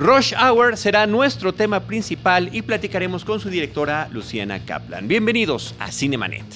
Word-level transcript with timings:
Rush 0.00 0.32
Hour 0.32 0.78
será 0.78 1.06
nuestro 1.06 1.52
tema 1.52 1.80
principal 1.80 2.48
y 2.54 2.62
platicaremos 2.62 3.22
con 3.22 3.38
su 3.38 3.50
directora 3.50 4.08
Luciana 4.10 4.64
Kaplan. 4.64 5.06
Bienvenidos 5.06 5.74
a 5.78 5.92
Cinemanet. 5.92 6.46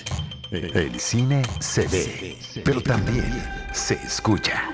El 0.51 0.99
cine 0.99 1.43
se 1.61 1.87
ve, 1.87 2.39
pero 2.65 2.81
también 2.81 3.31
se 3.71 3.97
escucha. 3.97 4.71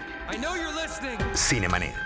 Cinemanet. 1.34 1.96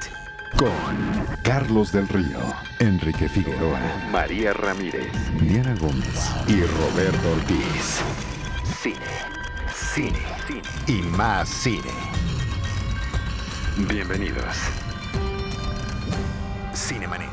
Con 0.56 1.36
Carlos 1.42 1.92
del 1.92 2.08
Río, 2.08 2.40
Enrique 2.78 3.28
Figueroa, 3.28 3.80
María 4.10 4.54
Ramírez, 4.54 5.12
Diana 5.38 5.74
Gómez 5.78 6.30
y 6.48 6.62
Roberto 6.62 7.30
Ortiz. 7.30 8.00
Cine, 8.80 8.96
cine, 9.70 10.22
cine 10.46 10.62
y 10.86 11.02
más 11.02 11.46
cine. 11.46 11.92
Bienvenidos. 13.86 14.83
Cinemanet. 16.74 17.30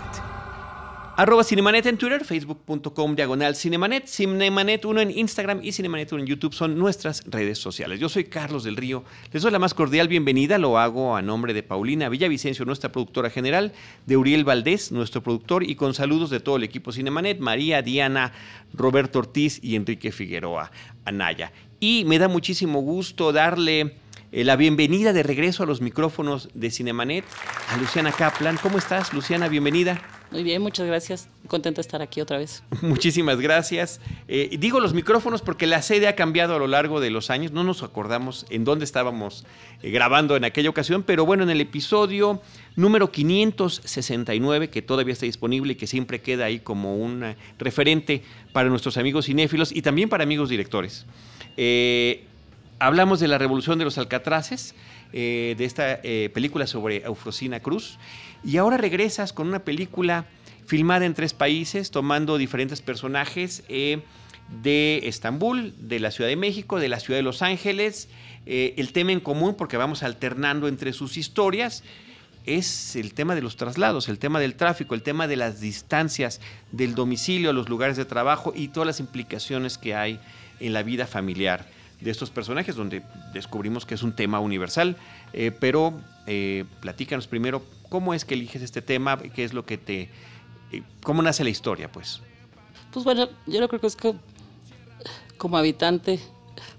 Arroba 1.18 1.44
Cinemanet 1.44 1.86
en 1.88 1.98
Twitter, 1.98 2.24
facebook.com 2.24 3.16
diagonal 3.16 3.56
Cinemanet, 3.56 4.08
Cinemanet 4.08 4.86
1 4.86 5.02
en 5.02 5.12
Instagram 5.12 5.60
y 5.64 5.72
Cinemanet 5.72 6.12
1 6.12 6.22
en 6.22 6.28
YouTube 6.28 6.54
son 6.54 6.78
nuestras 6.78 7.24
redes 7.26 7.58
sociales. 7.58 8.00
Yo 8.00 8.08
soy 8.08 8.26
Carlos 8.26 8.64
del 8.64 8.78
Río, 8.78 9.04
les 9.32 9.42
doy 9.42 9.52
la 9.52 9.60
más 9.60 9.74
cordial 9.74 10.08
bienvenida, 10.08 10.58
lo 10.58 10.78
hago 10.78 11.16
a 11.16 11.22
nombre 11.22 11.54
de 11.54 11.64
Paulina 11.64 12.08
Villavicencio, 12.08 12.66
nuestra 12.66 12.92
productora 12.92 13.30
general, 13.30 13.74
de 14.06 14.18
Uriel 14.18 14.44
Valdés, 14.44 14.92
nuestro 14.92 15.22
productor, 15.22 15.64
y 15.64 15.76
con 15.76 15.94
saludos 15.94 16.30
de 16.30 16.40
todo 16.40 16.58
el 16.58 16.64
equipo 16.64 16.92
Cinemanet, 16.92 17.40
María, 17.40 17.82
Diana, 17.82 18.34
Roberto 18.74 19.20
Ortiz 19.20 19.60
y 19.64 19.76
Enrique 19.76 20.12
Figueroa 20.12 20.72
Anaya. 21.04 21.52
Y 21.80 22.06
me 22.06 22.20
da 22.20 22.28
muchísimo 22.28 22.82
gusto 22.82 23.32
darle 23.34 23.96
eh, 24.32 24.44
la 24.44 24.56
bienvenida 24.56 25.14
de 25.14 25.24
regreso 25.24 25.64
a 25.64 25.66
los 25.66 25.82
micrófonos 25.82 26.50
de 26.54 26.72
Cinemanet 26.72 27.26
a 27.70 27.78
Luciana 27.78 28.12
Kaplan. 28.12 28.58
¿Cómo 28.58 28.78
estás, 28.78 29.14
Luciana? 29.14 29.48
Bienvenida. 29.48 30.02
Muy 30.32 30.44
bien, 30.44 30.62
muchas 30.62 30.88
gracias. 30.88 31.28
Contenta 31.48 31.80
de 31.80 31.82
estar 31.82 32.02
aquí 32.02 32.22
otra 32.22 32.38
vez. 32.38 32.64
Muchísimas 32.82 33.42
gracias. 33.42 34.00
Eh, 34.30 34.56
digo 34.58 34.80
los 34.80 34.94
micrófonos 34.94 35.42
porque 35.42 35.68
la 35.68 35.82
sede 35.82 36.08
ha 36.08 36.16
cambiado 36.16 36.56
a 36.56 36.60
lo 36.60 36.68
largo 36.68 37.02
de 37.02 37.10
los 37.10 37.30
años. 37.30 37.52
No 37.52 37.66
nos 37.66 37.84
acordamos 37.84 38.46
en 38.50 38.64
dónde 38.64 38.86
estábamos 38.86 39.46
eh, 39.82 39.92
grabando 39.92 40.38
en 40.38 40.46
aquella 40.46 40.70
ocasión, 40.70 41.04
pero 41.04 41.26
bueno, 41.26 41.44
en 41.44 41.50
el 41.50 41.60
episodio 41.60 42.42
número 42.78 43.12
569, 43.12 44.70
que 44.70 44.82
todavía 44.82 45.12
está 45.12 45.26
disponible 45.26 45.74
y 45.74 45.76
que 45.76 45.88
siempre 45.88 46.22
queda 46.22 46.46
ahí 46.46 46.60
como 46.60 46.96
un 46.96 47.36
referente 47.60 48.24
para 48.54 48.70
nuestros 48.70 48.96
amigos 48.96 49.26
cinéfilos 49.26 49.74
y 49.74 49.82
también 49.82 50.08
para 50.08 50.24
amigos 50.24 50.48
directores. 50.48 51.06
Eh, 51.58 52.24
hablamos 52.82 53.20
de 53.20 53.28
la 53.28 53.38
revolución 53.38 53.80
de 53.80 53.86
los 53.86 53.98
alcatraces, 53.98 54.76
de 55.14 55.56
esta 55.60 56.02
película 56.34 56.68
sobre 56.68 57.04
Eufrosina 57.04 57.60
Cruz. 57.60 57.98
Y 58.44 58.58
ahora 58.58 58.78
regresas 58.78 59.34
con 59.34 59.48
una 59.48 59.60
película 59.60 60.26
filmada 60.66 61.06
en 61.06 61.14
tres 61.14 61.34
países, 61.34 61.92
tomando 61.92 62.38
diferentes 62.38 62.82
personajes 62.82 63.64
eh, 63.68 64.04
de 64.64 65.02
Estambul, 65.04 65.74
de 65.78 66.00
la 66.00 66.12
Ciudad 66.12 66.30
de 66.30 66.36
México, 66.36 66.80
de 66.80 66.88
la 66.88 67.00
Ciudad 67.00 67.20
de 67.20 67.24
Los 67.24 67.42
Ángeles. 67.42 68.10
Eh, 68.46 68.76
el 68.78 68.94
tema 68.94 69.12
en 69.12 69.20
común, 69.20 69.56
porque 69.56 69.78
vamos 69.78 70.02
alternando 70.02 70.68
entre 70.68 70.94
sus 70.94 71.18
historias, 71.18 71.84
es 72.46 72.96
el 72.96 73.14
tema 73.14 73.36
de 73.36 73.42
los 73.42 73.58
traslados, 73.58 74.10
el 74.10 74.18
tema 74.18 74.40
del 74.40 74.56
tráfico, 74.56 74.96
el 74.96 75.04
tema 75.04 75.28
de 75.28 75.36
las 75.36 75.60
distancias 75.60 76.42
del 76.72 76.96
domicilio 76.96 77.52
a 77.52 77.54
los 77.54 77.70
lugares 77.70 77.98
de 77.98 78.06
trabajo 78.06 78.52
y 78.56 78.70
todas 78.70 78.88
las 78.88 79.00
implicaciones 79.00 79.78
que 79.78 79.94
hay 79.94 80.20
en 80.60 80.74
la 80.74 80.82
vida 80.84 81.06
familiar 81.06 81.68
de 82.02 82.12
estos 82.12 82.32
personajes, 82.32 82.76
donde 82.76 83.04
descubrimos 83.34 83.86
que 83.86 83.96
es 83.96 84.04
un 84.04 84.14
tema 84.14 84.40
universal. 84.40 84.98
Eh, 85.34 85.52
pero 85.58 85.94
platícanos 86.82 87.28
primero 87.28 87.64
¿Cómo 87.92 88.14
es 88.14 88.24
que 88.24 88.36
eliges 88.36 88.62
este 88.62 88.82
tema? 88.82 89.18
¿Qué 89.18 89.44
es 89.44 89.52
lo 89.52 89.66
que 89.66 89.78
te... 89.78 90.10
Eh, 90.72 90.82
¿Cómo 91.04 91.22
nace 91.22 91.44
la 91.44 91.50
historia, 91.50 91.92
pues? 91.92 92.22
Pues 92.94 93.04
bueno, 93.04 93.28
yo 93.48 93.68
creo 93.68 93.82
que 93.82 93.88
es 93.88 93.98
que 93.98 94.16
como 95.36 95.58
habitante 95.58 96.18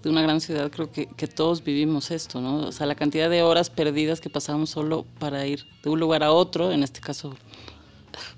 de 0.03 0.09
una 0.09 0.23
gran 0.23 0.41
ciudad, 0.41 0.71
creo 0.71 0.91
que, 0.91 1.07
todos 1.27 1.63
vivimos 1.63 2.11
esto, 2.11 2.41
¿no? 2.41 2.67
O 2.69 2.73
sea, 2.73 2.87
la 2.87 2.95
cantidad 2.95 3.29
de 3.29 3.43
horas 3.43 3.69
perdidas 3.69 4.23
que 4.23 4.31
pasamos 4.31 4.71
solo 4.71 5.05
para 5.19 5.47
ir 5.47 5.67
de 5.83 5.91
un 5.91 6.01
lugar 6.01 6.23
a 6.23 6.33
otro, 6.33 6.73
en 6.73 6.83
este 6.83 7.01
caso, 7.01 7.37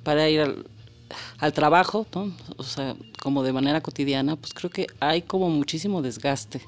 para 0.03 0.29
ir 0.29 0.41
al, 0.41 0.67
al 1.39 1.53
trabajo, 1.53 2.07
¿no? 2.15 2.33
O 2.57 2.63
sea, 2.63 2.95
como 3.21 3.43
de 3.43 3.53
manera 3.53 3.81
cotidiana, 3.81 4.37
pues 4.37 4.53
creo 4.55 4.71
que 4.71 4.87
hay 5.01 5.23
como 5.23 5.51
muchísimo 5.51 6.03
desgaste. 6.03 6.61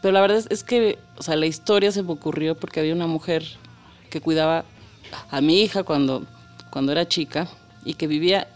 Pero 0.00 0.12
la 0.12 0.20
verdad 0.20 0.44
es 0.50 0.64
que, 0.64 0.98
o 1.16 1.22
sea, 1.22 1.36
la 1.36 1.46
historia 1.46 1.92
se 1.92 2.02
me 2.02 2.12
ocurrió 2.12 2.56
porque 2.56 2.80
había 2.80 2.94
una 2.94 3.06
mujer 3.06 3.44
que 4.10 4.20
cuidaba 4.20 4.64
a 5.30 5.40
mi 5.40 5.62
hija 5.62 5.84
cuando, 5.84 6.26
cuando 6.70 6.92
era 6.92 7.06
chica 7.06 7.48
y 7.84 7.94
que 7.94 8.06
vivía 8.06 8.48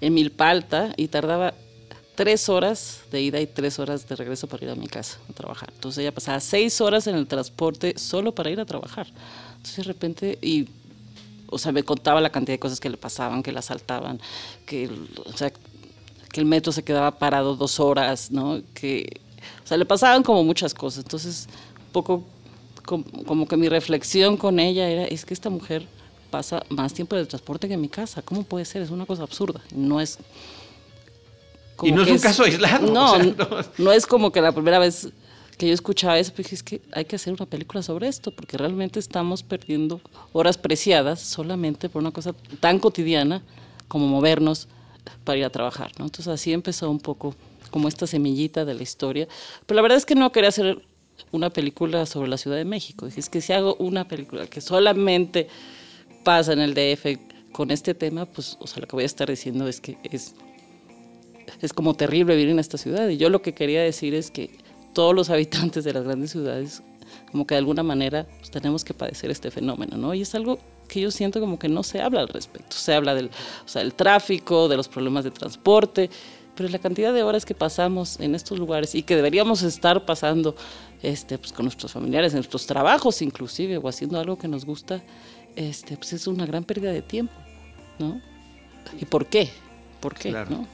en 0.00 0.14
Milpalta 0.14 0.92
y 0.96 1.08
tardaba 1.08 1.54
tres 2.14 2.48
horas 2.48 3.00
de 3.10 3.22
ida 3.22 3.40
y 3.40 3.46
tres 3.46 3.78
horas 3.78 4.06
de 4.08 4.16
regreso 4.16 4.46
para 4.46 4.64
ir 4.64 4.70
a 4.70 4.74
mi 4.74 4.86
casa 4.86 5.18
a 5.28 5.32
trabajar. 5.32 5.70
Entonces 5.74 6.02
ella 6.02 6.12
pasaba 6.12 6.40
seis 6.40 6.80
horas 6.80 7.06
en 7.06 7.16
el 7.16 7.26
transporte 7.26 7.98
solo 7.98 8.34
para 8.34 8.50
ir 8.50 8.60
a 8.60 8.64
trabajar. 8.64 9.06
Entonces 9.56 9.76
de 9.78 9.82
repente, 9.84 10.38
y, 10.40 10.68
o 11.54 11.58
sea, 11.58 11.72
me 11.72 11.82
contaba 11.82 12.20
la 12.20 12.30
cantidad 12.30 12.54
de 12.54 12.58
cosas 12.58 12.80
que 12.80 12.90
le 12.90 12.96
pasaban, 12.96 13.42
que 13.42 13.52
la 13.52 13.60
asaltaban, 13.60 14.20
que, 14.66 14.90
o 15.24 15.36
sea, 15.36 15.50
que 15.50 16.40
el 16.40 16.46
metro 16.46 16.72
se 16.72 16.82
quedaba 16.82 17.12
parado 17.12 17.54
dos 17.54 17.78
horas, 17.78 18.30
¿no? 18.30 18.60
Que, 18.74 19.20
o 19.62 19.66
sea, 19.66 19.76
le 19.76 19.86
pasaban 19.86 20.22
como 20.22 20.42
muchas 20.42 20.74
cosas. 20.74 21.04
Entonces, 21.04 21.48
un 21.86 21.92
poco 21.92 22.24
como, 22.84 23.46
que 23.46 23.56
mi 23.56 23.68
reflexión 23.68 24.36
con 24.36 24.58
ella 24.58 24.88
era, 24.88 25.04
es 25.04 25.24
que 25.24 25.32
esta 25.32 25.48
mujer 25.48 25.86
pasa 26.30 26.64
más 26.68 26.92
tiempo 26.92 27.14
en 27.14 27.22
el 27.22 27.28
transporte 27.28 27.68
que 27.68 27.74
en 27.74 27.80
mi 27.80 27.88
casa. 27.88 28.20
¿Cómo 28.22 28.42
puede 28.42 28.64
ser? 28.64 28.82
Es 28.82 28.90
una 28.90 29.06
cosa 29.06 29.22
absurda. 29.22 29.60
No 29.74 30.00
es... 30.00 30.18
y 31.82 31.92
no 31.92 32.02
es 32.02 32.10
un 32.10 32.18
caso 32.18 32.42
aislado. 32.42 32.92
No, 32.92 33.14
no, 33.78 33.92
es 33.92 34.06
como 34.06 34.32
que 34.32 34.40
la 34.40 34.52
primera 34.52 34.78
vez 34.78 35.08
que 35.56 35.68
yo 35.68 35.74
escuchaba 35.74 36.18
eso, 36.18 36.32
pues 36.34 36.52
es 36.52 36.62
que 36.62 36.80
hay 36.92 37.04
que 37.04 37.16
hacer 37.16 37.32
una 37.32 37.46
película 37.46 37.82
sobre 37.82 38.08
esto, 38.08 38.30
porque 38.30 38.56
realmente 38.56 38.98
estamos 38.98 39.42
perdiendo 39.42 40.00
horas 40.32 40.58
preciadas 40.58 41.20
solamente 41.20 41.88
por 41.88 42.02
una 42.02 42.10
cosa 42.10 42.34
tan 42.60 42.78
cotidiana 42.78 43.42
como 43.88 44.06
movernos 44.06 44.68
para 45.24 45.38
ir 45.38 45.44
a 45.44 45.50
trabajar. 45.50 45.92
¿no? 45.98 46.06
Entonces 46.06 46.28
así 46.28 46.52
empezó 46.52 46.90
un 46.90 47.00
poco 47.00 47.34
como 47.70 47.88
esta 47.88 48.06
semillita 48.06 48.64
de 48.64 48.74
la 48.74 48.82
historia. 48.82 49.28
Pero 49.66 49.76
la 49.76 49.82
verdad 49.82 49.98
es 49.98 50.06
que 50.06 50.14
no 50.14 50.32
quería 50.32 50.48
hacer 50.48 50.82
una 51.32 51.50
película 51.50 52.06
sobre 52.06 52.28
la 52.28 52.38
Ciudad 52.38 52.56
de 52.56 52.64
México. 52.64 53.06
Es 53.06 53.28
que 53.28 53.40
si 53.40 53.52
hago 53.52 53.76
una 53.76 54.06
película 54.06 54.46
que 54.46 54.60
solamente 54.60 55.48
pasa 56.22 56.52
en 56.52 56.60
el 56.60 56.74
DF 56.74 57.18
con 57.52 57.70
este 57.70 57.94
tema, 57.94 58.26
pues, 58.26 58.56
o 58.60 58.66
sea, 58.66 58.80
lo 58.80 58.86
que 58.86 58.96
voy 58.96 59.02
a 59.02 59.06
estar 59.06 59.28
diciendo 59.28 59.68
es 59.68 59.80
que 59.80 59.98
es, 60.04 60.34
es 61.60 61.72
como 61.72 61.94
terrible 61.94 62.34
vivir 62.36 62.50
en 62.50 62.58
esta 62.58 62.78
ciudad. 62.78 63.08
Y 63.08 63.16
yo 63.16 63.28
lo 63.28 63.42
que 63.42 63.54
quería 63.54 63.82
decir 63.82 64.14
es 64.14 64.30
que 64.30 64.63
todos 64.94 65.14
los 65.14 65.28
habitantes 65.30 65.84
de 65.84 65.92
las 65.92 66.04
grandes 66.04 66.30
ciudades, 66.30 66.82
como 67.30 67.46
que 67.46 67.54
de 67.54 67.58
alguna 67.58 67.82
manera, 67.82 68.26
pues, 68.38 68.50
tenemos 68.50 68.84
que 68.84 68.94
padecer 68.94 69.30
este 69.30 69.50
fenómeno, 69.50 69.96
¿no? 69.96 70.14
Y 70.14 70.22
es 70.22 70.34
algo 70.34 70.58
que 70.88 71.00
yo 71.00 71.10
siento 71.10 71.40
como 71.40 71.58
que 71.58 71.68
no 71.68 71.82
se 71.82 72.00
habla 72.00 72.20
al 72.20 72.28
respecto. 72.28 72.76
Se 72.76 72.94
habla 72.94 73.14
del, 73.14 73.26
o 73.26 73.68
sea, 73.68 73.82
del 73.82 73.94
tráfico, 73.94 74.68
de 74.68 74.76
los 74.76 74.88
problemas 74.88 75.24
de 75.24 75.30
transporte, 75.30 76.10
pero 76.54 76.68
la 76.68 76.78
cantidad 76.78 77.12
de 77.12 77.22
horas 77.22 77.44
que 77.44 77.54
pasamos 77.54 78.20
en 78.20 78.34
estos 78.34 78.58
lugares 78.58 78.94
y 78.94 79.02
que 79.02 79.16
deberíamos 79.16 79.62
estar 79.62 80.04
pasando 80.06 80.54
este, 81.02 81.38
pues, 81.38 81.52
con 81.52 81.64
nuestros 81.64 81.92
familiares, 81.92 82.32
en 82.32 82.38
nuestros 82.38 82.66
trabajos 82.66 83.22
inclusive, 83.22 83.78
o 83.78 83.88
haciendo 83.88 84.18
algo 84.18 84.38
que 84.38 84.48
nos 84.48 84.64
gusta, 84.64 85.02
este, 85.56 85.96
pues 85.96 86.12
es 86.12 86.26
una 86.26 86.46
gran 86.46 86.64
pérdida 86.64 86.92
de 86.92 87.02
tiempo, 87.02 87.34
¿no? 87.98 88.20
¿Y 89.00 89.04
por 89.04 89.26
qué? 89.26 89.50
¿Por 90.00 90.14
qué? 90.14 90.30
¿no? 90.30 90.66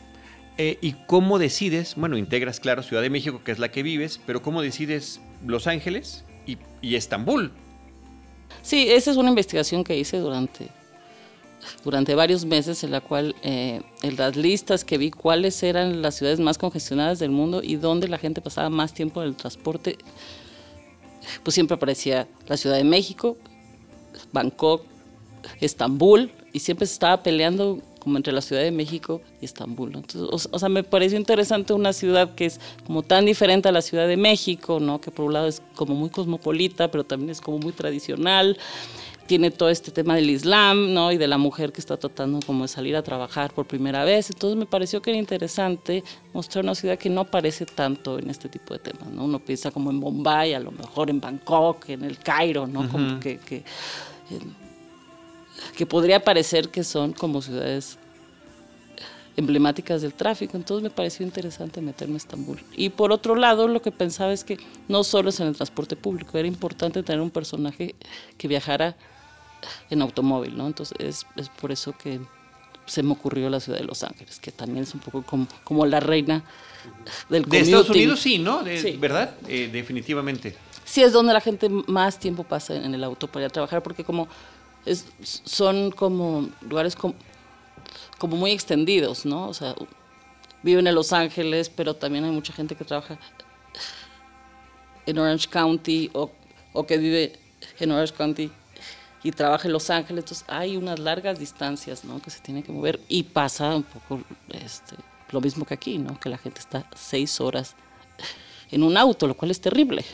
Eh, 0.63 0.77
¿Y 0.83 0.93
cómo 1.07 1.39
decides? 1.39 1.95
Bueno, 1.95 2.19
integras, 2.19 2.61
claro, 2.61 2.83
Ciudad 2.83 3.01
de 3.01 3.09
México, 3.09 3.41
que 3.43 3.51
es 3.51 3.59
la 3.59 3.71
que 3.71 3.83
vives, 3.83 4.21
pero 4.27 4.43
¿cómo 4.43 4.61
decides 4.61 5.19
Los 5.47 5.67
Ángeles 5.67 6.23
y, 6.47 6.95
Estambul? 6.95 7.51
Sí, 8.61 8.91
esa 8.91 9.11
es 9.11 9.17
una 9.17 9.31
investigación 9.31 9.85
que 9.85 9.97
hice 9.97 10.19
durante 10.19 10.69
durante 11.83 12.15
varios 12.15 12.45
meses 12.45 12.85
en 12.85 12.91
la 12.91 13.01
cual 13.01 13.35
eh, 13.43 13.81
en 14.03 14.17
las 14.17 14.37
listas 14.37 14.85
que 14.85 14.99
vi 14.99 15.11
cuáles 15.11 15.63
eran 15.63 16.03
las 16.03 16.17
ciudades 16.17 16.41
más 16.41 16.59
congestionadas 16.59 17.19
del 17.21 17.31
mundo 17.31 17.63
y 17.63 17.77
dónde 17.77 18.07
la 18.07 18.19
gente 18.19 18.43
pasaba 18.43 18.69
más 18.69 18.93
tiempo 18.93 19.23
en 19.23 19.29
el 19.29 19.37
transporte, 19.37 19.97
pues 21.43 21.55
siempre 21.55 21.77
aparecía 21.77 22.29
la 22.49 22.59
Ciudad 22.59 22.77
de 22.77 22.85
México, 22.85 23.39
Bangkok, 24.31 24.85
Estambul 25.59 26.31
y 26.53 26.59
siempre 26.59 26.87
se 26.87 26.93
estaba 26.93 27.23
peleando 27.23 27.81
como 28.01 28.17
entre 28.17 28.33
la 28.33 28.41
Ciudad 28.41 28.63
de 28.63 28.73
México 28.73 29.21
y 29.41 29.45
Estambul. 29.45 29.95
Entonces, 29.95 30.49
o, 30.51 30.59
sea, 30.59 30.69
me 30.69 30.83
pareció 30.83 31.17
interesante 31.17 31.73
una 31.73 31.93
ciudad 31.93 32.35
que 32.35 32.47
es 32.47 32.61
como 32.85 33.03
tan 33.03 33.27
diferente 33.27 33.69
a 33.69 33.73
la 33.73 33.83
Ciudad 33.83 34.09
de 34.09 34.17
México, 34.17 34.81
¿no? 34.81 35.01
que 35.01 35.13
por 35.13 35.27
un 35.27 35.35
lado 35.35 35.47
es 35.47 35.63
como 35.77 35.95
muy 35.95 36.11
cosmopolita, 36.11 36.91
pero 36.91 37.05
también 37.05 37.31
es 37.31 37.41
como 37.41 37.59
muy 37.59 37.73
tradicional 37.73 38.59
tiene 39.31 39.53
todo 39.53 39.69
este 39.69 39.93
tema 39.93 40.17
del 40.17 40.29
Islam, 40.29 40.93
¿no? 40.93 41.13
Y 41.13 41.17
de 41.17 41.29
la 41.29 41.39
mujer 41.39 41.71
que 41.71 41.81
está 41.81 41.97
tratando 41.97 42.41
como 42.45 42.63
de 42.65 42.69
salir 42.69 42.97
a 42.97 43.03
trabajar 43.05 43.55
por 43.55 43.65
primera 43.65 44.03
vez. 44.03 44.29
Entonces 44.29 44.59
me 44.59 44.67
pareció 44.67 45.01
que 45.01 45.11
era 45.11 45.21
interesante 45.21 46.03
mostrar 46.33 46.65
una 46.65 46.75
ciudad 46.75 46.99
que 46.99 47.09
no 47.09 47.21
aparece 47.21 47.65
tanto 47.65 48.19
en 48.19 48.29
este 48.29 48.49
tipo 48.49 48.75
de 48.75 48.81
temas, 48.81 49.07
¿no? 49.07 49.27
Uno 49.27 49.39
piensa 49.39 49.71
como 49.71 49.91
en 49.91 50.01
Bombay, 50.01 50.55
a 50.55 50.59
lo 50.59 50.73
mejor 50.73 51.11
en 51.11 51.21
Bangkok, 51.21 51.91
en 51.91 52.03
el 52.03 52.19
Cairo, 52.19 52.67
¿no? 52.67 52.89
Como 52.89 53.21
que, 53.21 53.39
que, 53.39 53.63
que 55.77 55.87
podría 55.87 56.25
parecer 56.25 56.69
que 56.69 56.85
son 56.85 57.13
como 57.13 57.43
ciudades 57.43 57.99
emblemáticas 59.37 60.03
del 60.03 60.13
tráfico. 60.13 60.57
Entonces 60.57 60.83
me 60.83 60.91
pareció 60.91 61.25
interesante 61.25 61.81
meterme 61.81 62.15
a 62.15 62.17
Estambul. 62.19 62.63
Y 62.77 62.91
por 62.91 63.13
otro 63.13 63.35
lado, 63.35 63.69
lo 63.69 63.83
que 63.83 63.93
pensaba 63.93 64.33
es 64.33 64.45
que 64.45 64.59
no 64.89 65.05
solo 65.05 65.31
es 65.31 65.41
en 65.41 65.49
el 65.49 65.57
transporte 65.57 65.97
público, 65.97 66.39
era 66.39 66.49
importante 66.49 67.03
tener 67.03 67.21
un 67.21 67.31
personaje 67.31 67.95
que 68.39 68.49
viajara 68.49 68.97
en 69.91 70.03
automóvil, 70.03 70.57
¿no? 70.57 70.67
Entonces 70.67 70.97
es, 71.01 71.27
es 71.37 71.49
por 71.49 71.73
eso 71.73 71.93
que 71.97 72.21
se 72.87 73.03
me 73.03 73.13
ocurrió 73.13 73.49
la 73.51 73.61
ciudad 73.61 73.79
de 73.79 73.85
Los 73.85 74.03
Ángeles, 74.03 74.41
que 74.41 74.51
también 74.51 74.83
es 74.83 74.95
un 74.95 75.01
poco 75.01 75.23
como, 75.23 75.47
como 75.65 75.87
la 75.87 76.01
reina 76.01 76.43
del 77.29 77.45
De 77.45 77.61
Estados 77.61 77.91
Unidos 77.91 78.21
sí, 78.21 78.39
¿no? 78.39 78.65
¿Verdad? 78.99 79.35
Eh, 79.47 79.69
definitivamente. 79.73 80.57
Sí, 80.85 81.03
es 81.03 81.13
donde 81.13 81.33
la 81.33 81.41
gente 81.41 81.69
más 81.69 82.19
tiempo 82.19 82.43
pasa 82.43 82.75
en 82.75 82.93
el 82.93 83.05
auto 83.05 83.29
para 83.29 83.45
ir 83.45 83.47
a 83.47 83.53
trabajar, 83.53 83.83
porque 83.83 84.03
como 84.03 84.27
es, 84.87 85.07
son 85.23 85.91
como 85.91 86.49
lugares 86.63 86.97
como, 86.97 87.15
como 88.19 88.37
muy 88.37 88.53
extendidos, 88.53 89.27
¿no? 89.27 89.49
O 89.49 89.55
sea, 89.55 89.75
viven 90.63 90.87
en 90.87 90.95
Los 90.95 91.13
Ángeles, 91.13 91.71
pero 91.71 91.95
también 91.95 92.25
hay 92.25 92.31
mucha 92.31 92.53
gente 92.53 92.75
que 92.75 92.85
trabaja 92.85 93.19
en 95.07 95.19
Orange 95.19 95.49
County 95.49 96.11
o, 96.13 96.31
o 96.73 96.87
que 96.87 96.99
vive 96.99 97.39
en 97.79 97.91
Orange 97.91 98.15
County 98.15 98.51
y 99.23 99.33
trabaja 99.33 99.69
en 99.69 99.73
Los 99.73 99.91
Ángeles, 99.91 100.25
entonces 100.25 100.45
hay 100.49 100.77
unas 100.77 100.99
largas 100.99 101.39
distancias, 101.39 102.05
¿no? 102.05 102.21
Que 102.23 102.31
se 102.31 102.41
tienen 102.41 102.63
que 102.63 102.73
mover 102.73 103.01
y 103.09 103.23
pasa 103.23 103.75
un 103.75 103.83
poco 103.83 104.23
este, 104.49 104.97
lo 105.31 105.41
mismo 105.41 105.67
que 105.67 105.75
aquí, 105.75 105.99
¿no? 105.99 106.19
Que 106.19 106.29
la 106.31 106.39
gente 106.39 106.61
está 106.61 106.89
seis 106.97 107.41
horas 107.41 107.75
en 108.71 108.83
un 108.83 108.97
auto, 108.97 109.27
lo 109.27 109.37
cual 109.37 109.51
es 109.51 109.61
terrible. 109.61 110.05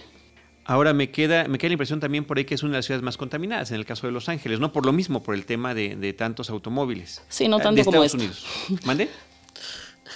Ahora 0.67 0.93
me 0.93 1.11
queda, 1.11 1.47
me 1.47 1.59
queda 1.59 1.71
la 1.71 1.75
impresión 1.75 2.01
también 2.01 2.25
por 2.25 2.39
ahí 2.39 2.45
que 2.45 2.55
es 2.55 2.63
una 2.63 2.73
de 2.73 2.79
las 2.79 2.87
ciudades 2.87 3.05
más 3.05 3.17
contaminadas, 3.17 3.71
en 3.71 3.77
el 3.77 3.87
caso 3.87 4.07
de 4.07 4.13
Los 4.13 4.29
Ángeles, 4.29 4.59
¿no? 4.59 4.73
Por 4.73 4.85
lo 4.85 4.93
mismo, 4.93 5.23
por 5.23 5.35
el 5.35 5.47
tema 5.47 5.75
de, 5.75 6.13
tantos 6.13 6.51
automóviles. 6.51 7.23
Sí, 7.29 7.47
no 7.47 7.59
tanto 7.59 7.85
como 7.85 8.03
Estados 8.03 8.15
Unidos. 8.15 8.47
¿Mande? 8.85 9.09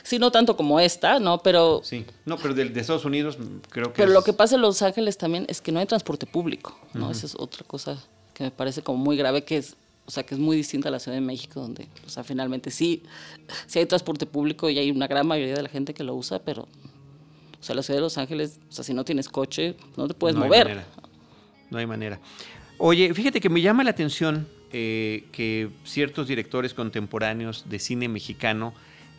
Sí, 0.02 0.18
no 0.18 0.30
tanto 0.30 0.56
como 0.56 0.80
esta, 0.80 1.18
¿no? 1.18 1.42
Pero... 1.42 1.82
Sí, 1.84 2.04
no, 2.24 2.36
pero 2.38 2.54
de, 2.54 2.62
Estados 2.80 3.04
Unidos 3.04 3.36
creo 3.68 3.92
que... 3.92 3.96
Pero 4.02 4.12
lo 4.12 4.22
que 4.22 4.32
pasa 4.32 4.54
en 4.54 4.62
Los 4.62 4.82
Ángeles 4.82 5.18
también 5.18 5.44
es 5.48 5.60
que 5.60 5.72
no 5.72 5.80
hay 5.80 5.86
transporte 5.86 6.26
público, 6.26 6.78
¿no? 6.94 7.10
Esa 7.10 7.26
es 7.26 7.34
otra 7.34 7.64
cosa 7.66 7.98
que 8.32 8.44
me 8.44 8.50
parece 8.50 8.82
como 8.82 8.98
muy 8.98 9.16
grave, 9.16 9.44
que 9.44 9.56
es, 9.58 9.76
o 10.06 10.10
sea, 10.10 10.24
que 10.24 10.34
es 10.34 10.40
muy 10.40 10.56
distinta 10.56 10.88
a 10.88 10.92
la 10.92 11.00
Ciudad 11.00 11.16
de 11.16 11.20
México, 11.20 11.60
donde, 11.60 11.88
o 12.06 12.08
sea, 12.08 12.24
finalmente 12.24 12.70
sí, 12.70 13.02
sí 13.66 13.80
hay 13.80 13.86
transporte 13.86 14.26
público 14.26 14.70
y 14.70 14.78
hay 14.78 14.90
una 14.90 15.06
gran 15.06 15.26
mayoría 15.26 15.54
de 15.54 15.62
la 15.62 15.68
gente 15.68 15.92
que 15.92 16.04
lo 16.04 16.14
usa, 16.14 16.38
pero 16.40 16.66
o 17.60 17.62
sea, 17.62 17.74
la 17.74 17.82
ciudad 17.82 17.98
de 17.98 18.02
Los 18.02 18.16
Ángeles, 18.16 18.58
o 18.68 18.72
sea, 18.72 18.84
si 18.84 18.94
no 18.94 19.04
tienes 19.04 19.28
coche, 19.28 19.76
no 19.96 20.08
te 20.08 20.14
puedes 20.14 20.36
mover. 20.36 20.84
No 21.70 21.78
hay 21.78 21.86
manera. 21.86 22.18
Oye, 22.78 23.12
fíjate 23.12 23.40
que 23.40 23.50
me 23.50 23.60
llama 23.60 23.84
la 23.84 23.90
atención 23.90 24.48
eh, 24.72 25.24
que 25.32 25.68
ciertos 25.84 26.26
directores 26.26 26.72
contemporáneos 26.72 27.68
de 27.68 27.78
cine 27.78 28.08
mexicano 28.08 28.72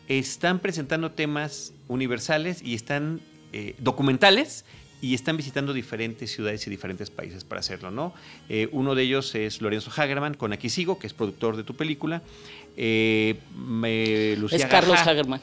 están 0.08 0.60
presentando 0.60 1.12
temas 1.12 1.74
universales 1.88 2.62
y 2.64 2.74
están 2.74 3.22
eh, 3.54 3.76
documentales 3.78 4.66
y 5.02 5.14
están 5.14 5.38
visitando 5.38 5.74
diferentes 5.74 6.32
ciudades 6.32 6.66
y 6.66 6.70
diferentes 6.70 7.12
países 7.12 7.44
para 7.44 7.60
hacerlo, 7.60 7.92
¿no? 7.92 8.14
Eh, 8.50 8.70
uno 8.72 8.96
de 8.96 9.04
ellos 9.04 9.36
es 9.36 9.62
Lorenzo 9.62 9.92
Hagerman 9.96 10.34
con 10.34 10.54
Aquí 10.54 10.70
Sigo, 10.70 10.98
que 10.98 11.06
es 11.06 11.14
productor 11.14 11.58
de 11.58 11.64
tu 11.64 11.76
película. 11.76 12.24
es 12.76 13.36
Carlos 14.70 15.00
Hagerman. 15.00 15.42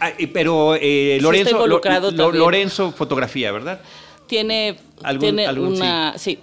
Ah, 0.00 0.12
pero 0.32 0.76
eh, 0.80 1.18
Lorenzo, 1.20 1.66
Lorenzo 2.32 2.92
fotografía, 2.92 3.52
¿verdad? 3.52 3.80
Tiene, 4.26 4.76
tiene 5.20 5.50
una, 5.52 6.18
sí. 6.18 6.38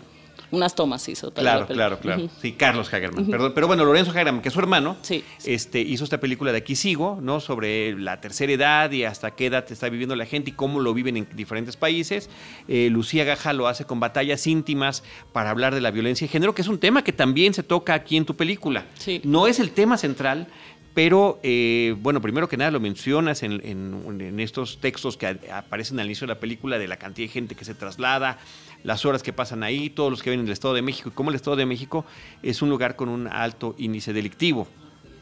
unas 0.52 0.74
tomas 0.76 1.08
hizo. 1.10 1.34
Claro, 1.34 1.68
claro, 1.68 2.00
claro. 2.00 2.30
Sí, 2.42 2.54
Carlos 2.54 2.94
Hagerman, 2.94 3.26
perdón. 3.26 3.52
Pero 3.54 3.68
bueno, 3.68 3.84
Lorenzo 3.84 4.12
Hagerman, 4.12 4.42
que 4.42 4.48
es 4.48 4.54
su 4.54 4.60
hermano, 4.60 4.96
este, 5.44 5.82
hizo 5.82 6.04
esta 6.04 6.20
película 6.20 6.52
de 6.52 6.60
Aquí 6.60 6.76
Sigo, 6.76 7.20
¿no? 7.22 7.40
Sobre 7.40 7.98
la 7.98 8.22
tercera 8.22 8.54
edad 8.54 8.92
y 8.92 9.04
hasta 9.04 9.32
qué 9.32 9.48
edad 9.48 9.66
está 9.70 9.90
viviendo 9.90 10.16
la 10.16 10.26
gente 10.26 10.52
y 10.52 10.54
cómo 10.54 10.80
lo 10.80 10.94
viven 10.94 11.18
en 11.18 11.28
diferentes 11.34 11.76
países. 11.76 12.30
Eh, 12.68 12.90
Lucía 12.90 13.26
Gaja 13.26 13.52
lo 13.52 13.68
hace 13.68 13.84
con 13.86 14.00
batallas 14.00 14.48
íntimas 14.48 15.04
para 15.34 15.50
hablar 15.50 15.76
de 15.76 15.82
la 15.82 15.92
violencia 15.92 16.26
de 16.26 16.32
género, 16.32 16.56
que 16.56 16.62
es 16.62 16.68
un 16.68 16.80
tema 16.80 17.04
que 17.04 17.12
también 17.12 17.54
se 17.54 17.64
toca 17.64 17.94
aquí 17.96 18.16
en 18.16 18.26
tu 18.26 18.36
película. 18.36 18.86
Sí. 18.98 19.20
No 19.24 19.48
es 19.48 19.60
el 19.60 19.72
tema 19.72 19.98
central, 19.98 20.48
pero, 20.94 21.40
eh, 21.42 21.96
bueno, 22.00 22.22
primero 22.22 22.48
que 22.48 22.56
nada 22.56 22.70
lo 22.70 22.80
mencionas 22.80 23.42
en, 23.42 24.40
estos 24.40 24.78
textos 24.80 25.18
que 25.18 25.28
aparecen 25.52 26.00
al 26.00 26.06
inicio 26.06 26.28
de 26.28 26.34
la 26.34 26.40
película 26.40 26.78
de 26.78 26.88
la 26.88 26.98
cantidad 26.98 27.28
de 27.28 27.34
gente 27.34 27.56
que 27.56 27.66
se 27.66 27.74
traslada, 27.74 28.38
las 28.84 29.06
horas 29.06 29.24
que 29.24 29.34
pasan 29.34 29.64
ahí, 29.64 29.90
todos 29.90 30.12
los 30.12 30.22
que 30.22 30.30
vienen 30.30 30.46
del 30.46 30.54
Estado 30.54 30.76
de 30.76 30.84
México, 30.84 31.10
y 31.10 31.12
cómo 31.12 31.32
el 31.32 31.36
Estado 31.36 31.56
de 31.56 31.66
México 31.66 32.06
es 32.44 32.62
un 32.62 32.70
lugar 32.70 32.96
con 32.96 33.10
un 33.10 33.28
alto 33.28 33.76
índice 33.80 34.14
delictivo 34.14 34.68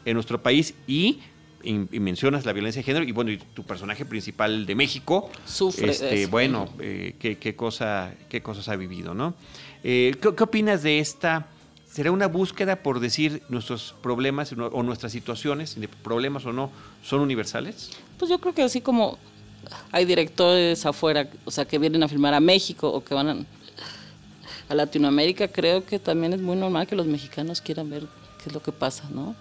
en 0.04 0.14
nuestro 0.14 0.42
país 0.42 0.74
y, 0.86 1.20
mencionas 1.64 2.44
la 2.44 2.52
violencia 2.52 2.80
de 2.80 2.84
género 2.84 3.04
y 3.04 3.12
bueno, 3.12 3.30
y 3.30 3.36
tu 3.38 3.62
personaje 3.62 4.04
principal 4.04 4.66
de 4.66 4.74
México 4.74 5.30
sufre. 5.46 5.92
Este, 5.92 6.26
bueno, 6.26 6.68
eh, 6.80 7.14
qué, 7.18 7.54
cosa, 7.54 8.12
qué 8.28 8.42
cosas 8.42 8.68
ha 8.68 8.74
vivido, 8.74 9.14
¿no? 9.14 9.34
Eh, 9.84 10.16
¿qué, 10.20 10.34
¿Qué 10.34 10.42
opinas 10.42 10.82
de 10.82 10.98
esta 10.98 11.46
será 11.92 12.10
una 12.10 12.26
búsqueda 12.26 12.76
por 12.76 13.00
decir 13.00 13.42
nuestros 13.50 13.94
problemas 14.02 14.52
o 14.52 14.82
nuestras 14.82 15.12
situaciones, 15.12 15.76
problemas 16.02 16.46
o 16.46 16.52
no, 16.52 16.70
son 17.02 17.20
universales? 17.20 17.90
Pues 18.18 18.30
yo 18.30 18.38
creo 18.38 18.54
que 18.54 18.62
así 18.62 18.80
como 18.80 19.18
hay 19.92 20.06
directores 20.06 20.86
afuera, 20.86 21.28
o 21.44 21.50
sea, 21.50 21.66
que 21.66 21.78
vienen 21.78 22.02
a 22.02 22.08
filmar 22.08 22.32
a 22.32 22.40
México 22.40 22.88
o 22.88 23.04
que 23.04 23.14
van 23.14 23.28
a, 23.28 23.36
Latinoamérica, 24.74 25.48
creo 25.48 25.84
que 25.84 25.98
también 25.98 26.32
es 26.32 26.40
muy 26.40 26.56
normal 26.56 26.86
que 26.86 26.96
los 26.96 27.04
mexicanos 27.06 27.60
quieran 27.60 27.90
ver 27.90 28.06
qué 28.42 28.48
es 28.48 28.54
lo 28.54 28.62
que 28.62 28.72
pasa, 28.72 29.04
¿no? 29.12 29.34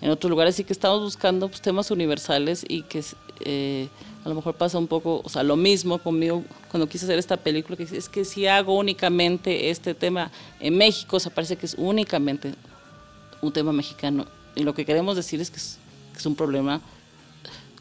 En 0.00 0.10
otros 0.10 0.28
lugares 0.28 0.56
sí 0.56 0.64
que 0.64 0.72
estamos 0.72 1.00
buscando 1.02 1.46
pues, 1.46 1.60
temas 1.60 1.92
universales 1.92 2.64
y 2.66 2.82
que 2.82 3.04
eh, 3.44 3.88
a 4.24 4.28
lo 4.28 4.34
mejor 4.34 4.54
pasa 4.54 4.78
un 4.78 4.86
poco, 4.86 5.22
o 5.24 5.28
sea, 5.28 5.42
lo 5.42 5.56
mismo 5.56 5.98
conmigo 5.98 6.44
cuando 6.70 6.88
quise 6.88 7.06
hacer 7.06 7.18
esta 7.18 7.36
película, 7.38 7.76
que 7.76 7.84
es 7.84 8.08
que 8.08 8.24
si 8.24 8.46
hago 8.46 8.76
únicamente 8.76 9.70
este 9.70 9.94
tema 9.94 10.30
en 10.60 10.76
México, 10.76 11.16
o 11.16 11.20
sea, 11.20 11.32
parece 11.32 11.56
que 11.56 11.66
es 11.66 11.74
únicamente 11.78 12.54
un 13.40 13.52
tema 13.52 13.72
mexicano. 13.72 14.26
Y 14.54 14.62
lo 14.62 14.74
que 14.74 14.84
queremos 14.84 15.16
decir 15.16 15.40
es 15.40 15.50
que 15.50 15.56
es, 15.56 15.78
un 16.26 16.36
problema 16.36 16.82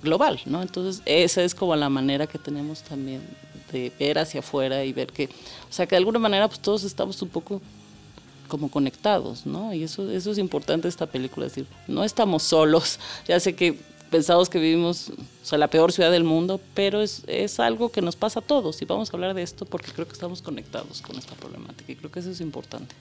global, 0.01 0.39
¿no? 0.45 0.61
Entonces, 0.61 1.01
esa 1.05 1.43
es 1.43 1.53
como 1.53 1.75
la 1.75 1.89
manera 1.89 2.25
que 2.25 2.37
tenemos 2.37 2.83
también 2.83 3.21
de 3.69 3.91
ver 3.99 4.17
hacia 4.17 4.39
afuera 4.39 4.85
y 4.85 4.93
ver 4.93 5.11
que, 5.11 5.25
o 5.25 5.73
sea, 5.73 5.85
que 5.85 5.91
de 5.91 5.97
alguna 5.97 6.19
manera 6.19 6.47
pues 6.47 6.61
todos 6.61 6.85
estamos 6.85 7.21
un 7.21 7.27
poco 7.27 7.61
como 8.47 8.71
conectados, 8.71 9.45
¿no? 9.45 9.73
Y 9.73 9.83
eso, 9.83 10.09
eso 10.09 10.31
es 10.31 10.37
importante 10.37 10.87
esta 10.87 11.05
película, 11.05 11.47
es 11.47 11.53
decir, 11.53 11.67
no 11.87 12.05
estamos 12.05 12.43
solos, 12.43 12.97
ya 13.27 13.41
sé 13.41 13.55
que 13.55 13.77
pensamos 14.09 14.49
que 14.49 14.59
vivimos 14.59 15.09
o 15.09 15.45
sea, 15.45 15.57
la 15.57 15.69
peor 15.69 15.91
ciudad 15.91 16.11
del 16.11 16.23
mundo, 16.23 16.59
pero 16.73 17.01
es, 17.01 17.23
es, 17.27 17.59
algo 17.59 17.91
que 17.91 18.01
nos 18.01 18.15
pasa 18.15 18.39
a 18.39 18.43
todos 18.43 18.81
y 18.81 18.85
vamos 18.85 19.11
a 19.11 19.17
hablar 19.17 19.33
de 19.33 19.41
esto 19.41 19.65
porque 19.65 19.91
creo 19.91 20.07
que 20.07 20.13
estamos 20.13 20.41
conectados 20.41 21.01
con 21.01 21.17
esta 21.17 21.35
problemática 21.35 21.91
y 21.91 21.95
creo 21.95 22.11
que 22.11 22.19
eso 22.19 22.31
es 22.31 22.41
importante. 22.41 22.95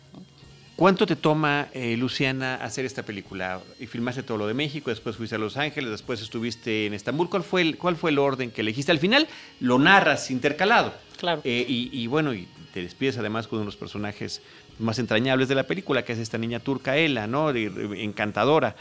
¿Cuánto 0.78 1.06
te 1.06 1.16
toma, 1.16 1.66
eh, 1.72 1.96
Luciana, 1.96 2.54
hacer 2.54 2.84
esta 2.84 3.02
película? 3.02 3.60
Y 3.80 3.86
filmaste 3.86 4.22
todo 4.22 4.38
lo 4.38 4.46
de 4.46 4.54
México, 4.54 4.90
después 4.90 5.16
fuiste 5.16 5.34
a 5.34 5.38
Los 5.38 5.56
Ángeles, 5.56 5.90
después 5.90 6.22
estuviste 6.22 6.86
en 6.86 6.94
Estambul. 6.94 7.28
¿Cuál 7.28 7.42
fue 7.42 7.62
el, 7.62 7.76
cuál 7.76 7.96
fue 7.96 8.12
el 8.12 8.18
orden 8.20 8.52
que 8.52 8.60
elegiste? 8.60 8.92
Al 8.92 9.00
final 9.00 9.26
lo 9.58 9.80
narras 9.80 10.30
intercalado. 10.30 10.94
Claro. 11.16 11.40
Eh, 11.42 11.66
y, 11.68 11.90
y, 11.92 12.06
bueno, 12.06 12.32
y 12.32 12.46
te 12.72 12.80
despides 12.80 13.18
además 13.18 13.48
con 13.48 13.56
uno 13.56 13.64
de 13.64 13.72
los 13.72 13.76
personajes 13.76 14.40
más 14.78 15.00
entrañables 15.00 15.48
de 15.48 15.56
la 15.56 15.64
película, 15.64 16.04
que 16.04 16.12
es 16.12 16.20
esta 16.20 16.38
niña 16.38 16.60
turca, 16.60 16.96
Ela, 16.96 17.26
¿no? 17.26 17.50
encantadora. 17.50 18.76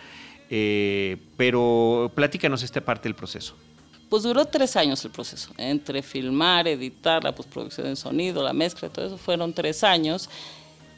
Eh, 0.49 1.17
pero 1.35 2.11
platícanos 2.15 2.63
esta 2.63 2.81
parte 2.81 3.03
del 3.03 3.15
proceso. 3.15 3.55
Pues 4.09 4.23
duró 4.23 4.45
tres 4.45 4.75
años 4.77 5.03
el 5.03 5.11
proceso, 5.11 5.51
entre 5.57 6.01
filmar, 6.01 6.67
editar, 6.67 7.23
la 7.23 7.35
postproducción 7.35 7.87
de 7.87 7.95
sonido, 7.97 8.41
la 8.41 8.53
mezcla, 8.53 8.87
todo 8.87 9.05
eso 9.05 9.17
fueron 9.17 9.53
tres 9.53 9.83
años. 9.83 10.29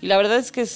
Y 0.01 0.07
la 0.07 0.17
verdad 0.17 0.37
es 0.37 0.51
que 0.51 0.67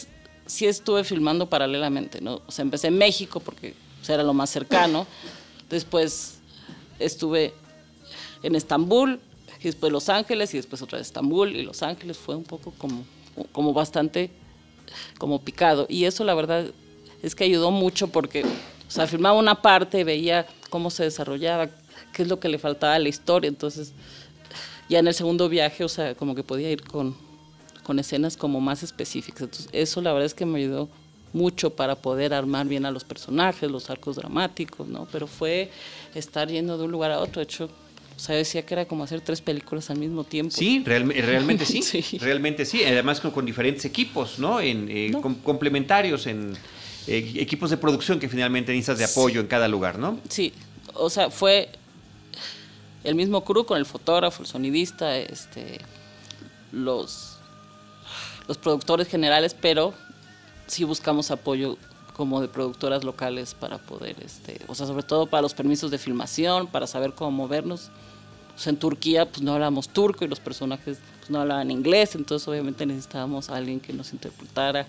sí 0.46 0.65
estuve 0.65 1.03
filmando 1.03 1.48
paralelamente, 1.48 2.22
¿no? 2.22 2.42
O 2.48 2.51
sea, 2.51 2.63
empecé 2.63 2.88
en 2.88 2.98
México 2.98 3.39
porque 3.39 3.75
pues, 4.00 4.10
era 4.10 4.24
lo 4.24 4.34
más 4.34 4.50
cercano, 4.50 5.06
después 5.70 6.39
estuve 6.98 7.53
en 8.42 8.56
Estambul, 8.56 9.20
y 9.60 9.65
después 9.65 9.94
Los 9.94 10.10
Ángeles, 10.10 10.53
y 10.53 10.58
después 10.58 10.82
otra 10.82 10.98
vez 10.98 11.08
Estambul, 11.08 11.56
y 11.56 11.63
Los 11.63 11.84
Ángeles 11.84 12.18
fue 12.18 12.36
un 12.36 12.44
poco 12.44 12.74
como, 12.77 13.06
como 13.51 13.74
bastante 13.74 14.30
como 15.18 15.39
picado. 15.39 15.86
Y 15.89 16.06
eso 16.06 16.24
la 16.24 16.34
verdad 16.34 16.65
es 17.24 17.34
que 17.34 17.46
ayudó 17.46 17.72
mucho 17.72 18.10
porque, 18.10 18.44
o 18.44 18.92
sea, 18.92 19.08
filmaba 19.08 19.39
una 19.39 19.62
parte, 19.62 20.03
veía 20.03 20.46
cómo 20.70 20.92
se 20.92 21.03
desarrollaba, 21.03 21.70
qué 22.12 22.22
es 22.22 22.27
lo 22.27 22.39
que 22.39 22.50
le 22.50 22.60
faltaba 22.60 22.94
a 22.94 23.00
la 23.00 23.10
historia, 23.10 23.48
entonces 23.48 23.94
ya 24.89 25.00
en 25.00 25.08
el 25.08 25.13
segundo 25.13 25.50
viaje, 25.50 25.84
o 25.84 25.89
sea, 25.89 26.13
como 26.13 26.36
que 26.36 26.44
podía 26.44 26.70
ir 26.70 26.84
con, 26.84 27.15
con 27.84 27.98
escenas 27.98 28.38
como 28.38 28.60
más 28.60 28.84
específicas. 28.84 29.44
Entonces, 29.44 29.70
eso 29.72 30.01
la 30.01 30.12
verdad 30.12 30.25
es 30.25 30.34
que 30.34 30.46
me 30.46 30.60
ayudó 30.60 30.89
mucho 31.32 31.72
para 31.72 31.96
poder 31.96 32.34
armar 32.34 32.68
bien 32.68 32.86
a 32.86 32.92
los 32.92 33.03
personajes, 33.03 33.72
los 33.72 33.89
arcos 33.89 34.18
dramáticos, 34.18 34.88
¿no? 34.88 35.08
Pero 35.12 35.25
fue 35.25 35.72
estar 36.13 36.50
yendo 36.50 36.77
de 36.77 36.84
un 36.84 36.92
lugar 36.92 37.12
a 37.12 37.20
otro. 37.20 37.39
De 37.39 37.44
hecho, 37.44 37.70
o 38.15 38.20
sea, 38.20 38.36
decía 38.36 38.65
que 38.65 38.74
era 38.75 38.86
como 38.86 39.03
hacer 39.03 39.22
tres 39.22 39.42
películas 39.42 39.89
al 39.89 39.98
mismo 39.98 40.24
tiempo. 40.24 40.51
Sí, 40.51 40.84
realmente 40.86 41.65
sí, 41.65 41.82
sí, 41.82 42.18
Realmente 42.20 42.65
sí. 42.65 42.84
Además 42.84 43.20
con, 43.20 43.46
diferentes 43.46 43.86
equipos, 43.86 44.38
¿no? 44.38 44.62
En, 44.62 44.88
eh, 44.89 45.12
complementarios, 45.44 46.27
en 46.27 46.53
eh, 47.07 47.33
equipos 47.36 47.69
de 47.69 47.77
producción 47.77 48.19
que 48.19 48.29
finalmente 48.29 48.72
necesitas 48.72 48.98
de 48.98 49.05
apoyo 49.05 49.41
en 49.41 49.48
cada 49.48 49.67
lugar, 49.67 50.00
¿no? 50.00 50.19
Sí. 50.29 50.53
O 50.93 51.10
sea, 51.10 51.29
fue 51.29 51.69
el 53.03 53.15
mismo 53.15 53.43
crew 53.43 53.65
con 53.65 53.77
el 53.77 53.86
fotógrafo, 53.86 54.43
el 54.43 54.48
sonidista, 54.48 55.17
este, 55.17 55.79
los, 56.72 57.38
los 58.48 58.57
productores 58.57 59.07
generales, 59.07 59.55
pero 59.60 59.93
sí 60.67 60.83
buscamos 60.83 61.31
apoyo 61.31 61.77
como 62.13 62.41
de 62.41 62.48
productoras 62.48 63.03
locales 63.03 63.53
para 63.53 63.79
poder, 63.79 64.15
este, 64.24 64.62
o 64.67 64.75
sea, 64.75 64.86
sobre 64.86 65.03
todo 65.03 65.25
para 65.25 65.41
los 65.41 65.53
permisos 65.53 65.91
de 65.91 65.98
filmación, 65.98 66.67
para 66.67 66.88
saber 66.88 67.13
cómo 67.13 67.31
movernos. 67.31 67.89
En 68.65 68.77
Turquía 68.77 69.25
pues 69.25 69.41
no 69.41 69.53
hablamos 69.53 69.89
turco 69.89 70.24
y 70.24 70.27
los 70.27 70.39
personajes 70.39 71.00
pues, 71.24 71.29
no 71.29 71.39
hablaban 71.39 71.72
inglés, 71.72 72.15
entonces 72.15 72.48
obviamente 72.48 72.86
necesitábamos 72.86 73.50
a 73.50 73.55
alguien 73.55 73.79
que 73.79 73.93
nos 73.93 74.12
interpretara, 74.12 74.86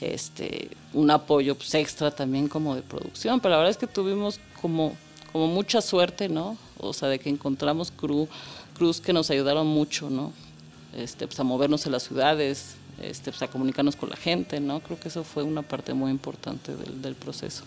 este, 0.00 0.70
un 0.92 1.10
apoyo 1.10 1.56
pues, 1.56 1.74
extra 1.74 2.10
también 2.10 2.48
como 2.48 2.74
de 2.74 2.82
producción, 2.82 3.40
pero 3.40 3.50
la 3.50 3.58
verdad 3.58 3.70
es 3.70 3.76
que 3.76 3.86
tuvimos 3.86 4.40
como, 4.60 4.96
como 5.32 5.48
mucha 5.48 5.80
suerte, 5.80 6.28
¿no? 6.28 6.56
O 6.78 6.92
sea, 6.92 7.08
de 7.08 7.18
que 7.18 7.30
encontramos 7.30 7.90
crew, 7.90 8.28
crews 8.76 9.00
que 9.00 9.12
nos 9.12 9.30
ayudaron 9.30 9.66
mucho, 9.66 10.08
¿no? 10.08 10.32
Este, 10.96 11.26
pues, 11.26 11.40
a 11.40 11.42
movernos 11.42 11.84
en 11.86 11.92
las 11.92 12.04
ciudades, 12.04 12.76
este, 13.00 13.30
pues, 13.30 13.42
a 13.42 13.48
comunicarnos 13.48 13.96
con 13.96 14.08
la 14.08 14.16
gente, 14.16 14.60
¿no? 14.60 14.80
Creo 14.80 15.00
que 15.00 15.08
eso 15.08 15.24
fue 15.24 15.42
una 15.42 15.62
parte 15.62 15.94
muy 15.94 16.10
importante 16.10 16.76
del, 16.76 17.14
proceso. 17.16 17.64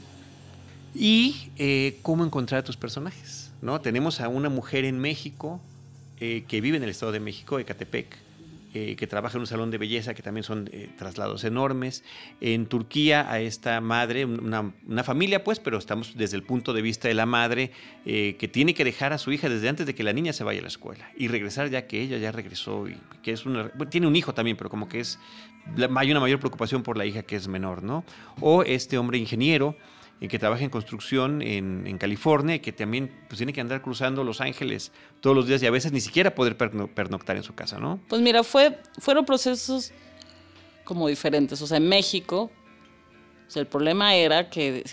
¿Y 0.94 1.50
eh, 1.58 2.00
cómo 2.02 2.24
encontrar 2.24 2.62
a 2.62 2.64
tus 2.64 2.78
personajes? 2.78 3.45
¿No? 3.62 3.82
Tenemos 3.82 4.22
a 4.22 4.30
una 4.30 4.50
mujer 4.50 4.86
en 4.86 5.00
México 5.00 5.62
eh, 6.20 6.46
que 6.48 6.62
vive 6.62 6.78
en 6.78 6.84
el 6.84 6.90
Estado 6.90 7.12
de 7.12 7.20
México, 7.20 7.60
Ecatepec, 7.60 8.18
eh, 8.74 8.96
que 8.98 9.08
trabaja 9.08 9.38
en 9.38 9.42
un 9.42 9.48
salón 9.48 9.72
de 9.72 9.78
belleza, 9.78 10.14
que 10.14 10.22
también 10.22 10.44
son 10.44 10.70
traslados 10.98 11.44
enormes. 11.46 12.04
En 12.42 12.66
Turquía 12.66 13.32
a 13.32 13.40
esta 13.40 13.80
madre, 13.80 14.26
una, 14.26 14.74
familia 15.04 15.44
pues, 15.44 15.60
pero 15.60 15.78
estamos 15.78 16.18
desde 16.18 16.36
el 16.36 16.44
punto 16.44 16.74
de 16.74 16.82
vista 16.82 17.08
de 17.08 17.14
la 17.14 17.26
madre, 17.26 17.72
que 18.04 18.50
tiene 18.52 18.74
que 18.74 18.84
dejar 18.84 19.14
a 19.14 19.18
su 19.18 19.32
hija 19.32 19.48
desde 19.48 19.70
antes 19.70 19.86
de 19.86 19.96
que 19.96 20.04
la 20.04 20.12
niña 20.12 20.34
se 20.34 20.44
vaya 20.44 20.60
a 20.60 20.64
la 20.64 20.68
escuela 20.68 21.10
y 21.18 21.30
regresar 21.30 21.70
ya 21.70 21.88
que 21.88 22.02
ella 22.02 22.18
ya 22.18 22.34
regresó 22.34 22.90
y 22.90 22.98
que 23.24 23.32
es 23.32 23.46
tiene 23.90 24.08
un 24.08 24.16
hijo 24.18 24.34
también, 24.34 24.58
pero 24.58 24.70
como 24.70 24.90
que 24.90 25.00
es... 25.00 25.20
hay 25.96 26.12
una 26.12 26.20
mayor 26.20 26.40
preocupación 26.40 26.84
por 26.84 26.98
la 26.98 27.06
hija 27.06 27.24
que 27.24 27.38
es 27.38 27.48
menor, 27.48 27.82
¿no? 27.82 28.04
O 28.42 28.64
este 28.64 28.98
hombre 28.98 29.18
ingeniero 29.18 29.78
eh, 30.22 30.28
que 30.28 30.40
trabaja 30.40 30.64
en 30.64 30.70
construcción 30.70 31.42
en, 31.42 31.86
en, 31.88 31.98
California 31.98 32.56
y 32.56 32.60
que 32.60 32.72
también 32.72 33.12
pues, 33.28 33.38
tiene 33.38 33.52
que 33.54 33.62
andar 33.62 33.82
cruzando 33.82 34.24
Los 34.24 34.42
Ángeles 34.42 34.92
todos 35.20 35.36
los 35.36 35.48
días 35.48 35.62
y 35.64 35.66
a 35.66 35.72
veces 35.72 35.92
ni 35.92 36.02
siquiera 36.02 36.34
poder 36.34 36.58
pernoctar 36.58 37.36
en 37.36 37.44
su 37.44 37.54
casa, 37.54 37.80
¿no? 37.80 38.00
Pues 38.08 38.22
mira, 38.22 38.44
fue, 38.44 38.80
fueron 39.00 39.26
procesos 39.26 39.92
como 40.86 41.08
diferentes. 41.08 41.62
O 41.62 41.68
sea, 41.68 41.78
en 41.78 41.90
México, 41.90 42.50
el 43.56 43.68
problema 43.68 44.16
era 44.16 44.50
que 44.50 44.84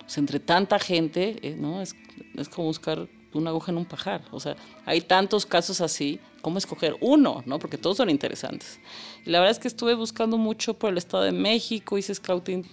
pues, 0.00 0.18
entre 0.18 0.40
tanta 0.40 0.78
gente, 0.78 1.38
eh, 1.42 1.56
¿no? 1.56 1.80
Es, 1.80 1.94
es 2.36 2.48
como 2.48 2.66
buscar 2.66 3.08
una 3.34 3.50
aguja 3.50 3.72
en 3.72 3.78
un 3.78 3.84
pajar. 3.84 4.22
O 4.30 4.40
sea, 4.40 4.56
hay 4.84 5.00
tantos 5.00 5.46
casos 5.46 5.80
así, 5.80 6.20
¿cómo 6.40 6.58
escoger 6.58 6.96
uno? 7.00 7.42
¿no? 7.46 7.58
Porque 7.58 7.78
todos 7.78 7.96
son 7.96 8.10
interesantes. 8.10 8.80
Y 9.24 9.30
la 9.30 9.38
verdad 9.38 9.52
es 9.52 9.58
que 9.58 9.68
estuve 9.68 9.94
buscando 9.94 10.36
mucho 10.36 10.74
por 10.74 10.90
el 10.90 10.98
Estado 10.98 11.24
de 11.24 11.32
México, 11.32 11.96
hice 11.96 12.14
scouting 12.14 12.66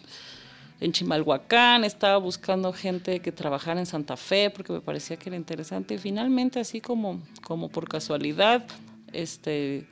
en 0.81 0.93
Chimalhuacán, 0.93 1.83
estaba 1.83 2.17
buscando 2.17 2.71
gente 2.71 3.19
que 3.19 3.31
trabajara 3.31 3.79
en 3.79 3.85
Santa 3.85 4.15
Fe 4.15 4.49
porque 4.49 4.73
me 4.73 4.81
parecía 4.81 5.17
que 5.17 5.29
era 5.29 5.35
interesante. 5.35 5.95
Y 5.95 5.97
finalmente, 5.97 6.59
así 6.59 6.79
como, 6.79 7.21
como 7.43 7.69
por 7.69 7.89
casualidad, 7.89 8.65
este, 9.11 9.85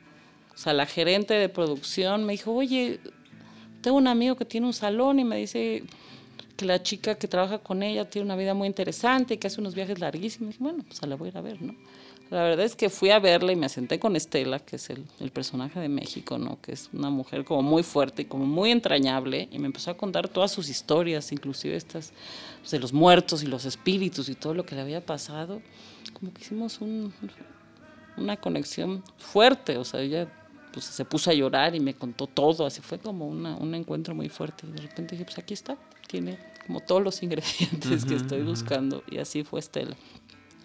o 0.54 0.56
sea, 0.56 0.72
la 0.72 0.86
gerente 0.86 1.34
de 1.34 1.48
producción 1.48 2.24
me 2.24 2.32
dijo, 2.32 2.54
oye, 2.54 3.00
tengo 3.82 3.96
un 3.96 4.08
amigo 4.08 4.36
que 4.36 4.44
tiene 4.44 4.66
un 4.66 4.72
salón 4.72 5.18
y 5.18 5.24
me 5.24 5.36
dice 5.36 5.84
que 6.56 6.64
la 6.64 6.82
chica 6.82 7.16
que 7.16 7.28
trabaja 7.28 7.58
con 7.58 7.82
ella 7.82 8.08
tiene 8.08 8.24
una 8.24 8.36
vida 8.36 8.54
muy 8.54 8.66
interesante 8.66 9.34
y 9.34 9.36
que 9.36 9.46
hace 9.46 9.60
unos 9.60 9.74
viajes 9.74 9.98
larguísimos. 9.98 10.56
Y 10.56 10.58
bueno, 10.58 10.84
pues 10.86 11.00
la 11.06 11.16
voy 11.16 11.28
a 11.28 11.30
ir 11.30 11.38
a 11.38 11.40
ver, 11.42 11.62
¿no? 11.62 11.74
La 12.30 12.42
verdad 12.42 12.66
es 12.66 12.76
que 12.76 12.90
fui 12.90 13.10
a 13.10 13.18
verla 13.18 13.52
y 13.52 13.56
me 13.56 13.68
senté 13.68 13.98
con 13.98 14.14
Estela, 14.14 14.58
que 14.58 14.76
es 14.76 14.90
el, 14.90 15.06
el, 15.18 15.30
personaje 15.30 15.80
de 15.80 15.88
México, 15.88 16.36
¿no? 16.36 16.60
Que 16.60 16.72
es 16.72 16.90
una 16.92 17.08
mujer 17.08 17.44
como 17.44 17.62
muy 17.62 17.82
fuerte 17.82 18.22
y 18.22 18.24
como 18.26 18.44
muy 18.44 18.70
entrañable. 18.70 19.48
Y 19.50 19.58
me 19.58 19.66
empezó 19.66 19.90
a 19.90 19.96
contar 19.96 20.28
todas 20.28 20.50
sus 20.50 20.68
historias, 20.68 21.32
inclusive 21.32 21.74
estas 21.74 22.12
pues, 22.60 22.70
de 22.70 22.80
los 22.80 22.92
muertos 22.92 23.42
y 23.42 23.46
los 23.46 23.64
espíritus 23.64 24.28
y 24.28 24.34
todo 24.34 24.52
lo 24.52 24.66
que 24.66 24.74
le 24.74 24.82
había 24.82 25.04
pasado. 25.04 25.62
Como 26.12 26.32
que 26.34 26.42
hicimos 26.42 26.80
un, 26.82 27.14
una 28.18 28.36
conexión 28.36 29.02
fuerte. 29.16 29.78
O 29.78 29.84
sea, 29.84 30.00
ella 30.00 30.30
pues, 30.72 30.84
se 30.84 31.04
puso 31.06 31.30
a 31.30 31.34
llorar 31.34 31.74
y 31.74 31.80
me 31.80 31.94
contó 31.94 32.26
todo. 32.26 32.66
Así 32.66 32.82
fue 32.82 32.98
como 32.98 33.26
una, 33.26 33.56
un 33.56 33.74
encuentro 33.74 34.14
muy 34.14 34.28
fuerte. 34.28 34.66
Y 34.66 34.72
de 34.72 34.82
repente 34.82 35.14
dije, 35.14 35.24
pues 35.24 35.38
aquí 35.38 35.54
está 35.54 35.78
tiene 36.08 36.38
como 36.66 36.80
todos 36.80 37.02
los 37.02 37.22
ingredientes 37.22 38.04
que 38.04 38.16
estoy 38.16 38.42
buscando 38.42 39.04
y 39.08 39.18
así 39.18 39.44
fue 39.44 39.60
Estela. 39.60 39.96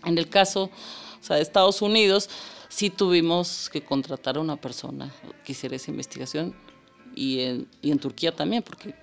En 0.06 0.18
el 0.18 0.28
caso 0.28 0.72
o 1.24 1.26
sea, 1.26 1.40
Estados 1.40 1.82
Unidos, 1.82 2.30
sí 2.68 2.90
tuvimos 2.90 3.70
que 3.70 3.82
contratar 3.82 4.36
a 4.36 4.42
una 4.42 4.58
persona 4.58 5.10
que 5.46 5.54
hiciera 5.54 5.78
esa 5.78 5.90
investigación 5.90 6.54
y 7.16 7.40
en, 7.40 7.68
y 7.82 7.92
en 7.92 8.00
Turquía 8.00 8.36
también, 8.36 8.62
porque 8.62 8.94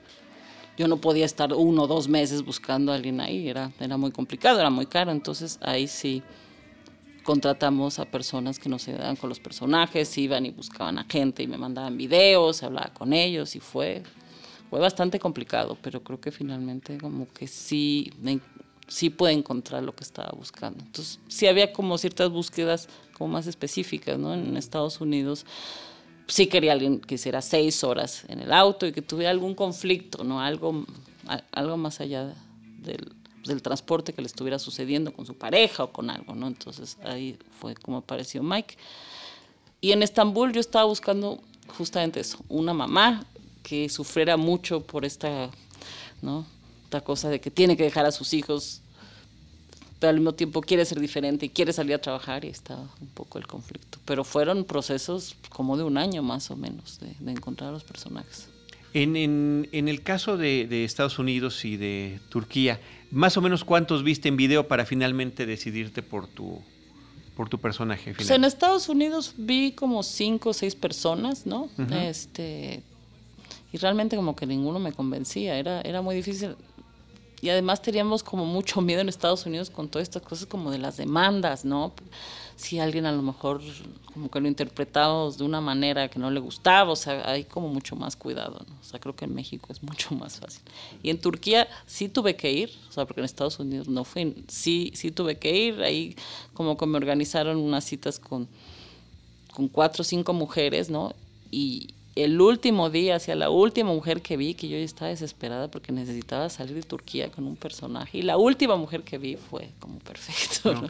yo 0.77 0.87
no 0.87 0.99
podía 0.99 1.25
estar 1.25 1.55
uno 1.55 1.85
o 1.85 1.87
dos 1.87 2.09
meses 2.09 2.43
buscando 2.45 2.93
a 2.93 2.97
alguien 2.97 3.23
ahí, 3.23 3.49
era, 3.49 3.73
era 3.81 3.97
muy 3.97 4.11
complicado, 4.11 4.61
era 4.61 4.69
muy 4.69 4.85
caro, 4.85 5.13
entonces 5.13 5.59
ahí 5.63 5.89
sí 5.89 6.23
contratamos 7.23 7.99
a 7.99 8.05
personas 8.05 8.59
que 8.59 8.69
nos 8.69 8.87
ayudaban 8.87 9.17
con 9.17 9.31
los 9.31 9.41
personajes, 9.41 10.19
iban 10.19 10.45
y 10.45 10.51
buscaban 10.51 10.99
a 10.99 11.05
gente 11.05 11.43
y 11.43 11.47
me 11.47 11.57
mandaban 11.57 11.97
videos, 11.97 12.63
hablaba 12.63 12.93
con 12.93 13.15
ellos 13.15 13.57
y 13.57 13.61
fue 13.61 14.03
fue 14.69 14.79
bastante 14.79 15.19
complicado, 15.19 15.77
pero 15.81 16.05
creo 16.05 16.21
que 16.21 16.31
finalmente 16.31 16.99
como 16.99 17.27
que 17.33 17.49
sí, 17.49 18.13
sí 18.91 19.09
pude 19.09 19.33
encontrar 19.33 19.83
lo 19.83 19.95
que 19.95 20.05
estaba 20.05 20.31
buscando. 20.37 20.85
Entonces, 20.85 21.21
sí 21.29 21.47
había 21.47 21.73
como 21.73 21.97
ciertas 21.97 22.29
búsquedas 22.29 22.89
como 23.17 23.33
más 23.33 23.47
específicas, 23.47 24.19
¿no? 24.19 24.35
En 24.35 24.57
Estados 24.57 25.01
Unidos 25.01 25.47
sí 26.27 26.47
quería 26.47 26.73
alguien 26.73 27.01
que 27.01 27.15
hiciera 27.15 27.41
seis 27.41 27.83
horas 27.85 28.25
en 28.29 28.41
el 28.41 28.53
auto 28.53 28.87
y 28.87 28.93
que 28.93 29.03
tuviera 29.03 29.31
algún 29.31 29.55
conflicto, 29.55 30.25
¿no? 30.25 30.41
Algo, 30.41 30.85
algo 31.53 31.77
más 31.77 32.01
allá 32.01 32.35
del, 32.79 33.13
del 33.45 33.63
transporte 33.63 34.13
que 34.13 34.23
le 34.23 34.27
estuviera 34.27 34.59
sucediendo 34.59 35.13
con 35.13 35.25
su 35.25 35.35
pareja 35.35 35.85
o 35.85 35.93
con 35.93 36.11
algo, 36.11 36.35
¿no? 36.35 36.49
Entonces 36.49 36.99
ahí 37.05 37.39
fue 37.59 37.75
como 37.75 37.99
apareció 37.99 38.43
Mike. 38.43 38.77
Y 39.81 39.93
en 39.93 40.03
Estambul 40.03 40.53
yo 40.53 40.61
estaba 40.61 40.85
buscando 40.85 41.41
justamente 41.77 42.21
eso, 42.21 42.39
una 42.49 42.75
mamá 42.75 43.25
que 43.63 43.89
sufriera 43.89 44.37
mucho 44.37 44.81
por 44.83 45.05
esta, 45.05 45.51
¿no? 46.23 46.45
Esta 46.91 47.03
cosa 47.03 47.29
de 47.29 47.41
que 47.41 47.53
tiene 47.53 47.77
que 47.77 47.85
dejar 47.85 48.05
a 48.05 48.11
sus 48.11 48.35
hijos, 48.35 48.83
pero 50.01 50.11
al 50.11 50.17
mismo 50.17 50.33
tiempo 50.33 50.61
quiere 50.61 50.85
ser 50.85 50.99
diferente 50.99 51.47
y 51.47 51.49
quiere 51.49 51.73
salir 51.73 51.95
a 51.95 52.01
trabajar 52.01 52.45
y 52.45 52.49
está 52.49 52.77
un 53.01 53.07
poco 53.15 53.39
el 53.39 53.47
conflicto. 53.47 53.99
Pero 54.05 54.25
fueron 54.25 54.65
procesos 54.65 55.37
como 55.51 55.77
de 55.77 55.85
un 55.85 55.99
año 55.99 56.21
más 56.25 56.51
o 56.51 56.57
menos 56.57 56.99
de, 56.99 57.31
encontrar 57.31 57.69
a 57.69 57.73
los 57.73 57.85
personajes. 57.85 58.49
En, 58.93 59.15
en, 59.15 59.69
en 59.71 59.87
el 59.87 60.03
caso 60.03 60.37
de, 60.37 60.67
de, 60.67 60.85
Estados 60.85 61.21
Unidos 61.21 61.65
y 61.65 61.77
de 61.77 62.19
Turquía, 62.29 62.81
más 63.13 63.37
o 63.37 63.41
menos 63.41 63.63
cuántos 63.63 64.03
viste 64.03 64.29
en 64.29 64.37
video 64.37 64.67
para 64.67 64.85
finalmente 64.85 65.47
decidirte 65.47 66.03
por 66.03 66.27
tu, 66.27 66.61
por 67.37 67.49
tu 67.49 67.61
personaje? 67.61 68.15
Pues 68.15 68.31
en 68.31 68.43
Estados 68.43 68.89
Unidos 68.89 69.35
vi 69.37 69.71
como 69.71 70.03
cinco 70.03 70.49
o 70.51 70.53
seis 70.53 70.75
personas, 70.75 71.47
¿no? 71.47 71.69
Este 71.93 72.83
y 73.73 73.79
realmente 73.79 74.17
como 74.17 74.35
que 74.35 74.47
ninguno 74.47 74.79
me 74.79 74.93
convencía, 74.93 75.57
era, 75.57 75.81
era 75.83 76.03
muy 76.03 76.17
difícil. 76.17 76.57
Y 77.43 77.49
además 77.49 77.81
teníamos 77.81 78.23
como 78.23 78.45
mucho 78.45 78.81
miedo 78.81 79.01
en 79.01 79.09
Estados 79.09 79.47
Unidos 79.47 79.71
con 79.71 79.89
todas 79.89 80.07
estas 80.07 80.23
cosas 80.23 80.47
como 80.47 80.71
de 80.71 80.79
las 80.79 80.97
demandas, 80.99 81.65
¿no? 81.65 81.93
Si 82.57 82.79
alguien 82.79 83.07
a 83.07 83.13
lo 83.13 83.23
mejor 83.23 83.63
como 84.13 84.31
que 84.31 84.41
lo 84.41 84.49
interpretamos 84.49 85.39
de 85.39 85.45
una 85.45 85.63
manera 85.63 86.09
que 86.09 86.19
no 86.19 86.31
le 86.31 86.41
gustaba, 86.41 86.91
o 86.91 86.97
sea, 86.97 87.23
hay 87.31 87.45
como 87.45 87.69
mucho 87.69 87.97
más 87.97 88.17
cuidado, 88.17 88.65
¿no? 88.69 88.75
O 88.79 88.85
sea, 88.85 89.01
creo 89.01 89.17
que 89.17 89.25
en 89.25 89.35
México 89.35 89.69
es 89.71 89.83
mucho 89.83 90.15
más 90.17 90.39
fácil. 90.39 90.63
Y 91.03 91.09
en 91.09 91.19
Turquía 91.19 91.67
sí 91.87 92.09
tuve 92.09 92.37
que 92.37 92.53
ir, 92.53 92.71
o 92.91 92.93
sea, 92.93 93.07
porque 93.07 93.21
en 93.21 93.25
Estados 93.25 93.59
Unidos 93.59 93.89
no 93.89 94.05
fui, 94.05 94.45
sí, 94.49 94.93
sí 94.95 95.11
tuve 95.11 95.39
que 95.39 95.57
ir, 95.57 95.83
ahí 95.83 96.17
como 96.53 96.77
que 96.77 96.85
me 96.85 96.99
organizaron 96.99 97.57
unas 97.57 97.85
citas 97.85 98.19
con, 98.19 98.49
con 99.55 99.69
cuatro 99.69 100.03
o 100.03 100.05
cinco 100.05 100.35
mujeres, 100.35 100.91
¿no? 100.91 101.15
Y, 101.51 101.95
el 102.25 102.41
último 102.41 102.91
día, 102.91 103.17
hacia 103.17 103.35
la 103.35 103.51
última 103.51 103.93
mujer 103.93 104.23
que 104.23 104.37
vi, 104.37 104.55
que 104.55 104.69
yo 104.69 104.77
estaba 104.77 105.11
desesperada 105.11 105.71
porque 105.71 105.93
necesitaba 105.93 106.49
salir 106.49 106.75
de 106.75 106.83
Turquía 106.83 107.31
con 107.31 107.47
un 107.47 107.57
personaje, 107.57 108.19
y 108.19 108.23
la 108.23 108.37
última 108.37 108.77
mujer 108.77 109.03
que 109.03 109.19
vi 109.19 109.37
fue 109.37 109.71
como 109.79 109.99
perfecto, 109.99 110.87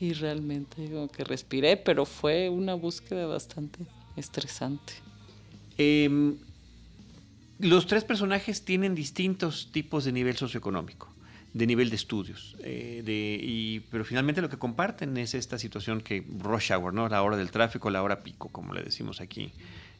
y 0.00 0.12
realmente 0.12 0.90
como 0.90 1.08
que 1.08 1.24
respiré, 1.24 1.76
pero 1.76 2.04
fue 2.04 2.48
una 2.48 2.74
búsqueda 2.74 3.26
bastante 3.26 3.80
estresante. 4.16 4.94
Em, 5.76 6.36
los 7.58 7.86
tres 7.86 8.04
personajes 8.04 8.64
tienen 8.64 8.94
distintos 8.94 9.70
tipos 9.72 10.04
de 10.04 10.12
nivel 10.12 10.36
socioeconómico. 10.36 11.12
de 11.54 11.66
nivel 11.66 11.88
de 11.88 11.96
estudios. 11.96 12.56
Eh, 12.62 13.02
de, 13.04 13.40
y, 13.42 13.80
pero 13.90 14.04
finalmente 14.04 14.42
lo 14.42 14.50
que 14.50 14.58
comparten 14.58 15.16
es 15.16 15.32
esta 15.32 15.58
situación 15.58 16.02
que 16.02 16.22
rush 16.38 16.70
hour, 16.72 16.92
¿no? 16.92 17.08
la 17.08 17.22
hora 17.22 17.38
del 17.38 17.50
tráfico, 17.50 17.88
la 17.88 18.02
hora 18.02 18.22
pico, 18.22 18.50
como 18.50 18.74
le 18.74 18.82
decimos 18.82 19.22
aquí 19.22 19.50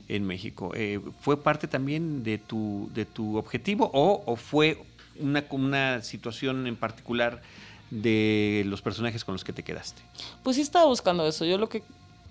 en 0.08 0.24
México. 0.24 0.72
Eh, 0.74 1.00
¿Fue 1.20 1.42
parte 1.42 1.68
también 1.68 2.22
de 2.22 2.38
tu, 2.38 2.90
de 2.94 3.04
tu 3.04 3.36
objetivo 3.36 3.90
o, 3.92 4.36
fue 4.36 4.82
una, 5.18 5.44
una 5.50 6.02
situación 6.02 6.66
en 6.66 6.76
particular 6.76 7.42
de 7.90 8.64
los 8.66 8.82
personajes 8.82 9.24
con 9.24 9.34
los 9.34 9.44
que 9.44 9.52
te 9.52 9.62
quedaste? 9.62 10.02
Pues 10.42 10.56
sí 10.56 10.62
estaba 10.62 10.86
buscando 10.86 11.26
eso. 11.26 11.44
Yo 11.44 11.58
lo 11.58 11.68
que 11.68 11.82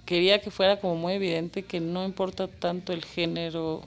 quería 0.05 0.41
que 0.41 0.51
fuera 0.51 0.79
como 0.79 0.95
muy 0.95 1.13
evidente 1.13 1.63
que 1.63 1.79
no 1.79 2.05
importa 2.05 2.47
tanto 2.47 2.93
el 2.93 3.03
género 3.03 3.83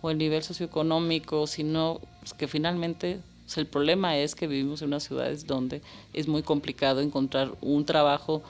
o 0.00 0.10
el 0.10 0.18
nivel 0.18 0.42
socioeconómico, 0.42 1.46
sino 1.46 2.00
pues, 2.20 2.32
que 2.32 2.48
finalmente 2.48 3.20
el 3.56 3.66
problema 3.66 4.16
es 4.16 4.34
que 4.34 4.46
vivimos 4.46 4.82
en 4.82 4.88
unas 4.88 5.04
ciudades 5.04 5.46
donde 5.46 5.82
es 6.12 6.28
muy 6.28 6.42
complicado 6.42 7.00
encontrar 7.00 7.52
un 7.60 7.84
trabajo 7.84 8.42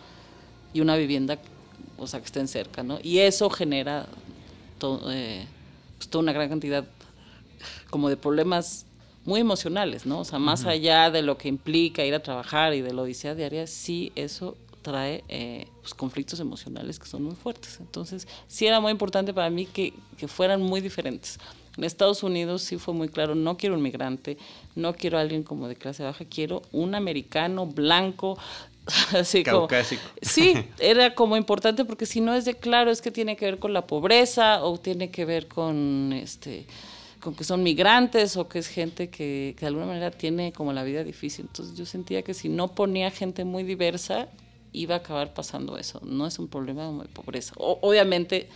y 0.73 0.81
una 0.81 0.97
vivienda, 0.97 1.39
o 1.99 2.07
sea, 2.07 2.21
que 2.21 2.27
estén 2.27 2.49
cerca, 2.49 2.83
¿no? 2.83 2.99
Y 3.03 3.19
eso 3.19 3.51
genera 3.51 4.07
eh, 5.11 5.47
pues, 5.99 6.09
toda 6.09 6.23
una 6.23 6.33
gran 6.33 6.49
cantidad 6.49 6.85
como 7.91 8.09
de 8.09 8.17
problemas 8.17 8.87
muy 9.25 9.41
emocionales, 9.41 10.05
¿no? 10.05 10.21
O 10.21 10.25
sea, 10.25 10.39
más 10.39 10.67
allá 10.67 11.11
de 11.11 11.23
lo 11.23 11.39
que 11.39 11.49
implica 11.49 12.05
ir 12.05 12.15
a 12.15 12.23
trabajar 12.23 12.75
y 12.75 12.83
de 12.83 12.93
la 12.93 13.03
odisea 13.03 13.35
diaria, 13.35 13.67
sí 13.67 14.13
eso 14.17 14.57
trae 14.83 15.25
eh, 15.29 15.67
pues, 15.81 15.95
conflictos 15.95 16.41
emocionales 16.41 16.99
que 16.99 17.07
son 17.07 17.25
muy 17.25 17.35
fuertes. 17.35 17.79
Entonces, 17.81 18.29
sí 18.47 18.67
era 18.67 18.81
muy 18.81 18.93
importante 18.93 19.33
para 19.33 19.49
mí 19.49 19.67
que, 19.67 19.95
que, 20.19 20.29
fueran 20.29 20.61
muy 20.61 20.81
diferentes. 20.83 21.39
En 21.77 21.85
Estados 21.85 22.23
Unidos 22.23 22.63
sí 22.63 22.77
fue 22.77 22.93
muy 22.93 23.09
claro, 23.09 23.35
no 23.35 23.57
quiero 23.57 23.75
un 23.75 23.83
migrante, 23.83 24.37
no 24.77 24.95
quiero 24.95 25.19
a 25.19 25.23
alguien 25.23 25.43
como 25.43 25.67
de 25.67 25.75
clase 25.75 26.05
baja, 26.05 26.25
quiero 26.27 26.63
un 26.71 26.95
americano 26.95 27.67
blanco, 27.67 28.39
así 29.13 29.43
Caucásico. 29.43 30.03
sí, 30.21 30.55
era 30.79 31.15
como 31.15 31.37
importante 31.37 31.85
porque 31.85 32.07
si 32.07 32.21
no 32.21 32.35
es 32.35 32.45
de 32.45 32.55
claro 32.55 32.91
es 32.91 33.01
que 33.01 33.11
tiene 33.11 33.37
que 33.37 33.47
ver 33.47 33.59
con 33.59 33.73
la 33.73 33.87
pobreza 33.87 34.63
o 34.65 34.79
tiene 34.79 35.11
que 35.11 35.25
ver 35.25 35.49
con 35.49 36.13
este 36.13 36.67
con 37.21 37.35
que 37.35 37.45
son 37.45 37.63
migrantes 37.63 38.37
o 38.37 38.49
que 38.49 38.59
es 38.59 38.69
gente 38.69 39.09
que, 39.09 39.55
que, 39.57 39.61
de 39.63 39.67
alguna 39.69 39.87
manera 39.87 40.11
tiene 40.11 40.53
como 40.53 40.75
la 40.75 40.85
vida 40.85 41.03
difícil. 41.03 41.47
Entonces 41.49 41.75
yo 41.75 41.87
sentía 41.87 42.21
que 42.21 42.35
si 42.35 42.51
no 42.51 42.69
ponía 42.69 43.11
gente 43.11 43.47
muy 43.47 43.63
diversa, 43.63 44.29
iba 44.73 44.97
a 44.97 44.99
acabar 44.99 45.33
pasando 45.33 45.79
eso. 45.79 46.03
No 46.05 46.27
es 46.27 46.39
un 46.39 46.49
problema 46.49 46.87
de 47.03 47.09
pobreza. 47.09 47.55
O, 47.57 47.79
obviamente 47.81 48.49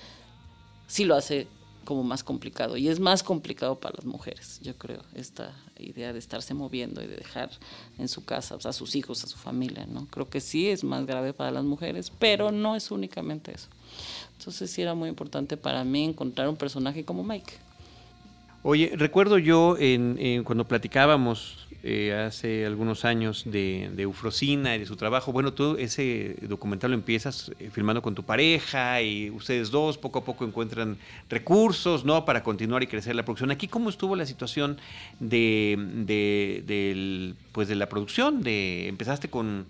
sí 0.87 1.04
lo 1.04 1.14
hace 1.14 1.47
como 1.88 2.02
más 2.02 2.23
complicado 2.23 2.76
y 2.76 2.88
es 2.88 3.00
más 3.00 3.23
complicado 3.23 3.80
para 3.80 3.95
las 3.97 4.04
mujeres, 4.04 4.61
yo 4.62 4.76
creo, 4.76 5.00
esta 5.14 5.54
idea 5.78 6.12
de 6.12 6.18
estarse 6.18 6.52
moviendo 6.52 7.02
y 7.02 7.07
de 7.07 7.16
dejar 7.16 7.49
en 7.97 8.09
su 8.09 8.26
casa 8.26 8.59
a 8.62 8.73
sus 8.75 8.95
hijos, 8.95 9.25
a 9.25 9.26
su 9.26 9.38
familia, 9.38 9.87
¿no? 9.87 10.07
Creo 10.09 10.28
que 10.28 10.42
sí 10.42 10.68
es 10.68 10.85
más 10.85 11.07
grave 11.07 11.33
para 11.33 11.50
las 11.50 11.64
mujeres, 11.64 12.12
pero 12.18 12.52
no 12.52 12.76
es 12.76 12.90
únicamente 12.90 13.54
eso. 13.54 13.68
Entonces 14.37 14.71
sí 14.71 14.83
era 14.83 14.95
muy 14.95 15.09
importante 15.09 15.57
para 15.57 15.83
mí 15.83 16.04
encontrar 16.04 16.50
un 16.50 16.57
personaje 16.57 17.07
como 17.07 17.25
Mike. 17.25 17.54
Oye, 18.62 18.92
recuerdo 18.95 19.38
yo 19.38 19.78
en, 19.78 20.45
cuando 20.45 20.68
platicábamos 20.68 21.68
eh, 21.90 22.12
hace 22.12 22.66
algunos 22.66 23.07
años 23.07 23.45
de, 23.47 23.88
de, 23.95 24.04
Ufrosina 24.04 24.76
y 24.76 24.78
de 24.78 24.85
su 24.85 24.95
trabajo. 24.97 25.33
Bueno, 25.33 25.54
tú 25.54 25.76
ese 25.78 26.37
documental 26.42 26.90
lo 26.90 26.95
empiezas 26.99 27.50
eh, 27.59 27.71
filmando 27.73 28.02
con 28.02 28.14
tu 28.14 28.25
pareja 28.25 29.00
y 29.00 29.30
ustedes 29.30 29.71
dos 29.71 29.97
poco 29.97 30.18
a 30.18 30.25
poco 30.26 30.45
encuentran 30.45 30.99
recursos, 31.30 32.04
¿no? 32.04 32.26
Para 32.26 32.42
continuar 32.42 32.83
y 32.83 32.88
crecer 32.88 33.14
la 33.14 33.25
producción. 33.25 33.50
Aquí, 33.52 33.68
¿cómo 33.68 33.88
estuvo 33.88 34.16
la 34.16 34.26
situación 34.26 34.76
de, 35.18 35.78
de, 36.04 37.35
pues 37.52 37.68
de 37.68 37.75
la 37.75 37.88
producción? 37.88 38.42
De, 38.42 38.87
¿Empezaste 38.87 39.30
con, 39.30 39.64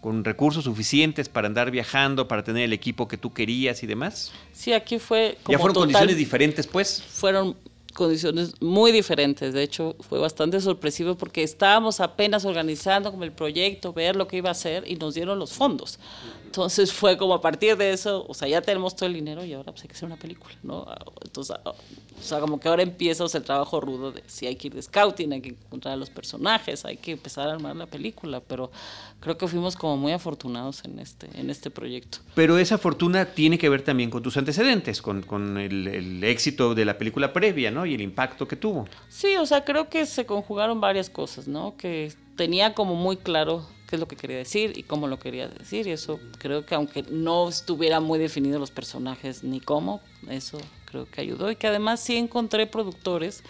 con 0.00 0.22
recursos 0.22 0.62
suficientes 0.62 1.28
para 1.28 1.48
andar 1.48 1.72
viajando, 1.72 2.28
para 2.28 2.44
tener 2.44 2.62
el 2.62 2.72
equipo 2.72 3.08
que 3.08 3.18
tú 3.18 3.32
querías 3.32 3.82
y 3.82 3.88
demás? 3.88 4.32
Sí, 4.52 4.72
aquí 4.72 5.00
fue... 5.00 5.38
Como 5.42 5.58
¿Ya 5.58 5.58
fueron 5.58 5.74
condiciones 5.74 6.16
diferentes, 6.16 6.68
pues? 6.68 7.02
Fueron 7.02 7.56
condiciones 7.94 8.60
muy 8.60 8.92
diferentes. 8.92 9.54
De 9.54 9.62
hecho, 9.62 9.96
fue 10.08 10.18
bastante 10.18 10.60
sorpresivo 10.60 11.14
porque 11.14 11.42
estábamos 11.42 12.00
apenas 12.00 12.44
organizando 12.44 13.10
como 13.10 13.24
el 13.24 13.32
proyecto, 13.32 13.92
ver 13.92 14.16
lo 14.16 14.28
que 14.28 14.36
iba 14.36 14.50
a 14.50 14.52
hacer 14.52 14.84
y 14.86 14.96
nos 14.96 15.14
dieron 15.14 15.38
los 15.38 15.52
fondos. 15.52 15.98
Entonces 16.44 16.92
fue 16.92 17.16
como 17.16 17.34
a 17.34 17.40
partir 17.40 17.76
de 17.76 17.92
eso, 17.92 18.24
o 18.28 18.34
sea, 18.34 18.46
ya 18.46 18.62
tenemos 18.62 18.94
todo 18.94 19.06
el 19.08 19.14
dinero 19.14 19.44
y 19.44 19.52
ahora 19.54 19.72
pues 19.72 19.82
hay 19.82 19.88
que 19.88 19.94
hacer 19.94 20.06
una 20.06 20.16
película, 20.16 20.54
¿no? 20.62 20.86
Entonces, 21.24 21.56
o 21.64 22.22
sea, 22.22 22.38
como 22.38 22.60
que 22.60 22.68
ahora 22.68 22.82
empieza 22.82 23.24
el 23.24 23.42
trabajo 23.42 23.80
rudo 23.80 24.12
de 24.12 24.22
si 24.26 24.46
hay 24.46 24.54
que 24.54 24.68
ir 24.68 24.74
de 24.74 24.82
scouting, 24.82 25.32
hay 25.32 25.40
que 25.40 25.48
encontrar 25.48 25.94
a 25.94 25.96
los 25.96 26.10
personajes, 26.10 26.84
hay 26.84 26.96
que 26.96 27.10
empezar 27.10 27.48
a 27.48 27.54
armar 27.54 27.74
la 27.74 27.86
película, 27.86 28.40
pero 28.40 28.70
creo 29.18 29.36
que 29.36 29.48
fuimos 29.48 29.74
como 29.74 29.96
muy 29.96 30.12
afortunados 30.12 30.84
en 30.84 31.00
este, 31.00 31.28
en 31.34 31.50
este 31.50 31.70
proyecto. 31.70 32.18
Pero 32.36 32.56
esa 32.58 32.78
fortuna 32.78 33.24
tiene 33.24 33.58
que 33.58 33.68
ver 33.68 33.82
también 33.82 34.10
con 34.10 34.22
tus 34.22 34.36
antecedentes, 34.36 35.02
con, 35.02 35.22
con 35.22 35.58
el, 35.58 35.88
el 35.88 36.22
éxito 36.22 36.74
de 36.76 36.84
la 36.84 36.98
película 36.98 37.32
previa, 37.32 37.72
¿no? 37.72 37.83
Y 37.86 37.94
el 37.94 38.00
impacto 38.00 38.46
que 38.48 38.56
tuvo. 38.56 38.86
Sí, 39.08 39.36
o 39.36 39.46
sea, 39.46 39.64
creo 39.64 39.88
que 39.88 40.06
se 40.06 40.26
conjugaron 40.26 40.80
varias 40.80 41.10
cosas, 41.10 41.48
¿no? 41.48 41.76
Que 41.76 42.12
tenía 42.36 42.74
como 42.74 42.94
muy 42.94 43.16
claro 43.16 43.66
qué 43.88 43.96
es 43.96 44.00
lo 44.00 44.08
que 44.08 44.16
quería 44.16 44.38
decir 44.38 44.76
y 44.76 44.82
cómo 44.82 45.08
lo 45.08 45.18
quería 45.18 45.48
decir. 45.48 45.86
Y 45.86 45.90
eso 45.90 46.20
creo 46.38 46.66
que 46.66 46.74
aunque 46.74 47.02
no 47.02 47.48
estuviera 47.48 48.00
muy 48.00 48.18
definido 48.18 48.58
los 48.58 48.70
personajes 48.70 49.44
ni 49.44 49.60
cómo, 49.60 50.00
eso 50.28 50.58
creo 50.84 51.06
que 51.10 51.20
ayudó. 51.20 51.50
Y 51.50 51.56
que 51.56 51.66
además 51.66 52.00
sí 52.00 52.16
encontré 52.16 52.66
productores, 52.66 53.42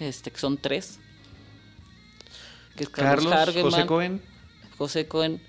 este, 0.00 0.30
que 0.30 0.38
son 0.38 0.58
tres. 0.58 1.00
Que 2.76 2.86
Carlos, 2.86 3.32
José 3.62 3.86
Cohen. 3.86 4.20
José 4.76 5.06
Cohen 5.06 5.40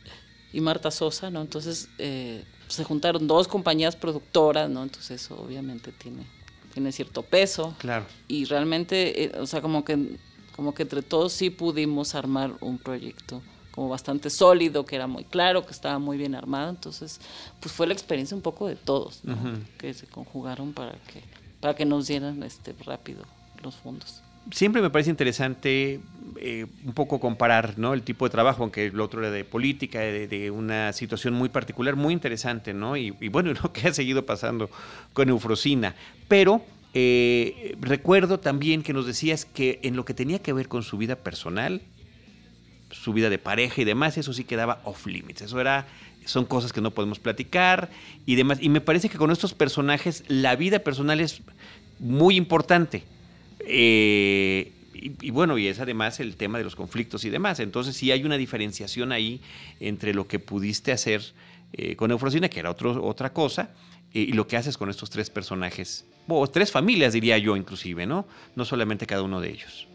y 0.53 0.61
Marta 0.61 0.91
Sosa, 0.91 1.29
¿no? 1.29 1.41
Entonces 1.41 1.89
eh, 1.97 2.43
se 2.67 2.83
juntaron 2.83 3.27
dos 3.27 3.47
compañías 3.47 3.95
productoras, 3.95 4.69
¿no? 4.69 4.83
Entonces 4.83 5.23
eso 5.23 5.39
obviamente 5.39 5.91
tiene, 5.91 6.25
tiene 6.75 6.91
cierto 6.91 7.23
peso. 7.23 7.73
Claro. 7.79 8.05
Y 8.27 8.43
realmente, 8.43 9.23
eh, 9.23 9.31
o 9.39 9.47
sea, 9.47 9.61
como 9.61 9.85
que, 9.85 10.17
como 10.55 10.73
que 10.73 10.83
entre 10.83 11.01
todos 11.01 11.31
sí 11.31 11.49
pudimos 11.49 12.15
armar 12.15 12.51
un 12.59 12.77
proyecto 12.77 13.41
como 13.71 13.88
bastante 13.88 14.29
sólido, 14.29 14.85
que 14.85 14.97
era 14.97 15.07
muy 15.07 15.23
claro, 15.23 15.65
que 15.65 15.71
estaba 15.71 15.99
muy 15.99 16.17
bien 16.17 16.35
armado. 16.35 16.69
Entonces, 16.69 17.21
pues 17.61 17.73
fue 17.73 17.88
la 17.88 17.93
experiencia 17.93 18.35
un 18.35 18.43
poco 18.43 18.67
de 18.67 18.75
todos, 18.75 19.21
que 19.77 19.93
se 19.93 20.05
conjugaron 20.05 20.73
para 20.73 20.91
que, 20.91 21.23
para 21.61 21.75
que 21.75 21.85
nos 21.85 22.07
dieran 22.07 22.43
este 22.43 22.75
rápido 22.85 23.23
los 23.63 23.75
fondos. 23.75 24.21
Siempre 24.51 24.81
me 24.81 24.89
parece 24.89 25.10
interesante 25.10 25.99
eh, 26.38 26.65
un 26.86 26.93
poco 26.93 27.19
comparar 27.19 27.77
¿no? 27.77 27.93
el 27.93 28.03
tipo 28.03 28.25
de 28.25 28.29
trabajo, 28.29 28.63
aunque 28.63 28.86
el 28.86 28.99
otro 28.99 29.21
era 29.21 29.31
de 29.31 29.43
política, 29.43 29.99
de, 29.99 30.51
una 30.51 30.93
situación 30.93 31.34
muy 31.34 31.49
particular, 31.49 31.95
muy 31.95 32.13
interesante, 32.13 32.73
¿no? 32.73 32.95
Y, 32.97 33.15
y, 33.19 33.29
bueno, 33.29 33.53
lo 33.63 33.73
que 33.73 33.88
ha 33.88 33.93
seguido 33.93 34.25
pasando 34.25 34.69
con 35.13 35.29
Eufrosina. 35.29 35.95
Pero 36.27 36.63
eh, 36.97 37.75
recuerdo 37.81 38.39
también 38.39 38.81
que 38.81 38.93
nos 38.93 39.05
decías 39.05 39.43
que 39.43 39.81
en 39.84 39.97
lo 39.97 40.05
que 40.05 40.13
tenía 40.13 40.39
que 40.39 40.53
ver 40.53 40.69
con 40.69 40.81
su 40.81 40.97
vida 40.97 41.17
personal, 41.17 41.81
su 42.89 43.12
vida 43.12 43.29
de 43.29 43.38
pareja 43.38 43.81
y 43.81 43.84
demás, 43.84 44.17
eso 44.17 44.31
sí 44.31 44.45
quedaba 44.45 44.79
off 44.86 45.05
limits. 45.05 45.41
Eso 45.41 45.60
era, 45.60 45.88
son 46.23 46.45
cosas 46.45 46.71
que 46.71 46.79
no 46.79 46.91
podemos 46.91 47.19
platicar 47.19 47.89
y 48.25 48.36
demás. 48.36 48.60
Y 48.62 48.69
me 48.69 48.79
parece 48.79 49.10
que 49.10 49.17
con 49.17 49.29
estos 49.31 49.53
personajes 49.53 50.23
la 50.29 50.55
vida 50.55 50.79
personal 50.79 51.19
es 51.19 51.41
muy 51.99 52.38
importante. 52.38 53.03
Eh, 53.65 54.71
y, 54.93 55.30
bueno, 55.30 55.58
y 55.58 55.67
es 55.67 55.80
además 55.80 56.19
el 56.19 56.36
tema 56.36 56.58
de 56.58 56.63
los 56.63 56.75
conflictos 56.75 57.25
y 57.25 57.30
demás. 57.30 57.60
Entonces 57.60 57.95
sí 57.95 58.12
hay 58.12 58.23
una 58.23 58.38
diferenciación 58.38 59.12
ahí 59.12 59.41
entre 59.80 60.13
lo 60.13 60.28
que 60.28 60.39
pudiste 60.39 60.91
hacer 60.91 61.21
eh, 61.73 61.95
con 61.95 62.12
Eufrosina, 62.12 62.49
que 62.49 62.60
era 62.60 62.71
otro, 62.71 63.04
otra 63.06 63.34
cosa, 63.34 63.69
y 64.13 64.32
lo 64.32 64.47
que 64.47 64.56
haces 64.56 64.78
con 64.78 64.89
estos 64.89 65.10
tres 65.10 65.30
personajes, 65.30 66.06
o 66.28 66.47
tres 66.47 66.71
familias 66.71 67.12
diría 67.12 67.38
yo 67.38 67.58
inclusive, 67.58 68.06
¿no? 68.06 68.25
No 68.56 68.63
solamente 68.63 69.06
cada 69.06 69.23
uno 69.23 69.41
de 69.41 69.49
ellos. 69.49 69.88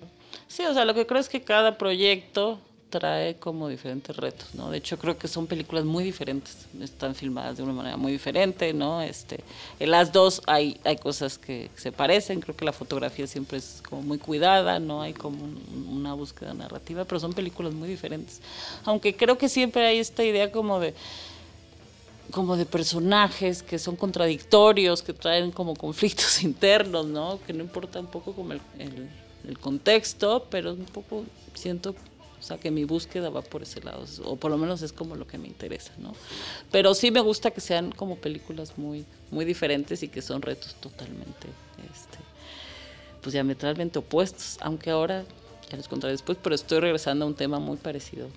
Sí, 0.46 0.62
o 0.64 0.74
sea, 0.74 0.84
lo 0.84 0.94
que 0.94 1.06
creo 1.06 1.20
es 1.20 1.28
que 1.28 1.40
cada 1.40 1.78
proyecto 1.78 2.60
trae 2.90 3.36
como 3.36 3.68
diferentes 3.68 4.14
retos, 4.16 4.54
¿no? 4.54 4.70
De 4.70 4.78
hecho, 4.78 4.98
creo 4.98 5.16
que 5.16 5.28
son 5.28 5.46
películas 5.46 5.84
muy 5.84 6.04
diferentes, 6.04 6.66
están 6.80 7.14
filmadas 7.14 7.56
de 7.56 7.62
una 7.62 7.72
manera 7.72 7.96
muy 7.96 8.12
diferente, 8.12 8.72
¿no? 8.74 9.00
Este, 9.00 9.40
en 9.78 9.90
las 9.90 10.12
dos 10.12 10.42
hay, 10.46 10.78
hay 10.84 10.96
cosas 10.96 11.38
que 11.38 11.70
se 11.76 11.92
parecen, 11.92 12.40
creo 12.40 12.56
que 12.56 12.64
la 12.64 12.72
fotografía 12.72 13.26
siempre 13.26 13.58
es 13.58 13.82
como 13.88 14.02
muy 14.02 14.18
cuidada, 14.18 14.80
no 14.80 15.00
hay 15.00 15.14
como 15.14 15.38
una 15.88 16.12
búsqueda 16.14 16.52
narrativa, 16.52 17.04
pero 17.04 17.20
son 17.20 17.32
películas 17.32 17.72
muy 17.72 17.88
diferentes. 17.88 18.40
Aunque 18.84 19.16
creo 19.16 19.38
que 19.38 19.48
siempre 19.48 19.86
hay 19.86 19.98
esta 19.98 20.24
idea 20.24 20.50
como 20.52 20.80
de 20.80 20.94
como 22.30 22.56
de 22.56 22.64
personajes 22.64 23.60
que 23.62 23.78
son 23.78 23.96
contradictorios, 23.96 25.02
que 25.02 25.12
traen 25.12 25.50
como 25.50 25.74
conflictos 25.74 26.42
internos, 26.44 27.06
¿no? 27.06 27.40
Que 27.46 27.52
no 27.52 27.62
importa 27.62 28.00
un 28.00 28.06
poco 28.06 28.32
como 28.32 28.52
el, 28.52 28.60
el, 28.78 29.08
el 29.48 29.58
contexto, 29.58 30.46
pero 30.50 30.72
un 30.72 30.84
poco 30.84 31.24
siento 31.54 31.94
o 32.40 32.42
sea, 32.42 32.58
que 32.58 32.70
mi 32.70 32.84
búsqueda 32.84 33.28
va 33.28 33.42
por 33.42 33.62
ese 33.62 33.82
lado, 33.82 34.04
o 34.24 34.36
por 34.36 34.50
lo 34.50 34.56
menos 34.58 34.82
es 34.82 34.92
como 34.92 35.14
lo 35.14 35.26
que 35.26 35.38
me 35.38 35.46
interesa, 35.46 35.92
¿no? 35.98 36.14
Pero 36.72 36.94
sí 36.94 37.10
me 37.10 37.20
gusta 37.20 37.50
que 37.50 37.60
sean 37.60 37.92
como 37.92 38.16
películas 38.16 38.78
muy, 38.78 39.04
muy 39.30 39.44
diferentes 39.44 40.02
y 40.02 40.08
que 40.08 40.22
son 40.22 40.40
retos 40.42 40.74
totalmente, 40.76 41.48
este, 41.92 42.18
pues 43.20 43.34
diametralmente 43.34 43.98
opuestos, 43.98 44.56
aunque 44.60 44.90
ahora 44.90 45.24
ya 45.70 45.76
les 45.76 45.86
contaré 45.86 46.12
después, 46.12 46.38
pero 46.42 46.54
estoy 46.54 46.80
regresando 46.80 47.24
a 47.24 47.28
un 47.28 47.34
tema 47.34 47.60
muy 47.60 47.76
parecido 47.76 48.28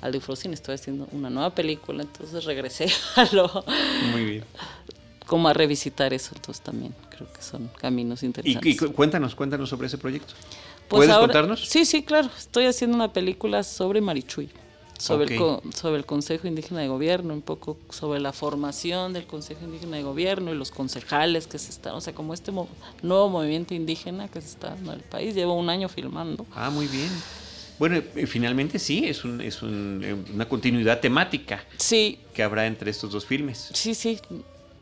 al 0.00 0.12
de 0.12 0.20
Frozen. 0.20 0.52
Estoy 0.52 0.74
haciendo 0.74 1.08
una 1.12 1.30
nueva 1.30 1.54
película, 1.54 2.02
entonces 2.02 2.44
regresé 2.44 2.86
a 3.16 3.28
lo. 3.32 3.64
Muy 4.12 4.24
bien. 4.24 4.44
Como 5.26 5.48
a 5.48 5.52
revisitar 5.52 6.14
eso, 6.14 6.32
entonces 6.34 6.62
también 6.62 6.94
creo 7.10 7.30
que 7.30 7.42
son 7.42 7.68
caminos 7.78 8.22
interesantes. 8.22 8.82
Y, 8.82 8.86
cuéntanos, 8.92 9.34
cuéntanos 9.34 9.68
sobre 9.68 9.88
ese 9.88 9.98
proyecto. 9.98 10.32
Pues 10.88 11.06
¿Puedes 11.06 11.16
contarnos? 11.16 11.68
Sí, 11.68 11.84
sí, 11.84 12.02
claro. 12.02 12.30
Estoy 12.36 12.64
haciendo 12.64 12.96
una 12.96 13.12
película 13.12 13.62
sobre 13.62 14.00
Marichuy 14.00 14.50
sobre, 14.98 15.36
el, 15.36 15.74
sobre 15.74 15.96
el 15.96 16.04
Consejo 16.04 16.46
Indígena 16.46 16.80
de 16.80 16.88
Gobierno, 16.88 17.32
un 17.32 17.42
poco 17.42 17.78
sobre 17.90 18.20
la 18.20 18.32
formación 18.32 19.12
del 19.12 19.26
Consejo 19.26 19.64
Indígena 19.64 19.96
de 19.96 20.02
Gobierno 20.02 20.52
y 20.52 20.56
los 20.56 20.70
concejales 20.70 21.46
que 21.46 21.58
se 21.58 21.70
están, 21.70 21.94
o 21.94 22.00
sea, 22.00 22.12
como 22.12 22.34
este 22.34 22.52
nuevo 23.02 23.28
movimiento 23.28 23.74
indígena 23.74 24.28
que 24.28 24.40
se 24.40 24.48
está 24.48 24.76
en 24.76 24.88
el 24.88 25.00
país. 25.00 25.34
Llevo 25.34 25.54
un 25.54 25.70
año 25.70 25.88
filmando. 25.88 26.44
Ah, 26.54 26.70
muy 26.70 26.86
bien. 26.88 27.10
Bueno, 27.78 28.02
finalmente 28.26 28.80
sí, 28.80 29.04
es, 29.06 29.24
un, 29.24 29.40
es 29.40 29.62
un, 29.62 30.02
eh, 30.04 30.16
una 30.34 30.48
continuidad 30.48 30.98
temática 30.98 31.64
sí. 31.76 32.18
que 32.34 32.42
habrá 32.42 32.66
entre 32.66 32.90
estos 32.90 33.12
dos 33.12 33.24
filmes. 33.24 33.70
Sí, 33.72 33.94
sí. 33.94 34.18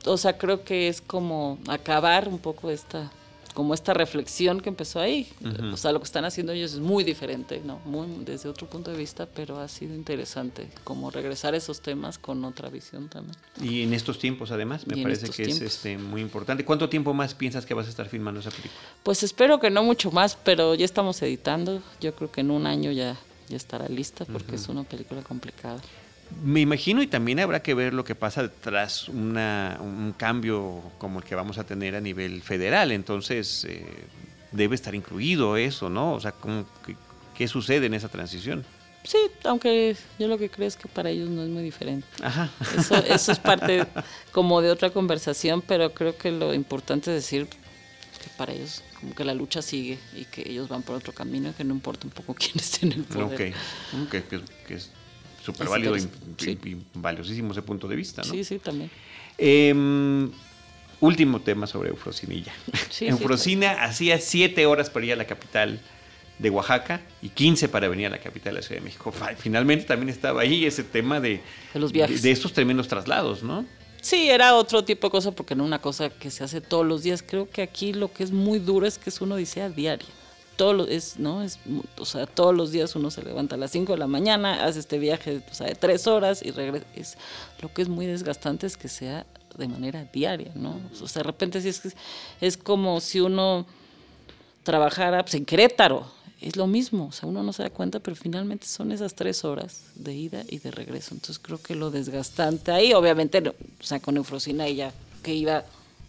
O 0.07 0.17
sea, 0.17 0.39
creo 0.39 0.65
que 0.65 0.89
es 0.89 1.03
como 1.03 1.59
acabar 1.69 2.27
un 2.27 2.39
poco 2.39 2.71
esta 2.71 3.11
como 3.57 3.73
esta 3.73 3.95
reflexión 3.95 4.61
que 4.61 4.69
empezó 4.69 5.01
ahí. 5.01 5.27
O 5.73 5.79
sea, 5.79 5.91
lo 5.91 5.99
que 5.99 6.05
están 6.05 6.27
haciendo 6.27 6.53
ellos 6.53 6.75
es 6.75 6.79
muy 6.79 7.05
diferente, 7.05 7.63
¿no? 7.65 7.81
Muy, 7.87 8.07
desde 8.23 8.51
otro 8.51 8.67
punto 8.67 8.91
de 8.91 8.99
vista, 8.99 9.25
pero 9.25 9.59
ha 9.59 9.67
sido 9.67 9.95
interesante 9.95 10.69
como 10.85 11.11
regresar 11.11 11.55
a 11.55 11.57
esos 11.57 11.81
temas 11.81 12.19
con 12.19 12.45
otra 12.45 12.69
visión 12.69 13.09
también. 13.09 13.35
Y 13.63 13.81
en 13.81 13.95
estos 13.95 14.19
tiempos, 14.19 14.51
además, 14.51 14.87
me 14.87 15.03
parece 15.03 15.31
que 15.31 15.45
es 15.45 15.63
este, 15.63 15.97
muy 15.97 16.21
importante. 16.21 16.67
¿Cuánto 16.67 16.91
tiempo 16.91 17.15
más 17.15 17.33
piensas 17.33 17.65
que 17.65 17.73
vas 17.73 17.87
a 17.87 17.89
estar 17.89 18.11
filmando 18.11 18.41
esa 18.41 18.51
película? 18.51 18.75
Pues 19.03 19.23
espero 19.23 19.59
que 19.59 19.71
no 19.71 19.83
mucho 19.83 20.11
más, 20.11 20.37
pero 20.37 20.75
ya 20.75 20.85
estamos 20.85 21.23
editando. 21.23 21.81
Yo 21.99 22.15
creo 22.15 22.31
que 22.31 22.43
en 22.43 22.51
un 22.51 22.67
año 22.67 22.93
ya, 22.93 23.17
ya 23.49 23.57
estará 23.57 23.89
lista 23.89 24.27
porque 24.27 24.57
es 24.57 24.69
una 24.69 24.85
película 24.85 25.23
complicada. 25.23 25.81
Me 26.43 26.61
imagino 26.61 27.03
y 27.03 27.07
también 27.07 27.41
habrá 27.41 27.63
que 27.63 27.75
ver 27.75 27.95
lo 27.95 28.05
que 28.05 28.15
pasa 28.15 28.51
tras 28.51 29.09
una, 29.09 29.79
un 29.81 30.13
cambio 30.17 30.83
como 30.99 31.21
el 31.21 31.25
que 31.25 31.35
vamos 31.35 31.59
a 31.59 31.65
tener 31.65 31.95
a 31.95 32.01
nivel 32.01 32.43
federal. 32.43 32.93
Entonces, 32.93 33.65
eh, 33.69 33.85
debe 34.53 34.75
estar 34.75 34.95
incluido 34.95 35.57
eso, 35.57 35.89
¿no? 35.89 36.15
O 36.15 36.21
sea, 36.21 36.35
qué, 37.35 37.49
sucede 37.49 37.87
en 37.87 37.95
esa 37.95 38.09
transición? 38.09 38.65
Sí, 39.05 39.19
aunque 39.45 39.97
yo 40.19 40.27
lo 40.27 40.37
que 40.37 40.51
creo 40.51 40.67
es 40.67 40.77
que 40.77 40.89
para 40.89 41.11
ellos 41.11 41.31
no 41.31 41.43
es 41.43 41.49
muy 41.49 41.63
diferente. 41.63 42.07
Ajá. 42.23 42.51
Eso, 42.77 42.97
eso 42.97 43.33
es 43.33 43.39
parte 43.39 43.87
como 44.33 44.61
de 44.63 44.71
otra 44.71 44.91
conversación, 44.91 45.63
pero 45.63 45.95
creo 45.95 46.17
que 46.17 46.33
lo 46.33 46.53
importante 46.55 47.11
es 47.11 47.23
decir 47.23 47.47
que 47.47 47.57
para 48.37 48.53
ellos 48.53 48.83
como 48.99 49.15
que 49.15 49.25
la 49.25 49.35
lucha 49.35 49.63
sigue 49.63 49.99
y 50.15 50.25
que 50.25 50.49
ellos 50.51 50.69
van 50.69 50.83
por 50.83 50.97
otro 50.97 51.13
camino 51.13 51.51
y 51.51 51.53
que 51.53 51.63
no 51.63 51.73
importa 51.73 52.07
un 52.07 52.13
poco 52.13 52.35
quién 52.39 52.55
esté 52.57 52.87
en 52.87 52.93
el 52.93 53.05
poder. 53.05 53.55
Ok, 54.03 54.07
okay 54.07 54.23
que 54.67 54.75
es 54.75 54.91
súper 55.47 55.69
válido 55.69 55.97
y, 55.97 56.07
valiosísimo 56.95 57.53
ese 57.53 57.63
punto 57.63 57.89
de 57.89 57.97
vista. 57.97 58.23
¿no? 58.23 58.31
Sí, 58.31 58.45
sí, 58.45 58.59
también. 58.59 58.91
Em, 59.39 60.31
último 61.01 61.41
tema 61.41 61.67
sobre 61.67 61.91
Eufrosinilla. 61.91 62.53
Eufrosina 63.01 63.85
hacía 63.85 64.19
siete 64.19 64.67
horas 64.67 64.91
para 64.91 65.07
ir 65.07 65.13
a 65.13 65.17
la 65.17 65.27
capital 65.27 65.81
de 66.39 66.51
Oaxaca 66.51 67.01
y 67.23 67.31
15 67.31 67.69
para 67.69 67.89
venir 67.89 68.07
a 68.07 68.11
la 68.11 68.19
capital 68.19 68.55
de 68.55 68.61
la 68.61 68.67
Ciudad 68.67 68.81
de 68.81 68.85
México. 68.85 69.13
Finalmente 69.39 69.85
también 69.85 70.11
estaba 70.11 70.43
ahí 70.43 70.67
ese 70.67 70.83
tema 70.83 71.21
de, 71.21 71.41
de 71.73 71.81
los 71.81 71.93
viajes. 71.93 72.23
De, 72.23 72.31
estos 72.31 72.53
tremendos 72.53 72.89
traslados, 72.89 73.43
¿no? 73.43 73.65
Sí, 74.03 74.29
era 74.29 74.55
otro 74.55 74.85
tipo 74.85 75.07
de 75.07 75.11
cosa 75.11 75.33
porque 75.33 75.55
no 75.55 75.65
una 75.65 75.81
cosa 75.81 76.11
que 76.11 76.31
se 76.31 76.45
hace 76.45 76.61
todos 76.61 76.85
los 76.85 77.03
días. 77.03 77.25
Creo 77.27 77.49
que 77.49 77.63
aquí 77.63 77.93
lo 77.93 78.13
que 78.13 78.23
es 78.23 78.33
muy 78.33 78.59
duro 78.59 78.87
es 78.87 78.99
que 78.99 79.11
es 79.11 79.21
una 79.21 79.37
odisea 79.37 79.69
diaria 79.71 80.07
todos 80.57 80.89
es, 80.89 81.19
¿no? 81.19 81.43
Es, 81.43 81.59
o 81.99 82.05
sea, 82.05 82.27
todos 82.27 82.55
los 82.55 82.73
días 82.73 82.95
uno 82.97 83.11
se 83.11 83.23
levanta 83.23 83.55
a 83.57 83.59
las 83.59 83.71
5 83.71 83.93
de 83.93 83.99
la 83.99 84.07
mañana, 84.07 84.65
hace 84.65 84.81
este 84.81 84.99
viaje 84.99 85.43
o 85.51 85.55
sea, 85.55 85.67
de 85.67 85.75
tres 85.75 86.07
horas 86.07 86.43
y 86.45 86.51
regresa. 86.51 86.87
Es, 86.95 87.17
lo 87.61 87.73
que 87.73 87.83
es 87.83 87.89
muy 87.89 88.07
desgastante 88.07 88.67
es 88.67 88.77
que 88.77 88.89
sea 88.89 89.27
de 89.57 89.69
manera 89.69 90.05
diaria, 90.13 90.53
¿no? 90.55 90.81
O 91.03 91.09
sea, 91.09 91.21
de 91.21 91.27
repente 91.27 91.61
sí 91.61 91.69
es, 91.69 91.83
es 92.41 92.57
como 92.57 93.01
si 93.01 93.21
uno 93.21 93.67
trabajara 94.63 95.23
pues, 95.23 95.35
en 95.35 95.45
Querétaro, 95.45 96.07
es 96.41 96.57
lo 96.57 96.67
mismo, 96.67 97.07
o 97.07 97.13
sea, 97.13 97.29
uno 97.29 97.43
no 97.43 97.53
se 97.53 97.63
da 97.63 97.71
cuenta, 97.71 97.99
pero 97.99 98.15
finalmente 98.15 98.67
son 98.67 98.93
esas 98.93 99.15
tres 99.15 99.45
horas 99.45 99.85
de 99.95 100.15
ida 100.15 100.45
y 100.49 100.59
de 100.59 100.71
regreso. 100.71 101.15
Entonces 101.15 101.39
creo 101.39 101.63
que 101.63 101.75
lo 101.75 101.91
desgastante 101.91 102.73
ahí, 102.73 102.93
obviamente, 102.93 103.43
o 103.49 103.55
sea, 103.83 104.01
con 104.01 104.17
Eufrosina 104.17 104.67
ella 104.67 104.93
que 105.23 105.35
iba 105.35 105.65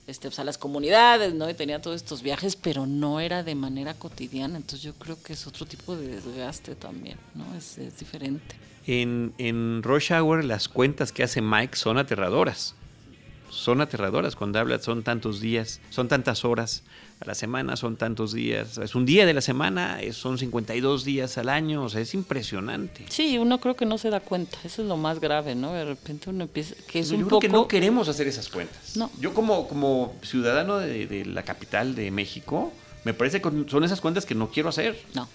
este, 0.07 0.29
pues, 0.29 0.39
a 0.39 0.43
las 0.43 0.57
comunidades, 0.57 1.33
¿no? 1.33 1.49
Y 1.49 1.53
tenía 1.53 1.81
todos 1.81 1.97
estos 1.97 2.23
viajes, 2.23 2.55
pero 2.55 2.87
no 2.87 3.19
era 3.19 3.43
de 3.43 3.55
manera 3.55 3.93
cotidiana. 3.93 4.57
Entonces 4.57 4.81
yo 4.81 4.93
creo 4.93 5.21
que 5.21 5.33
es 5.33 5.45
otro 5.45 5.65
tipo 5.65 5.95
de 5.95 6.07
desgaste 6.07 6.75
también, 6.75 7.17
¿no? 7.35 7.45
Es, 7.55 7.77
diferente. 7.99 8.55
En, 8.85 9.33
en 9.37 9.83
Rush 9.83 10.13
Hour 10.13 10.45
las 10.45 10.69
cuentas 10.69 11.11
que 11.11 11.23
hace 11.23 11.41
Mike 11.41 11.75
son 11.75 11.97
aterradoras. 11.97 12.73
Son 13.49 13.81
aterradoras 13.81 14.36
cuando 14.36 14.60
habla, 14.60 14.79
son 14.79 15.03
tantos 15.03 15.39
días, 15.39 15.81
son 15.89 16.07
tantas 16.07 16.45
horas 16.45 16.83
a 17.19 17.25
la 17.25 17.36
semana 17.36 17.75
son 17.75 17.97
tantos 17.97 18.33
días, 18.33 18.77
es 18.77 18.93
un 18.93 19.05
día 19.05 19.25
de 19.25 19.33
la 19.33 19.41
semana, 19.41 19.99
son 20.12 20.38
52 20.38 21.03
días 21.03 21.38
al 21.38 21.49
año, 21.49 21.83
o 21.83 21.89
sea, 21.89 22.01
es 22.01 22.13
impresionante. 22.13 23.05
Sí, 23.10 23.38
uno 23.39 23.60
creo 23.60 23.75
que 23.75 23.86
no 23.86 23.97
se 23.97 24.10
da 24.10 24.19
cuenta, 24.19 24.57
eso 24.63 24.83
es 24.83 24.88
lo 24.88 24.97
más 24.97 25.19
grave, 25.19 25.55
¿no? 25.55 25.73
De 25.73 25.86
repente 25.86 26.29
uno 26.29 26.43
empieza, 26.43 26.75
que 26.88 26.99
es 26.99 27.10
un 27.10 27.21
yo 27.21 27.27
poco... 27.27 27.39
Creo 27.39 27.51
que 27.51 27.57
no 27.57 27.67
queremos 27.67 28.07
hacer 28.07 28.27
esas 28.27 28.49
cuentas. 28.49 28.95
No. 28.95 29.10
Yo 29.19 29.33
como, 29.33 29.67
como 29.67 30.15
ciudadano 30.21 30.77
de, 30.77 31.25
la 31.25 31.43
capital 31.43 31.95
de 31.95 32.12
México, 32.12 32.71
me 33.03 33.15
parece 33.15 33.41
que 33.41 33.49
son 33.67 33.83
esas 33.83 33.99
cuentas 33.99 34.25
que 34.25 34.36
no 34.36 34.49
quiero 34.49 34.69
hacer. 34.69 35.01
No. 35.15 35.27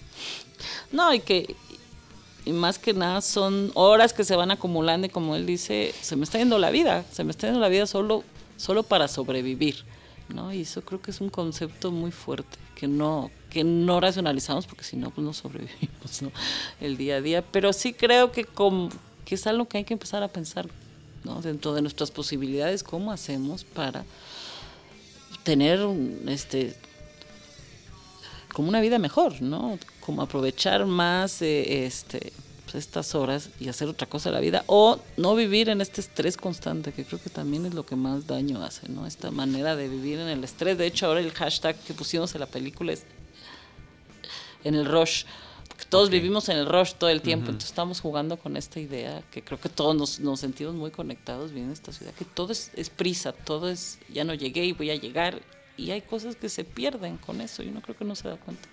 No, 0.93 1.13
y 1.13 1.19
que 1.19 1.53
y 2.45 2.51
más 2.51 2.77
que 2.79 2.93
nada 2.93 3.21
son 3.21 3.71
horas 3.73 4.13
que 4.13 4.23
se 4.23 4.35
van 4.35 4.51
acumulando 4.51 5.07
y 5.07 5.09
como 5.09 5.35
él 5.35 5.45
dice, 5.45 5.93
se 6.01 6.15
me 6.15 6.23
está 6.23 6.37
yendo 6.37 6.57
la 6.59 6.71
vida, 6.71 7.05
se 7.11 7.23
me 7.23 7.31
está 7.31 7.47
yendo 7.47 7.59
la 7.59 7.69
vida 7.69 7.87
solo, 7.87 8.23
solo 8.57 8.83
para 8.83 9.07
sobrevivir. 9.07 9.85
¿no? 10.29 10.53
Y 10.53 10.61
eso 10.61 10.81
creo 10.81 11.01
que 11.01 11.11
es 11.11 11.21
un 11.21 11.29
concepto 11.29 11.91
muy 11.91 12.11
fuerte, 12.11 12.57
que 12.75 12.87
no, 12.87 13.31
que 13.49 13.63
no 13.63 13.99
racionalizamos 13.99 14.67
porque 14.67 14.83
si 14.83 14.97
no, 14.97 15.11
pues 15.11 15.23
no 15.23 15.33
sobrevivimos 15.33 16.21
¿no? 16.21 16.31
el 16.81 16.97
día 16.97 17.17
a 17.17 17.21
día. 17.21 17.41
Pero 17.41 17.71
sí 17.71 17.93
creo 17.93 18.31
que, 18.31 18.45
que 19.25 19.35
es 19.35 19.47
algo 19.47 19.65
que 19.67 19.77
hay 19.79 19.83
que 19.83 19.93
empezar 19.93 20.23
a 20.23 20.27
pensar 20.27 20.67
¿no? 21.23 21.41
dentro 21.41 21.73
de 21.73 21.81
nuestras 21.81 22.11
posibilidades, 22.11 22.83
cómo 22.83 23.11
hacemos 23.11 23.63
para 23.63 24.05
tener 25.43 25.79
este 26.27 26.75
como 28.53 28.69
una 28.69 28.81
vida 28.81 28.99
mejor, 28.99 29.41
¿no? 29.41 29.79
Como 30.05 30.21
aprovechar 30.21 30.85
más 30.85 31.41
eh, 31.41 31.85
este 31.85 32.33
estas 32.77 33.13
horas 33.15 33.49
y 33.59 33.69
hacer 33.69 33.87
otra 33.87 34.07
cosa 34.07 34.29
de 34.29 34.35
la 34.35 34.41
vida 34.41 34.63
o 34.67 34.99
no 35.17 35.35
vivir 35.35 35.69
en 35.69 35.81
este 35.81 36.01
estrés 36.01 36.37
constante, 36.37 36.91
que 36.91 37.05
creo 37.05 37.21
que 37.21 37.29
también 37.29 37.65
es 37.65 37.73
lo 37.73 37.85
que 37.85 37.95
más 37.95 38.27
daño 38.27 38.63
hace, 38.63 38.89
¿no? 38.89 39.05
Esta 39.05 39.31
manera 39.31 39.75
de 39.75 39.87
vivir 39.87 40.19
en 40.19 40.27
el 40.27 40.43
estrés. 40.43 40.77
De 40.77 40.87
hecho, 40.87 41.07
ahora 41.07 41.19
el 41.19 41.31
hashtag 41.31 41.77
que 41.83 41.93
pusimos 41.93 42.33
en 42.33 42.41
la 42.41 42.47
película 42.47 42.93
es 42.93 43.03
en 44.63 44.75
el 44.75 44.85
rush, 44.85 45.25
porque 45.67 45.85
todos 45.85 46.09
vivimos 46.09 46.49
en 46.49 46.57
el 46.57 46.65
rush 46.65 46.93
todo 46.93 47.09
el 47.09 47.21
tiempo, 47.21 47.47
entonces 47.47 47.69
estamos 47.69 47.99
jugando 47.99 48.37
con 48.37 48.55
esta 48.55 48.79
idea 48.79 49.21
que 49.29 49.43
creo 49.43 49.59
que 49.59 49.69
todos 49.69 49.95
nos, 49.95 50.19
nos 50.19 50.39
sentimos 50.39 50.73
muy 50.73 50.91
conectados 50.91 51.51
bien 51.51 51.65
en 51.65 51.73
esta 51.73 51.91
ciudad, 51.91 52.13
que 52.13 52.25
todo 52.25 52.53
es, 52.53 52.71
es 52.75 52.89
prisa, 52.89 53.33
todo 53.33 53.69
es 53.69 53.99
ya 54.11 54.23
no 54.23 54.33
llegué 54.33 54.65
y 54.65 54.71
voy 54.71 54.89
a 54.89 54.95
llegar 54.95 55.41
y 55.75 55.91
hay 55.91 56.01
cosas 56.01 56.35
que 56.35 56.47
se 56.47 56.63
pierden 56.63 57.17
con 57.17 57.41
eso 57.41 57.61
y 57.61 57.67
uno 57.67 57.81
creo 57.81 57.97
que 57.97 58.05
no 58.05 58.15
se 58.15 58.29
da 58.29 58.37
cuenta. 58.37 58.69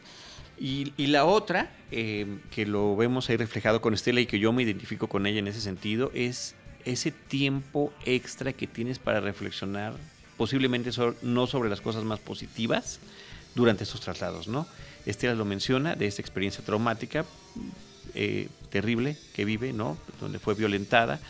Y, 0.62 1.06
la 1.06 1.24
otra, 1.24 1.70
eh, 1.90 2.26
que 2.50 2.66
lo 2.66 2.94
vemos 2.94 3.30
ahí 3.30 3.38
reflejado 3.38 3.80
con 3.80 3.94
Estela 3.94 4.20
y 4.20 4.26
que 4.26 4.38
yo 4.38 4.52
me 4.52 4.62
identifico 4.62 5.06
con 5.06 5.26
ella 5.26 5.38
en 5.38 5.48
ese 5.48 5.62
sentido, 5.62 6.10
es 6.12 6.54
ese 6.84 7.12
tiempo 7.12 7.94
extra 8.04 8.52
que 8.52 8.66
tienes 8.66 8.98
para 8.98 9.20
reflexionar, 9.20 9.94
posiblemente 10.36 10.90
no 11.22 11.46
sobre 11.46 11.70
las 11.70 11.80
cosas 11.80 12.04
más 12.04 12.20
positivas 12.20 13.00
durante 13.54 13.84
estos 13.84 14.02
traslados, 14.02 14.48
¿no? 14.48 14.66
Estela 15.06 15.34
lo 15.34 15.46
menciona 15.46 15.96
de 15.96 16.06
esta 16.06 16.20
experiencia 16.20 16.62
traumática 16.62 17.24
eh, 18.14 18.48
terrible 18.68 19.16
que 19.32 19.46
vive, 19.46 19.72
¿no? 19.72 19.96
Donde 20.20 20.38
fue 20.38 20.54
violentada 20.54 21.20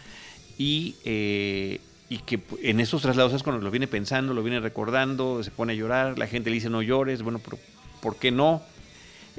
y, 0.58 0.96
eh, 1.04 1.80
y 2.08 2.18
que 2.18 2.40
en 2.62 2.80
esos 2.80 3.02
traslados 3.02 3.32
es 3.32 3.44
cuando 3.44 3.62
lo 3.62 3.70
viene 3.70 3.86
pensando, 3.86 4.34
lo 4.34 4.42
viene 4.42 4.58
recordando, 4.58 5.44
se 5.44 5.52
pone 5.52 5.74
a 5.74 5.76
llorar, 5.76 6.18
la 6.18 6.26
gente 6.26 6.50
le 6.50 6.54
dice 6.54 6.68
no 6.68 6.82
llores, 6.82 7.22
bueno, 7.22 7.40
¿por 8.00 8.16
qué 8.16 8.32
no? 8.32 8.60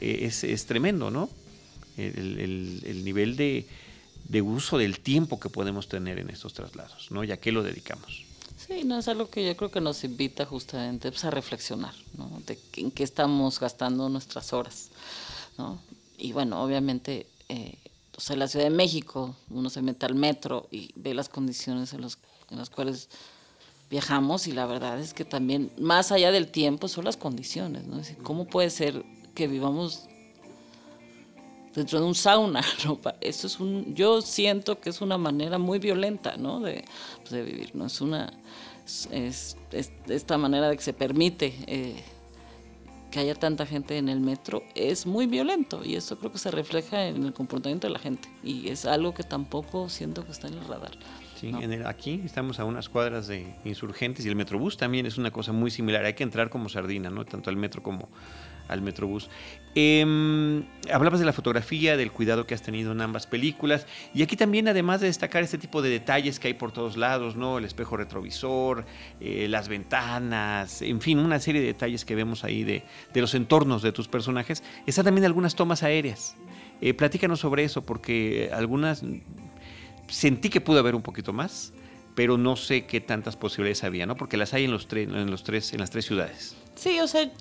Es, 0.01 0.65
tremendo, 0.65 1.11
¿no? 1.11 1.29
El, 1.95 3.03
nivel 3.03 3.35
de, 3.37 3.67
uso 4.41 4.77
del 4.77 4.99
tiempo 4.99 5.39
que 5.39 5.49
podemos 5.49 5.87
tener 5.87 6.17
en 6.17 6.29
estos 6.29 6.53
traslados, 6.53 7.11
¿no? 7.11 7.23
¿Y 7.23 7.31
a 7.31 7.37
qué 7.37 7.51
lo 7.51 7.61
dedicamos? 7.61 8.25
Sí, 8.57 8.83
no 8.83 8.99
es 8.99 9.07
algo 9.07 9.29
que 9.29 9.45
yo 9.45 9.55
creo 9.55 9.71
que 9.71 9.81
nos 9.81 10.03
invita 10.03 10.45
justamente 10.45 11.11
pues, 11.11 11.23
a 11.23 11.31
reflexionar, 11.31 11.93
¿no? 12.17 12.41
En 12.75 12.91
qué 12.91 13.03
estamos 13.03 13.59
gastando 13.59 14.09
nuestras 14.09 14.53
horas, 14.53 14.89
¿no? 15.57 15.79
Y 16.17 16.33
bueno, 16.33 16.63
obviamente, 16.63 17.27
eh, 17.49 17.77
o 18.17 18.21
sea, 18.21 18.35
la 18.35 18.47
Ciudad 18.47 18.65
de 18.65 18.71
México, 18.71 19.35
uno 19.49 19.69
se 19.69 19.81
mete 19.81 20.05
al 20.05 20.15
metro 20.15 20.67
y 20.71 20.91
ve 20.95 21.13
las 21.13 21.29
condiciones 21.29 21.93
en, 21.93 22.01
los, 22.01 22.17
en 22.49 22.57
las 22.57 22.69
cuales 22.69 23.09
viajamos 23.89 24.47
y 24.47 24.51
la 24.53 24.65
verdad 24.65 24.99
es 24.99 25.13
que 25.13 25.25
también, 25.25 25.71
más 25.77 26.11
allá 26.11 26.31
del 26.31 26.47
tiempo, 26.51 26.87
son 26.87 27.05
las 27.05 27.17
condiciones, 27.17 27.85
¿no? 27.85 27.99
Es 27.99 28.07
decir, 28.07 28.23
¿cómo 28.23 28.45
puede 28.45 28.69
ser 28.69 29.03
que 29.33 29.47
vivamos 29.47 30.07
dentro 31.75 31.99
de 31.99 32.05
un 32.05 32.15
sauna. 32.15 32.61
¿no? 32.85 32.99
Eso 33.21 33.47
es 33.47 33.59
un, 33.59 33.93
yo 33.95 34.21
siento 34.21 34.79
que 34.79 34.89
es 34.89 35.01
una 35.01 35.17
manera 35.17 35.57
muy 35.57 35.79
violenta 35.79 36.37
¿no? 36.37 36.59
de, 36.59 36.83
pues, 37.19 37.31
de 37.31 37.43
vivir. 37.43 37.75
¿no? 37.75 37.85
Es 37.85 38.01
una 38.01 38.31
es, 39.11 39.57
esta 40.07 40.37
manera 40.37 40.69
de 40.69 40.75
que 40.75 40.83
se 40.83 40.93
permite 40.93 41.53
eh, 41.67 41.95
que 43.09 43.19
haya 43.19 43.35
tanta 43.35 43.65
gente 43.65 43.97
en 43.97 44.09
el 44.09 44.19
metro 44.19 44.63
es 44.75 45.05
muy 45.05 45.27
violento 45.27 45.81
y 45.83 45.95
eso 45.95 46.17
creo 46.17 46.31
que 46.31 46.37
se 46.37 46.51
refleja 46.51 47.07
en 47.07 47.25
el 47.25 47.33
comportamiento 47.33 47.87
de 47.87 47.93
la 47.93 47.99
gente 47.99 48.29
y 48.43 48.69
es 48.69 48.85
algo 48.85 49.13
que 49.13 49.23
tampoco 49.23 49.89
siento 49.89 50.25
que 50.25 50.31
está 50.31 50.47
en 50.47 50.55
el 50.55 50.65
radar. 50.65 50.91
Sí, 51.39 51.47
en 51.47 51.73
el, 51.73 51.87
aquí 51.87 52.21
estamos 52.23 52.59
a 52.59 52.65
unas 52.65 52.87
cuadras 52.87 53.27
de 53.27 53.55
insurgentes 53.65 54.25
y 54.25 54.29
el 54.29 54.35
Metrobús 54.35 54.77
también 54.77 55.07
es 55.07 55.17
una 55.17 55.31
cosa 55.31 55.51
muy 55.51 55.71
similar. 55.71 56.05
Hay 56.05 56.13
que 56.13 56.23
entrar 56.23 56.51
como 56.51 56.69
sardina, 56.69 57.09
¿no? 57.09 57.25
Tanto 57.25 57.49
al 57.49 57.55
metro 57.55 57.81
como 57.81 58.09
al 58.67 58.81
Metrobús. 58.81 59.29
Eh, 59.73 60.63
hablabas 60.91 61.19
de 61.19 61.25
la 61.25 61.31
fotografía, 61.31 61.95
del 61.95 62.11
cuidado 62.11 62.45
que 62.45 62.53
has 62.53 62.61
tenido 62.61 62.91
en 62.91 63.01
ambas 63.01 63.25
películas. 63.25 63.87
Y 64.13 64.21
aquí 64.21 64.35
también, 64.35 64.67
además 64.67 64.99
de 65.01 65.07
destacar 65.07 65.43
este 65.43 65.57
tipo 65.57 65.81
de 65.81 65.89
detalles 65.89 66.39
que 66.39 66.49
hay 66.49 66.53
por 66.53 66.71
todos 66.71 66.97
lados, 66.97 67.35
¿no? 67.35 67.57
El 67.57 67.65
espejo 67.65 67.95
retrovisor, 67.95 68.85
eh, 69.19 69.47
las 69.49 69.69
ventanas, 69.69 70.81
en 70.81 70.99
fin, 70.99 71.19
una 71.19 71.39
serie 71.39 71.61
de 71.61 71.67
detalles 71.67 72.03
que 72.03 72.15
vemos 72.15 72.43
ahí 72.43 72.63
de, 72.63 72.83
de 73.13 73.21
los 73.21 73.33
entornos 73.33 73.81
de 73.81 73.91
tus 73.91 74.07
personajes. 74.07 74.63
Están 74.85 75.05
también 75.05 75.25
algunas 75.25 75.55
tomas 75.55 75.83
aéreas. 75.83 76.35
Eh, 76.81 76.93
platícanos 76.93 77.39
sobre 77.39 77.63
eso, 77.63 77.83
porque 77.83 78.49
algunas 78.51 79.03
sentí 80.07 80.49
que 80.49 80.59
pudo 80.59 80.79
haber 80.79 80.95
un 80.95 81.01
poquito 81.01 81.31
más, 81.31 81.73
pero 82.15 82.37
no 82.37 82.55
sé 82.57 82.85
qué 82.85 82.99
tantas 82.99 83.37
posibilidades 83.37 83.83
había, 83.83 84.05
¿no? 84.05 84.15
Porque 84.15 84.35
las 84.35 84.53
hay 84.53 84.65
en 84.65 84.71
los, 84.71 84.87
en 84.91 85.31
los 85.31 85.43
tres, 85.43 85.71
en 85.73 85.79
las 85.79 85.91
tres 85.91 86.05
ciudades. 86.05 86.57
Sí, 86.75 86.99
o 86.99 87.07
sea, 87.07 87.31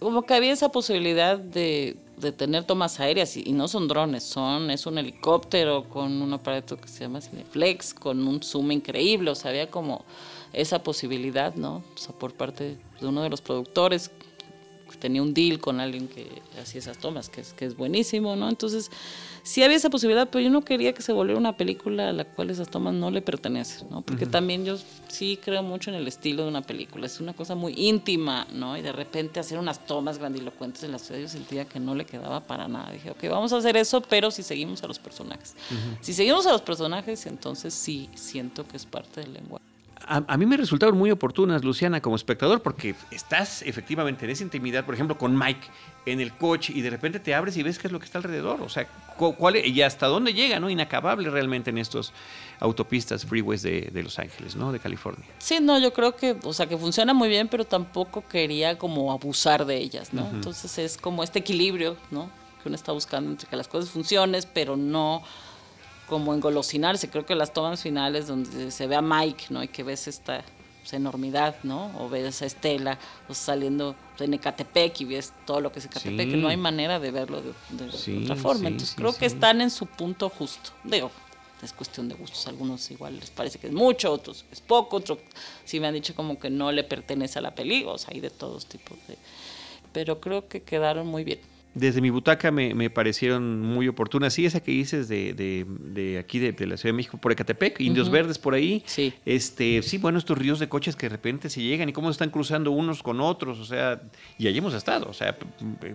como 0.00 0.22
que 0.22 0.34
había 0.34 0.52
esa 0.52 0.70
posibilidad 0.70 1.38
de, 1.38 1.96
de 2.16 2.32
tener 2.32 2.64
tomas 2.64 3.00
aéreas 3.00 3.36
y, 3.36 3.52
no 3.52 3.68
son 3.68 3.88
drones, 3.88 4.24
son 4.24 4.70
es 4.70 4.86
un 4.86 4.98
helicóptero 4.98 5.84
con 5.88 6.22
un 6.22 6.32
aparato 6.32 6.76
que 6.76 6.88
se 6.88 7.00
llama 7.00 7.20
Cineflex, 7.20 7.94
con 7.94 8.26
un 8.26 8.42
zoom 8.42 8.72
increíble, 8.72 9.30
o 9.30 9.34
sea, 9.34 9.50
había 9.50 9.70
como 9.70 10.04
esa 10.52 10.82
posibilidad, 10.82 11.54
¿no? 11.54 11.82
O 11.94 11.98
sea, 11.98 12.14
por 12.14 12.34
parte 12.34 12.76
de 13.00 13.06
uno 13.06 13.22
de 13.22 13.30
los 13.30 13.40
productores 13.40 14.10
tenía 14.98 15.22
un 15.22 15.34
deal 15.34 15.58
con 15.58 15.80
alguien 15.80 16.08
que 16.08 16.26
hacía 16.60 16.80
esas 16.80 16.98
tomas, 16.98 17.28
que 17.28 17.40
es, 17.40 17.52
que 17.52 17.64
es 17.64 17.76
buenísimo, 17.76 18.36
¿no? 18.36 18.48
Entonces, 18.48 18.90
sí 19.42 19.62
había 19.62 19.76
esa 19.76 19.90
posibilidad, 19.90 20.28
pero 20.30 20.42
yo 20.42 20.50
no 20.50 20.62
quería 20.62 20.92
que 20.92 21.02
se 21.02 21.12
volviera 21.12 21.38
una 21.38 21.56
película 21.56 22.10
a 22.10 22.12
la 22.12 22.24
cual 22.24 22.50
esas 22.50 22.68
tomas 22.68 22.94
no 22.94 23.10
le 23.10 23.22
pertenecen, 23.22 23.88
¿no? 23.90 24.02
Porque 24.02 24.26
también 24.26 24.64
yo 24.64 24.76
sí 25.08 25.38
creo 25.42 25.62
mucho 25.62 25.90
en 25.90 25.96
el 25.96 26.06
estilo 26.08 26.42
de 26.42 26.48
una 26.48 26.62
película, 26.62 27.06
es 27.06 27.20
una 27.20 27.32
cosa 27.32 27.54
muy 27.54 27.74
íntima, 27.76 28.46
¿no? 28.52 28.76
Y 28.76 28.82
de 28.82 28.92
repente 28.92 29.40
hacer 29.40 29.58
unas 29.58 29.86
tomas 29.86 30.18
grandilocuentes 30.18 30.82
en 30.82 30.92
la 30.92 30.98
ciudad, 30.98 31.20
yo 31.20 31.28
sentía 31.28 31.64
que 31.64 31.80
no 31.80 31.94
le 31.94 32.04
quedaba 32.04 32.40
para 32.40 32.68
nada. 32.68 32.92
Dije, 32.92 33.10
ok, 33.10 33.24
vamos 33.28 33.52
a 33.52 33.58
hacer 33.58 33.76
eso, 33.76 34.00
pero 34.02 34.30
si 34.30 34.42
seguimos 34.42 34.82
a 34.82 34.86
los 34.86 34.98
personajes. 34.98 35.54
Si 36.00 36.12
seguimos 36.12 36.46
a 36.46 36.52
los 36.52 36.62
personajes, 36.62 37.26
entonces 37.26 37.74
sí 37.74 38.08
siento 38.14 38.66
que 38.66 38.76
es 38.76 38.86
parte 38.86 39.20
del 39.20 39.32
lenguaje 39.34 39.69
a, 40.06 40.36
mí 40.36 40.46
me 40.46 40.56
resultaron 40.56 40.96
muy 40.96 41.10
oportunas, 41.10 41.64
Luciana, 41.64 42.00
como 42.00 42.16
espectador, 42.16 42.62
porque 42.62 42.94
estás 43.10 43.62
efectivamente 43.62 44.24
en 44.24 44.30
esa 44.30 44.42
intimidad, 44.42 44.84
por 44.84 44.94
ejemplo, 44.94 45.16
con 45.16 45.36
Mike 45.36 45.68
en 46.06 46.20
el 46.20 46.32
coche 46.32 46.72
y 46.74 46.80
de 46.80 46.90
repente 46.90 47.20
te 47.20 47.34
abres 47.34 47.56
y 47.56 47.62
ves 47.62 47.78
qué 47.78 47.88
es 47.88 47.92
lo 47.92 47.98
que 47.98 48.06
está 48.06 48.18
alrededor. 48.18 48.60
O 48.62 48.68
sea, 48.68 48.86
cuál, 49.16 49.56
y 49.56 49.82
hasta 49.82 50.06
dónde 50.06 50.32
llega, 50.32 50.58
¿no? 50.58 50.70
Inacabable 50.70 51.30
realmente 51.30 51.70
en 51.70 51.78
estos 51.78 52.12
autopistas, 52.58 53.24
freeways 53.26 53.62
de, 53.62 54.00
Los 54.02 54.18
Ángeles, 54.18 54.56
¿no? 54.56 54.72
De 54.72 54.80
California. 54.80 55.26
Sí, 55.38 55.58
no, 55.60 55.78
yo 55.78 55.92
creo 55.92 56.16
que, 56.16 56.36
o 56.42 56.52
sea, 56.52 56.66
que 56.66 56.76
funciona 56.76 57.14
muy 57.14 57.28
bien, 57.28 57.48
pero 57.48 57.64
tampoco 57.64 58.24
quería 58.26 58.78
como 58.78 59.12
abusar 59.12 59.66
de 59.66 59.76
ellas, 59.76 60.12
¿no? 60.12 60.28
Entonces 60.32 60.78
es 60.78 60.96
como 60.96 61.22
este 61.22 61.40
equilibrio, 61.40 61.96
¿no? 62.10 62.30
Que 62.62 62.68
uno 62.68 62.76
está 62.76 62.92
buscando 62.92 63.30
entre 63.30 63.48
que 63.48 63.56
las 63.56 63.68
cosas 63.68 63.90
funcionen, 63.90 64.42
pero 64.52 64.76
no 64.76 65.22
como 66.10 66.34
engolosinarse. 66.34 67.08
Creo 67.08 67.24
que 67.24 67.36
las 67.36 67.52
tomas 67.52 67.80
finales 67.80 68.26
donde 68.26 68.72
se 68.72 68.86
ve 68.88 68.96
a 68.96 69.00
Mike, 69.00 69.44
¿no? 69.50 69.62
Y 69.62 69.68
que 69.68 69.84
ves 69.84 70.08
esta 70.08 70.42
pues, 70.80 70.92
enormidad, 70.92 71.54
¿no? 71.62 71.92
O 71.98 72.08
ves 72.08 72.42
a 72.42 72.46
Estela 72.46 72.98
o 73.28 73.32
saliendo 73.32 73.94
en 74.18 74.34
Ecatepec 74.34 75.00
y 75.02 75.04
ves 75.04 75.32
todo 75.46 75.60
lo 75.60 75.70
que 75.70 75.78
es 75.78 75.84
Ecatepec, 75.84 76.30
no 76.30 76.48
hay 76.48 76.56
manera 76.56 76.98
de 76.98 77.12
verlo 77.12 77.40
de, 77.40 78.22
otra 78.24 78.34
forma. 78.34 78.68
Entonces 78.68 78.96
creo 78.96 79.14
que 79.14 79.24
están 79.24 79.60
en 79.60 79.70
su 79.70 79.86
punto 79.86 80.28
justo. 80.28 80.70
Digo, 80.82 81.12
es 81.62 81.72
cuestión 81.72 82.08
de 82.08 82.16
gustos. 82.16 82.44
Algunos 82.48 82.90
igual 82.90 83.20
les 83.20 83.30
parece 83.30 83.60
que 83.60 83.68
es 83.68 83.72
mucho, 83.72 84.12
otros 84.12 84.44
es 84.50 84.60
poco, 84.60 84.96
otros 84.96 85.18
sí 85.64 85.78
me 85.78 85.86
han 85.86 85.94
dicho 85.94 86.16
como 86.16 86.40
que 86.40 86.50
no 86.50 86.72
le 86.72 86.82
pertenece 86.82 87.38
a 87.38 87.42
la 87.42 87.54
película, 87.54 87.92
o 87.94 87.98
sea, 87.98 88.10
hay 88.12 88.20
de 88.20 88.30
todos 88.30 88.66
tipos 88.66 88.98
de... 89.06 89.16
Pero 89.92 90.20
creo 90.20 90.48
que 90.48 90.62
quedaron 90.62 91.06
muy 91.06 91.22
bien 91.22 91.40
desde 91.74 92.00
mi 92.00 92.10
butaca 92.10 92.50
me, 92.50 92.90
parecieron 92.90 93.60
muy 93.60 93.86
oportunas. 93.88 94.34
Sí, 94.34 94.44
esa 94.44 94.60
que 94.60 94.72
dices 94.72 95.08
de, 95.08 95.34
de, 95.34 96.18
aquí, 96.18 96.38
de, 96.38 96.52
la 96.66 96.76
Ciudad 96.76 96.92
de 96.92 96.96
México, 96.96 97.18
por 97.18 97.32
Ecatepec, 97.32 97.80
Indios 97.80 98.10
Verdes 98.10 98.38
por 98.38 98.54
ahí. 98.54 98.82
Sí. 98.86 99.12
Este, 99.24 99.82
sí, 99.82 99.98
bueno, 99.98 100.18
estos 100.18 100.36
ríos 100.36 100.58
de 100.58 100.68
coches 100.68 100.96
que 100.96 101.06
de 101.06 101.10
repente 101.10 101.48
se 101.48 101.62
llegan 101.62 101.88
y 101.88 101.92
cómo 101.92 102.08
se 102.08 102.12
están 102.12 102.30
cruzando 102.30 102.72
unos 102.72 103.02
con 103.02 103.20
otros, 103.20 103.58
o 103.58 103.64
sea, 103.64 104.02
y 104.38 104.48
allí 104.48 104.58
hemos 104.58 104.74
estado, 104.74 105.08
o 105.08 105.12
sea, 105.12 105.36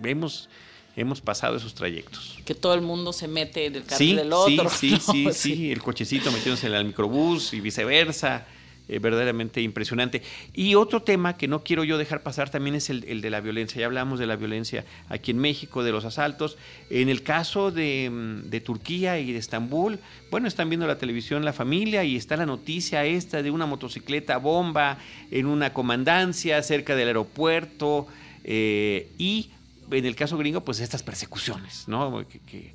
hemos, 0.04 0.48
hemos 0.96 1.20
pasado 1.20 1.56
esos 1.56 1.74
trayectos. 1.74 2.38
Que 2.44 2.54
todo 2.54 2.74
el 2.74 2.80
mundo 2.80 3.12
se 3.12 3.28
mete 3.28 3.66
en 3.66 3.76
el 3.76 3.84
carril 3.84 4.16
del 4.16 4.32
otro. 4.32 4.70
Sí, 4.70 4.96
sí, 5.00 5.26
sí, 5.26 5.32
sí, 5.32 5.72
el 5.72 5.82
cochecito 5.82 6.32
metiéndose 6.32 6.68
en 6.68 6.74
el 6.74 6.84
microbús 6.86 7.52
y 7.52 7.60
viceversa. 7.60 8.46
Eh, 8.88 9.00
verdaderamente 9.00 9.60
impresionante. 9.62 10.22
Y 10.54 10.76
otro 10.76 11.02
tema 11.02 11.36
que 11.36 11.48
no 11.48 11.64
quiero 11.64 11.82
yo 11.82 11.98
dejar 11.98 12.22
pasar 12.22 12.50
también 12.50 12.76
es 12.76 12.88
el, 12.88 13.20
de 13.20 13.30
la 13.30 13.40
violencia. 13.40 13.80
Ya 13.80 13.86
hablamos 13.86 14.20
de 14.20 14.26
la 14.26 14.36
violencia 14.36 14.84
aquí 15.08 15.32
en 15.32 15.38
México, 15.38 15.82
de 15.82 15.90
los 15.90 16.04
asaltos. 16.04 16.56
En 16.88 17.08
el 17.08 17.24
caso 17.24 17.72
de, 17.72 18.08
mm, 18.08 18.48
de, 18.48 18.60
Turquía 18.60 19.18
y 19.18 19.32
de 19.32 19.38
Estambul, 19.38 19.98
bueno, 20.30 20.46
están 20.46 20.68
viendo 20.68 20.86
la 20.86 20.98
televisión 20.98 21.44
la 21.44 21.52
familia 21.52 22.04
y 22.04 22.14
está 22.14 22.36
la 22.36 22.46
noticia 22.46 23.04
esta 23.04 23.42
de 23.42 23.50
una 23.50 23.66
motocicleta 23.66 24.36
bomba 24.36 24.98
en 25.32 25.46
una 25.46 25.72
comandancia 25.72 26.62
cerca 26.62 26.94
del 26.94 27.08
aeropuerto 27.08 28.06
eh, 28.44 29.10
y 29.18 29.50
en 29.90 30.06
el 30.06 30.14
caso 30.14 30.38
gringo, 30.38 30.60
pues 30.60 30.78
estas 30.78 31.02
persecuciones, 31.02 31.88
¿no? 31.88 32.24
Que 32.46 32.72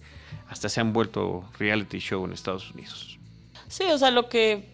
hasta 0.50 0.68
se 0.68 0.82
han 0.82 0.92
vuelto 0.92 1.50
reality 1.58 2.00
show 2.00 2.26
en 2.26 2.34
Estados 2.34 2.72
Unidos. 2.72 3.18
Sí, 3.70 3.86
o 3.86 3.98
sea, 3.98 4.12
lo 4.12 4.28
que 4.28 4.66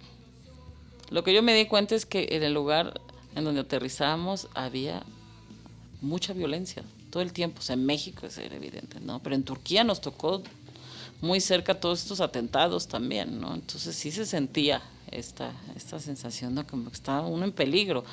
lo 1.10 1.24
que 1.24 1.34
yo 1.34 1.42
me 1.44 1.54
di 1.54 1.66
cuenta 1.66 1.96
es 1.96 2.06
que 2.06 2.28
en 2.32 2.44
el 2.44 2.54
lugar 2.54 3.00
en 3.36 3.44
donde 3.44 3.62
aterrizamos 3.62 4.48
había 4.54 5.04
mucha 6.02 6.34
violencia 6.34 6.84
todo 7.10 7.24
el 7.24 7.34
tiempo. 7.34 7.60
O 7.60 7.62
sea, 7.62 7.76
en 7.76 7.86
México 7.86 8.26
es 8.26 8.38
evidente, 8.38 9.00
¿no? 9.00 9.22
Pero 9.22 9.36
en 9.36 9.44
Turquía 9.44 9.84
nos 9.84 10.02
tocó 10.02 10.42
muy 11.22 11.40
cerca 11.40 11.80
todos 11.80 12.02
estos 12.02 12.22
atentados 12.22 12.88
también, 12.88 13.40
¿no? 13.40 13.54
Entonces 13.54 13.96
sí 13.96 14.12
se 14.12 14.26
sentía 14.26 14.82
esta, 15.12 15.52
esta 15.76 16.00
sensación 16.00 16.56
de 16.56 16.64
como 16.64 16.90
que 16.90 16.96
estaba 16.96 17.26
uno 17.26 17.46
en 17.46 17.52
peligro. 17.52 18.04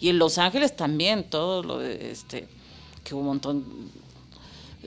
Y 0.00 0.08
en 0.08 0.18
Los 0.18 0.38
Ángeles 0.38 0.74
también, 0.74 1.24
todo 1.24 1.62
lo 1.62 1.78
de 1.78 2.10
este, 2.10 2.48
que 3.04 3.14
hubo 3.14 3.20
un 3.20 3.26
montón 3.26 3.64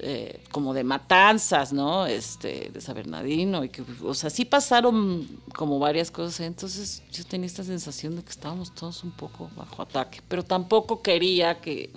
eh, 0.01 0.41
como 0.51 0.73
de 0.73 0.83
matanzas, 0.83 1.73
¿no? 1.73 2.05
Este, 2.05 2.69
de 2.73 2.81
San 2.81 2.95
Bernardino, 2.95 3.63
y 3.63 3.69
que, 3.69 3.83
o 4.03 4.13
sea, 4.13 4.29
sí 4.29 4.45
pasaron 4.45 5.27
como 5.55 5.79
varias 5.79 6.11
cosas, 6.11 6.41
entonces 6.41 7.03
yo 7.11 7.23
tenía 7.23 7.47
esta 7.47 7.63
sensación 7.63 8.15
de 8.15 8.23
que 8.23 8.29
estábamos 8.29 8.73
todos 8.73 9.03
un 9.03 9.11
poco 9.11 9.49
bajo 9.55 9.81
ataque, 9.81 10.21
pero 10.27 10.43
tampoco 10.43 11.01
quería 11.01 11.59
que 11.59 11.89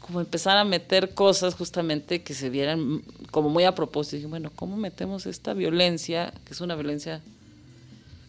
como 0.00 0.20
empezar 0.20 0.56
a 0.56 0.64
meter 0.64 1.14
cosas 1.14 1.54
justamente 1.54 2.22
que 2.22 2.32
se 2.32 2.48
vieran 2.48 3.02
como 3.32 3.50
muy 3.50 3.64
a 3.64 3.74
propósito. 3.74 4.16
Dije, 4.16 4.28
bueno, 4.28 4.52
¿cómo 4.54 4.76
metemos 4.76 5.26
esta 5.26 5.52
violencia, 5.52 6.32
que 6.44 6.52
es 6.52 6.60
una 6.60 6.76
violencia 6.76 7.22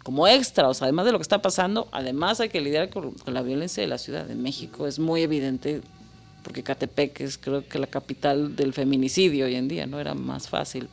como 0.03 0.27
extra? 0.27 0.69
O 0.69 0.73
sea, 0.73 0.85
además 0.85 1.05
de 1.05 1.11
lo 1.11 1.19
que 1.19 1.23
está 1.23 1.41
pasando, 1.41 1.87
además 1.91 2.39
hay 2.39 2.49
que 2.49 2.61
lidiar 2.61 2.89
con 2.89 3.13
la 3.27 3.43
violencia 3.43 3.81
de 3.81 3.87
la 3.87 3.99
Ciudad 3.99 4.25
de 4.25 4.33
México. 4.33 4.87
Es 4.87 4.97
muy 4.97 5.21
evidente 5.21 5.81
porque 6.47 6.63
Catepec 6.63 7.19
es 7.19 7.37
creo 7.37 7.67
que 7.67 7.77
la 7.77 7.87
capital 7.87 8.55
del 8.55 8.71
feminicidio 8.71 9.47
hoy 9.47 9.55
en 9.55 9.67
día, 9.67 9.85
¿no? 9.85 9.99
Era 9.99 10.13
más 10.13 10.47
fácil. 10.47 10.87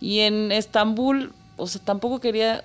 Y 0.00 0.20
en 0.20 0.52
Estambul, 0.52 1.32
o 1.56 1.66
sea, 1.66 1.82
tampoco 1.84 2.20
quería 2.20 2.64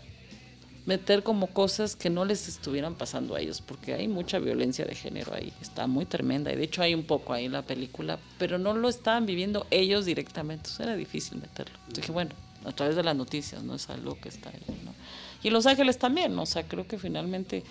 meter 0.86 1.24
como 1.24 1.48
cosas 1.48 1.96
que 1.96 2.12
no 2.12 2.24
les 2.24 2.48
estuvieran 2.48 2.94
pasando 2.94 3.34
a 3.34 3.40
ellos, 3.40 3.62
porque 3.62 3.96
hay 3.96 4.08
mucha 4.08 4.38
violencia 4.38 4.86
de 4.86 4.94
género 4.94 5.34
ahí, 5.34 5.52
está 5.60 5.88
muy 5.88 6.06
tremenda, 6.06 6.54
y 6.54 6.56
de 6.56 6.66
hecho 6.66 6.84
hay 6.84 6.94
un 6.94 7.04
poco 7.04 7.34
ahí 7.34 7.46
en 7.46 7.54
la 7.54 7.64
película, 7.64 8.20
pero 8.38 8.60
no 8.60 8.76
lo 8.76 8.90
estaban 8.90 9.26
viviendo 9.26 9.66
ellos 9.72 10.06
directamente, 10.06 10.70
era 10.78 10.96
difícil 10.96 11.40
meterlo. 11.40 11.74
Entonces 11.80 11.96
dije, 11.96 12.12
bueno, 12.12 12.36
a 12.64 12.74
través 12.74 12.96
de 12.96 13.02
las 13.02 13.16
noticias, 13.16 13.64
no 13.64 13.74
es 13.74 13.90
algo 13.90 14.20
que 14.22 14.30
está 14.30 14.50
ahí, 14.50 14.62
¿no? 14.86 14.94
Y 15.42 15.50
Los 15.50 15.66
Ángeles 15.66 15.98
también, 15.98 16.38
o 16.38 16.46
sea, 16.46 16.62
creo 16.62 16.86
que 16.88 17.00
finalmente 17.00 17.64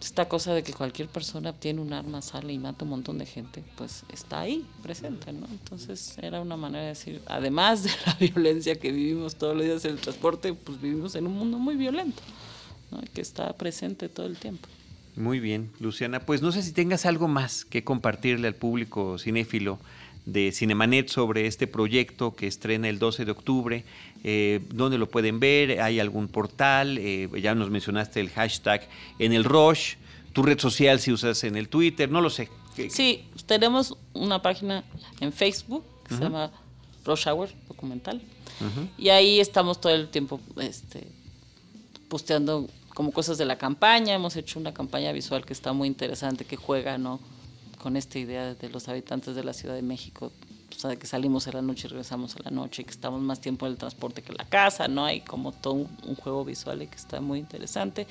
esta 0.00 0.28
cosa 0.28 0.54
de 0.54 0.62
que 0.62 0.72
cualquier 0.72 1.08
persona 1.08 1.52
tiene 1.52 1.80
un 1.80 1.92
arma, 1.92 2.22
sale 2.22 2.52
y 2.52 2.58
mata 2.58 2.84
un 2.84 2.90
montón 2.90 3.18
de 3.18 3.26
gente, 3.26 3.64
pues 3.76 4.04
está 4.12 4.40
ahí 4.40 4.66
presente, 4.82 5.32
¿no? 5.32 5.46
Entonces 5.46 6.16
era 6.20 6.40
una 6.40 6.56
manera 6.56 6.82
de 6.82 6.88
decir, 6.90 7.22
además 7.26 7.82
de 7.84 7.90
la 8.06 8.14
violencia 8.20 8.78
que 8.78 8.92
vivimos 8.92 9.36
todos 9.36 9.56
los 9.56 9.64
días 9.64 9.84
en 9.84 9.92
el 9.92 10.00
transporte, 10.00 10.52
pues 10.54 10.80
vivimos 10.80 11.14
en 11.14 11.26
un 11.26 11.34
mundo 11.34 11.58
muy 11.58 11.76
violento, 11.76 12.22
¿no? 12.90 13.00
que 13.14 13.20
está 13.20 13.52
presente 13.54 14.08
todo 14.08 14.26
el 14.26 14.36
tiempo. 14.36 14.68
Muy 15.16 15.40
bien, 15.40 15.70
Luciana. 15.80 16.20
Pues 16.20 16.42
no 16.42 16.52
sé 16.52 16.62
si 16.62 16.72
tengas 16.72 17.06
algo 17.06 17.26
más 17.26 17.64
que 17.64 17.84
compartirle 17.84 18.48
al 18.48 18.54
público 18.54 19.18
cinéfilo 19.18 19.78
de 20.26 20.52
Cinemanet 20.52 21.08
sobre 21.08 21.46
este 21.46 21.66
proyecto 21.66 22.34
que 22.34 22.46
estrena 22.46 22.88
el 22.88 22.98
12 22.98 23.24
de 23.24 23.30
octubre. 23.30 23.84
Eh, 24.24 24.60
¿Dónde 24.74 24.98
lo 24.98 25.08
pueden 25.08 25.40
ver? 25.40 25.80
¿Hay 25.80 26.00
algún 26.00 26.28
portal? 26.28 26.98
Eh, 26.98 27.28
ya 27.40 27.54
nos 27.54 27.70
mencionaste 27.70 28.20
el 28.20 28.30
hashtag 28.30 28.86
en 29.18 29.32
el 29.32 29.44
Rush. 29.44 29.94
Tu 30.32 30.42
red 30.42 30.58
social 30.58 31.00
si 31.00 31.12
usas 31.12 31.42
en 31.44 31.56
el 31.56 31.68
Twitter, 31.68 32.10
no 32.10 32.20
lo 32.20 32.28
sé. 32.28 32.50
Sí, 32.90 33.24
tenemos 33.46 33.96
una 34.12 34.42
página 34.42 34.84
en 35.20 35.32
Facebook 35.32 35.82
que 36.06 36.14
se 36.14 36.20
llama 36.20 36.50
Rush 37.06 37.26
Hour 37.28 37.48
Documental. 37.68 38.20
Y 38.98 39.08
ahí 39.08 39.40
estamos 39.40 39.80
todo 39.80 39.94
el 39.94 40.08
tiempo 40.08 40.40
este, 40.60 41.06
posteando 42.08 42.68
como 42.94 43.12
cosas 43.12 43.38
de 43.38 43.44
la 43.44 43.56
campaña. 43.56 44.14
Hemos 44.14 44.36
hecho 44.36 44.58
una 44.58 44.74
campaña 44.74 45.12
visual 45.12 45.46
que 45.46 45.52
está 45.52 45.72
muy 45.72 45.88
interesante, 45.88 46.44
que 46.44 46.56
juega 46.56 46.98
¿no? 46.98 47.20
Con 47.86 47.96
esta 47.96 48.18
idea 48.18 48.52
de 48.52 48.68
los 48.68 48.88
habitantes 48.88 49.36
de 49.36 49.44
la 49.44 49.52
Ciudad 49.52 49.76
de 49.76 49.82
México. 49.82 50.32
O 50.74 50.78
sea, 50.78 50.96
que 50.96 51.06
salimos 51.06 51.46
a 51.46 51.52
la 51.52 51.62
noche 51.62 51.86
y 51.86 51.90
regresamos 51.90 52.36
a 52.36 52.42
la 52.42 52.50
noche, 52.50 52.84
que 52.84 52.90
estamos 52.90 53.20
más 53.20 53.40
tiempo 53.40 53.66
en 53.66 53.72
el 53.72 53.78
transporte 53.78 54.20
que 54.22 54.32
en 54.32 54.38
la 54.38 54.44
casa, 54.44 54.88
¿no? 54.88 55.04
Hay 55.04 55.20
como 55.20 55.52
todo 55.52 55.74
un, 55.74 56.16
juego 56.16 56.44
visual 56.44 56.82
y 56.82 56.86
que 56.86 56.96
está 56.96 57.20
muy 57.20 57.38
interesante. 57.38 58.06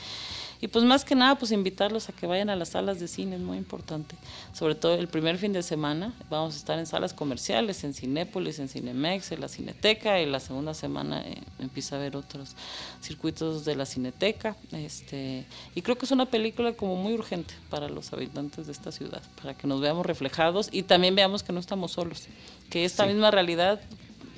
Y 0.61 0.67
pues 0.67 0.85
más 0.85 1.03
que 1.03 1.15
nada, 1.15 1.35
pues 1.35 1.51
invitarlos 1.51 2.09
a 2.09 2.13
que 2.13 2.25
vayan 2.27 2.49
a 2.49 2.55
las 2.55 2.69
salas 2.69 2.99
de 2.99 3.07
cine, 3.07 3.35
es 3.35 3.41
muy 3.41 3.57
importante. 3.57 4.15
Sobre 4.53 4.73
todo 4.73 4.93
el 4.95 5.07
primer 5.07 5.37
fin 5.37 5.53
de 5.53 5.61
semana 5.63 6.13
vamos 6.29 6.55
a 6.55 6.57
estar 6.57 6.79
en 6.79 6.85
salas 6.85 7.13
comerciales, 7.13 7.83
en 7.83 7.93
Cinépolis, 7.93 8.57
en 8.59 8.69
Cinemex, 8.69 9.31
en 9.31 9.41
la 9.41 9.47
Cineteca, 9.47 10.21
y 10.21 10.25
la 10.25 10.39
segunda 10.39 10.73
semana 10.73 11.21
eh, 11.21 11.41
empieza 11.59 11.95
a 11.95 11.99
haber 11.99 12.15
otros 12.15 12.55
circuitos 13.01 13.65
de 13.65 13.75
la 13.75 13.85
Cineteca. 13.85 14.55
Este, 14.71 15.45
y 15.75 15.81
creo 15.81 15.97
que 15.97 16.05
es 16.05 16.11
una 16.11 16.25
película 16.25 16.73
como 16.73 16.95
muy 16.95 17.13
urgente 17.13 17.53
para 17.69 17.89
los 17.89 18.13
habitantes 18.13 18.65
de 18.65 18.71
esta 18.71 18.91
ciudad, 18.91 19.21
para 19.41 19.55
que 19.55 19.67
nos 19.67 19.81
veamos 19.81 20.05
reflejados 20.05 20.69
y 20.71 20.83
también 20.83 21.15
veamos 21.15 21.43
que 21.43 21.53
no 21.53 21.59
estamos 21.59 21.91
solos, 21.91 22.27
que 22.69 22.85
esta 22.85 23.05
misma 23.05 23.31
realidad, 23.31 23.81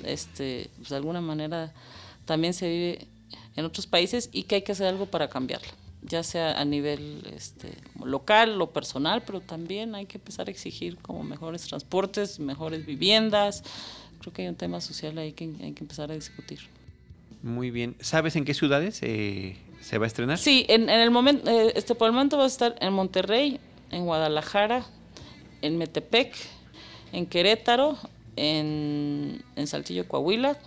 este, 0.04 0.70
pues 0.76 0.90
de 0.90 0.96
alguna 0.96 1.20
manera 1.20 1.72
también 2.24 2.54
se 2.54 2.68
vive 2.68 3.06
en 3.56 3.64
otros 3.64 3.86
países 3.86 4.28
y 4.32 4.44
que 4.44 4.56
hay 4.56 4.62
que 4.62 4.72
hacer 4.72 4.86
algo 4.86 5.06
para 5.06 5.28
cambiarla 5.28 5.68
ya 6.02 6.22
sea 6.22 6.58
a 6.58 6.64
nivel 6.64 7.22
este, 7.34 7.72
local 8.02 8.60
o 8.60 8.70
personal, 8.70 9.22
pero 9.26 9.40
también 9.40 9.94
hay 9.94 10.06
que 10.06 10.18
empezar 10.18 10.48
a 10.48 10.50
exigir 10.50 10.96
como 10.98 11.22
mejores 11.22 11.62
transportes, 11.62 12.38
mejores 12.38 12.86
viviendas. 12.86 13.62
Creo 14.20 14.32
que 14.32 14.42
hay 14.42 14.48
un 14.48 14.54
tema 14.54 14.80
social 14.80 15.18
ahí 15.18 15.32
que 15.32 15.44
hay 15.44 15.72
que 15.72 15.84
empezar 15.84 16.10
a 16.10 16.14
discutir. 16.14 16.60
Muy 17.42 17.70
bien. 17.70 17.96
¿Sabes 18.00 18.36
en 18.36 18.44
qué 18.44 18.54
ciudades 18.54 19.00
eh, 19.02 19.56
se 19.80 19.98
va 19.98 20.06
a 20.06 20.08
estrenar? 20.08 20.38
Sí, 20.38 20.66
en, 20.68 20.88
el 20.88 21.10
momento, 21.10 21.50
eh, 21.50 21.72
este, 21.74 21.94
por 21.94 22.06
el 22.06 22.12
momento 22.12 22.36
va 22.38 22.44
a 22.44 22.48
estar 22.48 22.74
en 22.80 22.92
Monterrey, 22.92 23.60
en 23.90 24.04
Guadalajara, 24.04 24.84
en 25.62 25.78
Metepec, 25.78 26.34
en 27.12 27.26
Querétaro, 27.26 27.98
en, 28.36 29.42
en 29.56 29.66
Saltillo, 29.66 30.06
Coahuila 30.06 30.58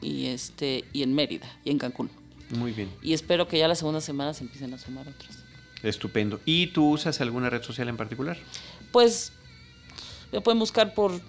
y, 0.00 0.26
este, 0.26 0.84
y 0.92 1.02
en 1.02 1.14
Mérida 1.14 1.46
y 1.64 1.70
en 1.70 1.78
Cancún. 1.78 2.10
Muy 2.50 2.72
bien. 2.72 2.90
Y 3.02 3.14
espero 3.14 3.48
que 3.48 3.58
ya 3.58 3.68
la 3.68 3.74
segunda 3.74 4.00
semana 4.00 4.34
se 4.34 4.44
empiecen 4.44 4.74
a 4.74 4.78
sumar 4.78 5.08
otras. 5.08 5.38
Estupendo. 5.82 6.40
¿Y 6.44 6.68
tú 6.68 6.90
usas 6.90 7.20
alguna 7.20 7.50
red 7.50 7.62
social 7.62 7.88
en 7.88 7.96
particular? 7.96 8.38
Pues 8.92 9.32
me 10.30 10.40
pueden 10.40 10.58
buscar 10.58 10.94
por, 10.94 11.20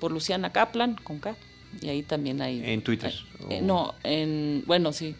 por 0.00 0.12
Luciana 0.12 0.52
Kaplan, 0.52 0.96
con 0.96 1.20
K. 1.20 1.36
Y 1.80 1.88
ahí 1.88 2.02
también 2.02 2.40
hay... 2.40 2.62
¿En 2.64 2.82
Twitter? 2.82 3.12
Eh, 3.50 3.60
no, 3.62 3.94
en... 4.02 4.62
Bueno, 4.66 4.92
sí. 4.92 5.16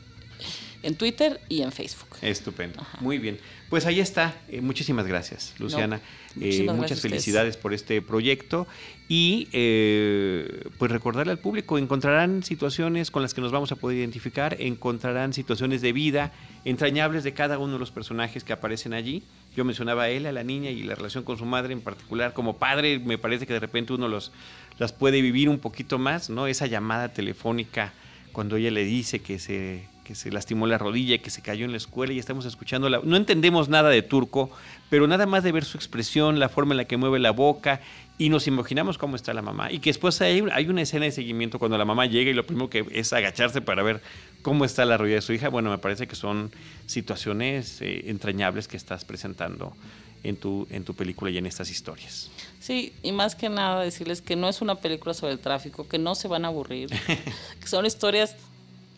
En 0.84 0.96
Twitter 0.96 1.40
y 1.48 1.62
en 1.62 1.72
Facebook. 1.72 2.18
Estupendo. 2.20 2.86
Muy 3.00 3.16
bien. 3.16 3.38
Pues 3.70 3.86
ahí 3.86 4.00
está. 4.00 4.34
Eh, 4.50 4.60
muchísimas 4.60 5.06
gracias, 5.06 5.54
Luciana. 5.58 6.02
Eh, 6.38 6.70
muchas 6.70 7.00
felicidades 7.00 7.56
por 7.56 7.72
este 7.72 8.02
proyecto. 8.02 8.66
Y 9.08 9.48
eh, 9.52 10.68
pues 10.78 10.92
recordarle 10.92 11.32
al 11.32 11.38
público, 11.38 11.78
encontrarán 11.78 12.42
situaciones 12.42 13.10
con 13.10 13.22
las 13.22 13.32
que 13.32 13.40
nos 13.40 13.50
vamos 13.50 13.72
a 13.72 13.76
poder 13.76 13.96
identificar, 13.96 14.56
encontrarán 14.60 15.32
situaciones 15.32 15.80
de 15.80 15.94
vida 15.94 16.32
entrañables 16.66 17.24
de 17.24 17.32
cada 17.32 17.58
uno 17.58 17.72
de 17.72 17.78
los 17.78 17.90
personajes 17.90 18.44
que 18.44 18.52
aparecen 18.52 18.92
allí. 18.92 19.22
Yo 19.56 19.64
mencionaba 19.64 20.02
a 20.02 20.08
él, 20.10 20.26
a 20.26 20.32
la 20.32 20.44
niña 20.44 20.70
y 20.70 20.82
la 20.82 20.96
relación 20.96 21.24
con 21.24 21.38
su 21.38 21.46
madre 21.46 21.72
en 21.72 21.80
particular. 21.80 22.34
Como 22.34 22.58
padre, 22.58 22.98
me 22.98 23.16
parece 23.16 23.46
que 23.46 23.54
de 23.54 23.60
repente 23.60 23.94
uno 23.94 24.06
los, 24.06 24.32
las 24.78 24.92
puede 24.92 25.22
vivir 25.22 25.48
un 25.48 25.60
poquito 25.60 25.98
más, 25.98 26.28
¿no? 26.28 26.46
Esa 26.46 26.66
llamada 26.66 27.14
telefónica 27.14 27.94
cuando 28.32 28.56
ella 28.56 28.70
le 28.70 28.84
dice 28.84 29.20
que 29.20 29.38
se 29.38 29.93
que 30.04 30.14
se 30.14 30.30
lastimó 30.30 30.66
la 30.66 30.78
rodilla, 30.78 31.18
que 31.18 31.30
se 31.30 31.42
cayó 31.42 31.64
en 31.64 31.72
la 31.72 31.78
escuela 31.78 32.12
y 32.12 32.18
estamos 32.18 32.44
escuchando 32.44 32.88
la... 32.88 33.00
No 33.02 33.16
entendemos 33.16 33.68
nada 33.68 33.88
de 33.88 34.02
turco, 34.02 34.50
pero 34.90 35.06
nada 35.06 35.26
más 35.26 35.42
de 35.42 35.50
ver 35.50 35.64
su 35.64 35.78
expresión, 35.78 36.38
la 36.38 36.48
forma 36.48 36.74
en 36.74 36.76
la 36.76 36.84
que 36.84 36.96
mueve 36.96 37.18
la 37.18 37.32
boca 37.32 37.80
y 38.18 38.28
nos 38.28 38.46
imaginamos 38.46 38.98
cómo 38.98 39.16
está 39.16 39.34
la 39.34 39.42
mamá. 39.42 39.72
Y 39.72 39.80
que 39.80 39.90
después 39.90 40.20
hay, 40.20 40.44
hay 40.52 40.68
una 40.68 40.82
escena 40.82 41.06
de 41.06 41.10
seguimiento 41.10 41.58
cuando 41.58 41.78
la 41.78 41.84
mamá 41.84 42.06
llega 42.06 42.30
y 42.30 42.34
lo 42.34 42.46
primero 42.46 42.70
que 42.70 42.86
es 42.92 43.12
agacharse 43.12 43.60
para 43.60 43.82
ver 43.82 44.02
cómo 44.42 44.64
está 44.64 44.84
la 44.84 44.96
rodilla 44.96 45.16
de 45.16 45.22
su 45.22 45.32
hija. 45.32 45.48
Bueno, 45.48 45.70
me 45.70 45.78
parece 45.78 46.06
que 46.06 46.14
son 46.14 46.52
situaciones 46.86 47.80
eh, 47.80 48.04
entrañables 48.06 48.68
que 48.68 48.76
estás 48.76 49.04
presentando 49.04 49.74
en 50.22 50.36
tu, 50.36 50.66
en 50.70 50.84
tu 50.84 50.94
película 50.94 51.30
y 51.30 51.38
en 51.38 51.46
estas 51.46 51.70
historias. 51.70 52.30
Sí, 52.60 52.92
y 53.02 53.12
más 53.12 53.34
que 53.34 53.48
nada 53.48 53.82
decirles 53.82 54.22
que 54.22 54.36
no 54.36 54.48
es 54.48 54.60
una 54.60 54.76
película 54.76 55.14
sobre 55.14 55.32
el 55.32 55.38
tráfico, 55.38 55.88
que 55.88 55.98
no 55.98 56.14
se 56.14 56.28
van 56.28 56.44
a 56.44 56.48
aburrir, 56.48 56.88
que 57.60 57.66
son 57.66 57.84
historias 57.86 58.36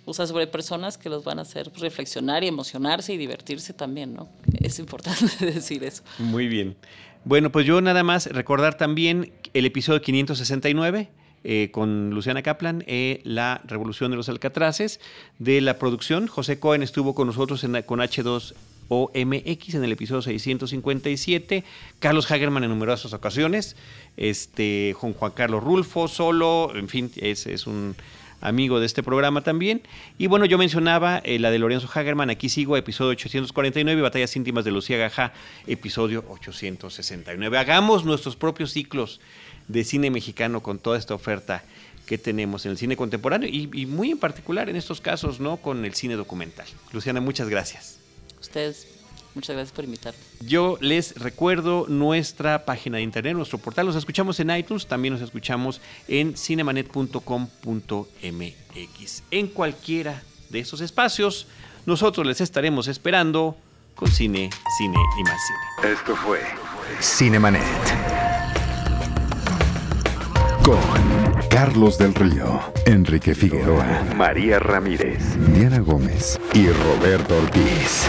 o 0.07 0.15
sea, 0.15 0.27
sobre 0.27 0.47
personas 0.47 0.97
que 0.97 1.09
los 1.09 1.25
van 1.25 1.41
a 1.41 1.43
hacer 1.43 1.71
reflexionar 1.79 2.45
y 2.45 2.47
emocionarse 2.47 3.13
y 3.13 3.17
divertirse 3.17 3.73
también, 3.73 4.15
¿no? 4.15 4.29
Es 4.61 4.79
importante 4.79 5.27
decir 5.45 5.83
eso. 5.83 6.05
Muy 6.19 6.47
bien. 6.47 6.77
Bueno, 7.25 7.51
pues 7.51 7.67
yo 7.67 7.81
nada 7.81 8.05
más 8.05 8.27
recordar 8.27 8.79
también 8.79 9.33
el 9.53 9.67
episodio 9.67 10.01
569. 10.01 11.11
Eh, 11.49 11.71
con 11.71 12.11
Luciana 12.11 12.43
Kaplan, 12.43 12.83
eh, 12.89 13.21
La 13.23 13.61
Revolución 13.67 14.11
de 14.11 14.17
los 14.17 14.29
Alcatraces, 14.29 14.99
de 15.39 15.61
la 15.61 15.79
producción. 15.79 16.27
José 16.27 16.59
Cohen 16.59 16.83
estuvo 16.83 17.15
con 17.15 17.29
nosotros 17.29 17.63
en, 17.63 17.81
con 17.83 18.01
H2OMX 18.01 19.75
en 19.75 19.85
el 19.85 19.93
episodio 19.93 20.23
657, 20.23 21.63
Carlos 22.01 22.29
Hagerman 22.33 22.65
en 22.65 22.71
numerosas 22.71 23.13
ocasiones, 23.13 23.77
este, 24.17 24.93
Juan 24.97 25.13
Juan 25.13 25.33
Carlos 25.37 25.63
Rulfo 25.63 26.09
solo, 26.09 26.73
en 26.75 26.89
fin, 26.89 27.13
es, 27.15 27.47
es 27.47 27.69
un 27.69 27.95
amigo 28.41 28.81
de 28.81 28.87
este 28.87 29.03
programa 29.03 29.43
también. 29.43 29.83
Y 30.19 30.27
bueno, 30.27 30.45
yo 30.45 30.59
mencionaba 30.59 31.19
eh, 31.25 31.39
la 31.39 31.51
de 31.51 31.59
Lorenzo 31.59 31.89
Hagerman, 31.93 32.31
aquí 32.31 32.49
sigo, 32.49 32.77
episodio 32.77 33.11
849, 33.11 34.01
Batallas 34.03 34.37
íntimas 34.37 34.65
de 34.65 34.71
Lucía 34.71 34.97
Gajá, 34.97 35.33
episodio 35.67 36.25
869. 36.29 37.59
Hagamos 37.59 38.05
nuestros 38.05 38.37
propios 38.37 38.73
ciclos 38.73 39.21
de 39.69 39.85
cine 39.85 40.11
mexicano 40.11 40.63
con 40.63 40.79
toda 40.79 40.99
esta 40.99 41.15
oferta 41.15 41.65
que 42.07 42.19
tenemos 42.19 42.65
en 42.65 42.73
el 42.73 42.79
cine 42.79 42.97
contemporáneo 42.97 43.49
y, 43.49 43.69
y 43.73 43.87
muy 43.87 44.13
en 44.13 44.19
particular 44.19 44.69
en 44.69 44.77
estos 44.77 45.01
casos, 45.01 45.41
¿no? 45.41 45.57
Con 45.57 45.85
el 45.85 45.95
cine 45.95 46.15
documental. 46.15 46.67
Luciana, 46.93 47.21
muchas 47.21 47.49
gracias. 47.49 47.99
Ustedes. 48.41 48.96
Muchas 49.37 49.55
gracias 49.55 49.77
por 49.77 49.85
invitarme. 49.85 50.19
Yo 50.41 50.79
les 50.81 51.21
recuerdo 51.21 51.85
nuestra 51.89 52.65
página 52.65 52.97
de 52.97 53.03
internet, 53.03 53.37
nuestro 53.37 53.59
portal. 53.59 53.85
Nos 53.85 53.95
escuchamos 53.95 54.41
en 54.41 54.51
iTunes, 54.51 54.87
también 54.87 55.13
nos 55.13 55.23
escuchamos 55.23 55.83
en 56.09 56.39
cinemanet.com.mx. 56.39 59.23
En 59.31 59.49
cualquiera 59.49 60.23
de 60.49 60.61
esos 60.61 60.81
espacios, 60.81 61.49
nosotros 61.85 62.27
les 62.27 62.41
estaremos 62.41 62.89
esperando 62.89 63.59
con 63.95 64.11
cine, 64.11 64.49
cine 64.79 64.97
y 65.19 65.25
más 65.25 65.39
cine. 65.47 65.93
Esto 65.93 66.17
fue 66.17 66.41
Cinemanet. 67.03 67.63
Con 70.65 70.81
Carlos 71.51 71.99
del 71.99 72.15
Río, 72.15 72.73
Enrique 72.87 73.35
Figueroa, 73.35 74.03
María 74.17 74.61
Ramírez, 74.61 75.37
Diana 75.53 75.81
Gómez 75.81 76.41
y 76.55 76.69
Roberto 76.69 77.37
Ortiz. 77.37 78.09